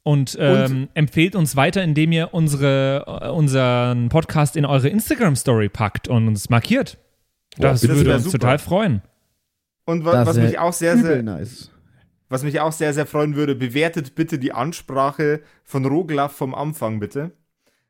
und, 0.03 0.37
ähm, 0.39 0.89
empfehlt 0.95 1.35
uns 1.37 1.57
weiter, 1.57 1.83
indem 1.83 2.13
ihr 2.13 2.35
unsere, 2.35 3.05
äh, 3.23 3.29
unseren 3.31 4.09
Podcast 4.11 4.57
in 4.57 4.67
eure 4.67 4.89
Instagram-Story 4.89 5.69
packt 5.71 6.09
und 6.09 6.29
uns 6.29 6.51
markiert. 6.51 6.99
Das 7.57 7.81
bitte, 7.81 7.95
würde 7.97 8.09
wär 8.11 8.15
uns 8.17 8.25
super. 8.25 8.39
total 8.41 8.59
freuen. 8.59 9.03
Und 9.87 10.05
wa 10.05 10.13
Das 10.13 10.29
was 10.29 10.37
wär 10.37 10.45
mich 10.45 10.59
auch 10.59 10.73
sehr, 10.73 10.99
sehr, 10.99 11.23
nice. 11.23 11.71
Was 12.29 12.43
mich 12.43 12.61
auch 12.61 12.73
sehr, 12.73 12.93
sehr 12.95 13.07
freuen 13.07 13.37
würde, 13.37 13.55
bewertet 13.55 14.15
bitte 14.15 14.39
die 14.39 14.53
Ansprache 14.53 15.41
von 15.65 15.85
Roglaf 15.85 16.33
vom 16.33 16.55
Anfang, 16.55 17.01
bitte. 17.01 17.33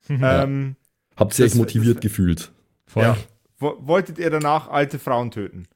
ähm, 0.09 0.77
Habt 1.17 1.39
ihr 1.39 1.45
euch 1.47 1.55
motiviert 1.55 1.97
das- 1.97 2.03
gefühlt? 2.03 2.53
Voll. 2.87 3.05
ja. 3.05 3.17
Wo- 3.59 3.77
Wolltet 3.81 4.19
ihr 4.19 4.31
danach 4.31 4.69
alte 4.69 4.99
Frauen 4.99 5.31
töten? 5.31 5.67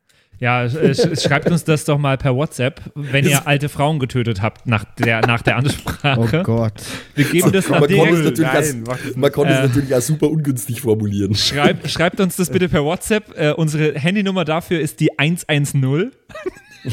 Ja, 0.41 0.65
äh, 0.65 0.69
sch- 0.69 1.21
schreibt 1.21 1.51
uns 1.51 1.65
das 1.65 1.85
doch 1.85 1.99
mal 1.99 2.17
per 2.17 2.37
WhatsApp, 2.37 2.81
wenn 2.95 3.27
ihr 3.27 3.47
alte 3.49 3.69
Frauen 3.69 3.99
getötet 3.99 4.41
habt 4.41 4.67
nach 4.69 4.85
der, 4.85 5.21
nach 5.27 5.43
der 5.43 5.55
Oh 5.55 5.59
Ansprache. 5.59 6.43
Gott. 6.45 6.75
Wir 7.17 7.25
geben 7.25 7.51
das 7.51 7.67
dann 7.67 7.81
Man 7.81 7.89
konnte 7.89 7.95
es 7.95 7.99
direkt. 7.99 8.25
natürlich, 8.25 8.51
als, 8.51 8.73
Nein, 8.75 8.85
das 8.85 9.17
man 9.17 9.33
konnte 9.33 9.53
es 9.55 9.59
Äh. 9.59 9.63
natürlich 9.67 9.95
auch 9.97 10.01
super 10.01 10.31
ungünstig 10.31 10.81
formulieren. 10.83 11.35
Schreibt, 11.35 11.91
schreibt 11.91 12.21
uns 12.21 12.37
das 12.37 12.51
bitte 12.51 12.69
per 12.69 12.85
WhatsApp. 12.85 13.37
Äh, 13.37 13.53
unsere 13.53 13.95
Handynummer 13.99 14.45
dafür 14.45 14.79
ist 14.81 15.01
die 15.01 15.19
110. 15.19 16.13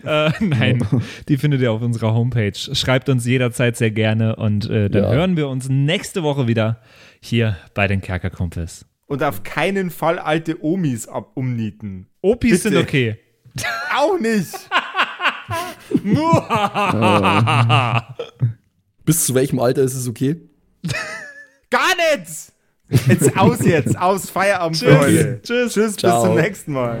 äh, 0.04 0.30
nein, 0.40 0.84
die 1.28 1.36
findet 1.36 1.60
ihr 1.60 1.72
auf 1.72 1.82
unserer 1.82 2.14
Homepage. 2.14 2.52
Schreibt 2.54 3.08
uns 3.08 3.26
jederzeit 3.26 3.76
sehr 3.76 3.90
gerne 3.90 4.36
und 4.36 4.68
äh, 4.70 4.88
dann 4.90 5.04
Ja. 5.04 5.10
hören 5.12 5.36
wir 5.36 5.48
uns 5.48 5.68
nächste 5.68 6.22
Woche 6.22 6.46
wieder 6.48 6.80
hier 7.20 7.56
bei 7.74 7.86
den 7.86 8.00
Kerkerkumpels. 8.00 8.86
Und 9.06 9.22
auf 9.24 9.42
keinen 9.42 9.90
Fall 9.90 10.18
alte 10.18 10.62
Omis 10.64 11.08
ab 11.08 11.32
umnieten. 11.34 12.06
Opis 12.22 12.62
Bitte. 12.62 12.64
sind 12.74 12.76
okay. 12.76 13.18
Auch 13.96 14.18
nicht! 14.18 14.54
Bis 19.04 19.26
zu 19.26 19.34
welchem 19.34 19.58
Alter 19.58 19.82
ist 19.82 19.94
es 19.94 20.08
okay? 20.08 20.36
Gar 21.70 21.96
nicht! 22.16 22.52
Jetzt 23.08 23.36
aus 23.38 23.64
jetzt, 23.64 23.96
aus 23.98 24.30
Feierabend 24.30 24.76
für 24.78 24.86
Tschüss. 24.86 24.98
heute. 24.98 25.40
Tschüss. 25.42 25.72
Tschüss, 25.74 25.96
bis 25.96 26.02
zum 26.22 26.34
nächsten 26.34 26.72
Mal. 26.72 27.00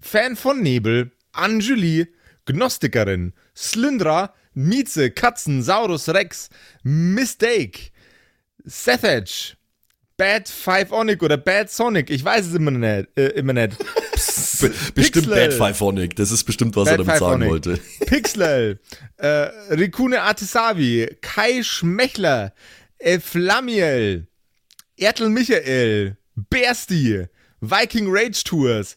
Fan 0.00 0.36
von 0.36 0.62
Nebel, 0.62 1.12
Anjuli, 1.32 2.06
Gnostikerin, 2.46 3.32
Slyndra, 3.56 4.34
Mieze, 4.54 5.10
Katzen, 5.10 5.62
Saurus 5.62 6.08
Rex, 6.08 6.48
Mistake, 6.82 7.90
Sethage, 8.64 9.56
Bad 10.16 10.48
Five 10.48 10.90
Onic 10.92 11.22
oder 11.22 11.36
Bad 11.36 11.70
Sonic, 11.70 12.10
ich 12.10 12.24
weiß 12.24 12.46
es 12.46 12.54
immer 12.54 12.72
nicht. 12.72 13.08
Äh, 13.16 13.28
immer 13.30 13.52
nicht. 13.52 13.78
Be 14.60 14.72
bestimmt 14.94 15.28
Pixel. 15.28 15.34
Bad 15.34 15.52
Fiveonic. 15.54 16.16
Das 16.16 16.32
ist 16.32 16.42
bestimmt, 16.42 16.74
was 16.74 16.86
Bad 16.86 16.94
er 16.94 17.04
damit 17.04 17.18
sagen 17.20 17.42
Fiveonic. 17.42 17.50
wollte. 17.50 17.80
Pixlel, 18.06 18.80
äh, 19.18 19.28
Rikune 19.70 20.22
Artisavi, 20.22 21.16
Kai 21.20 21.62
Schmechler, 21.62 22.52
Eflamiel, 22.98 24.26
Ertel 24.96 25.28
Michael, 25.28 26.16
Bersti, 26.34 27.26
Viking 27.60 28.06
Rage 28.08 28.42
Tours, 28.44 28.96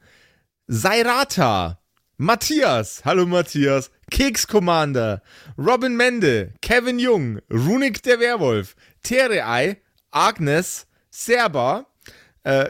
Sairata, 0.71 1.79
Matthias, 2.17 3.01
hallo 3.03 3.25
Matthias, 3.25 3.89
Keks 4.09 4.47
Commander, 4.47 5.21
Robin 5.57 5.97
Mende, 5.97 6.53
Kevin 6.61 6.97
Jung, 6.97 7.41
Runik 7.51 8.01
der 8.03 8.21
Werwolf, 8.21 8.77
Terei, 9.03 9.81
Agnes, 10.11 10.87
Serba, 11.09 11.87
äh, 12.45 12.69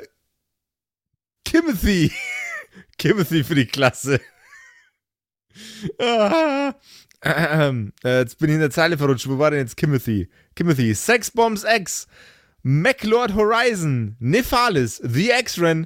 Timothy, 1.44 2.12
Kimothy 2.98 3.44
für 3.44 3.54
die 3.54 3.68
Klasse. 3.68 4.20
ah, 6.00 6.74
ähm, 7.22 7.94
äh, 8.04 8.22
jetzt 8.22 8.40
bin 8.40 8.50
ich 8.50 8.56
in 8.56 8.62
der 8.62 8.72
Zeile 8.72 8.98
verrutscht. 8.98 9.30
Wo 9.30 9.38
war 9.38 9.52
denn 9.52 9.60
jetzt 9.60 9.78
Kimothy? 9.78 10.28
Kimothy, 10.56 10.96
Sexbombs 10.96 11.64
X, 11.66 12.08
MacLord 12.64 13.36
Horizon, 13.36 14.16
Nephalis, 14.20 15.00
The 15.04 15.30
X-Ren, 15.40 15.86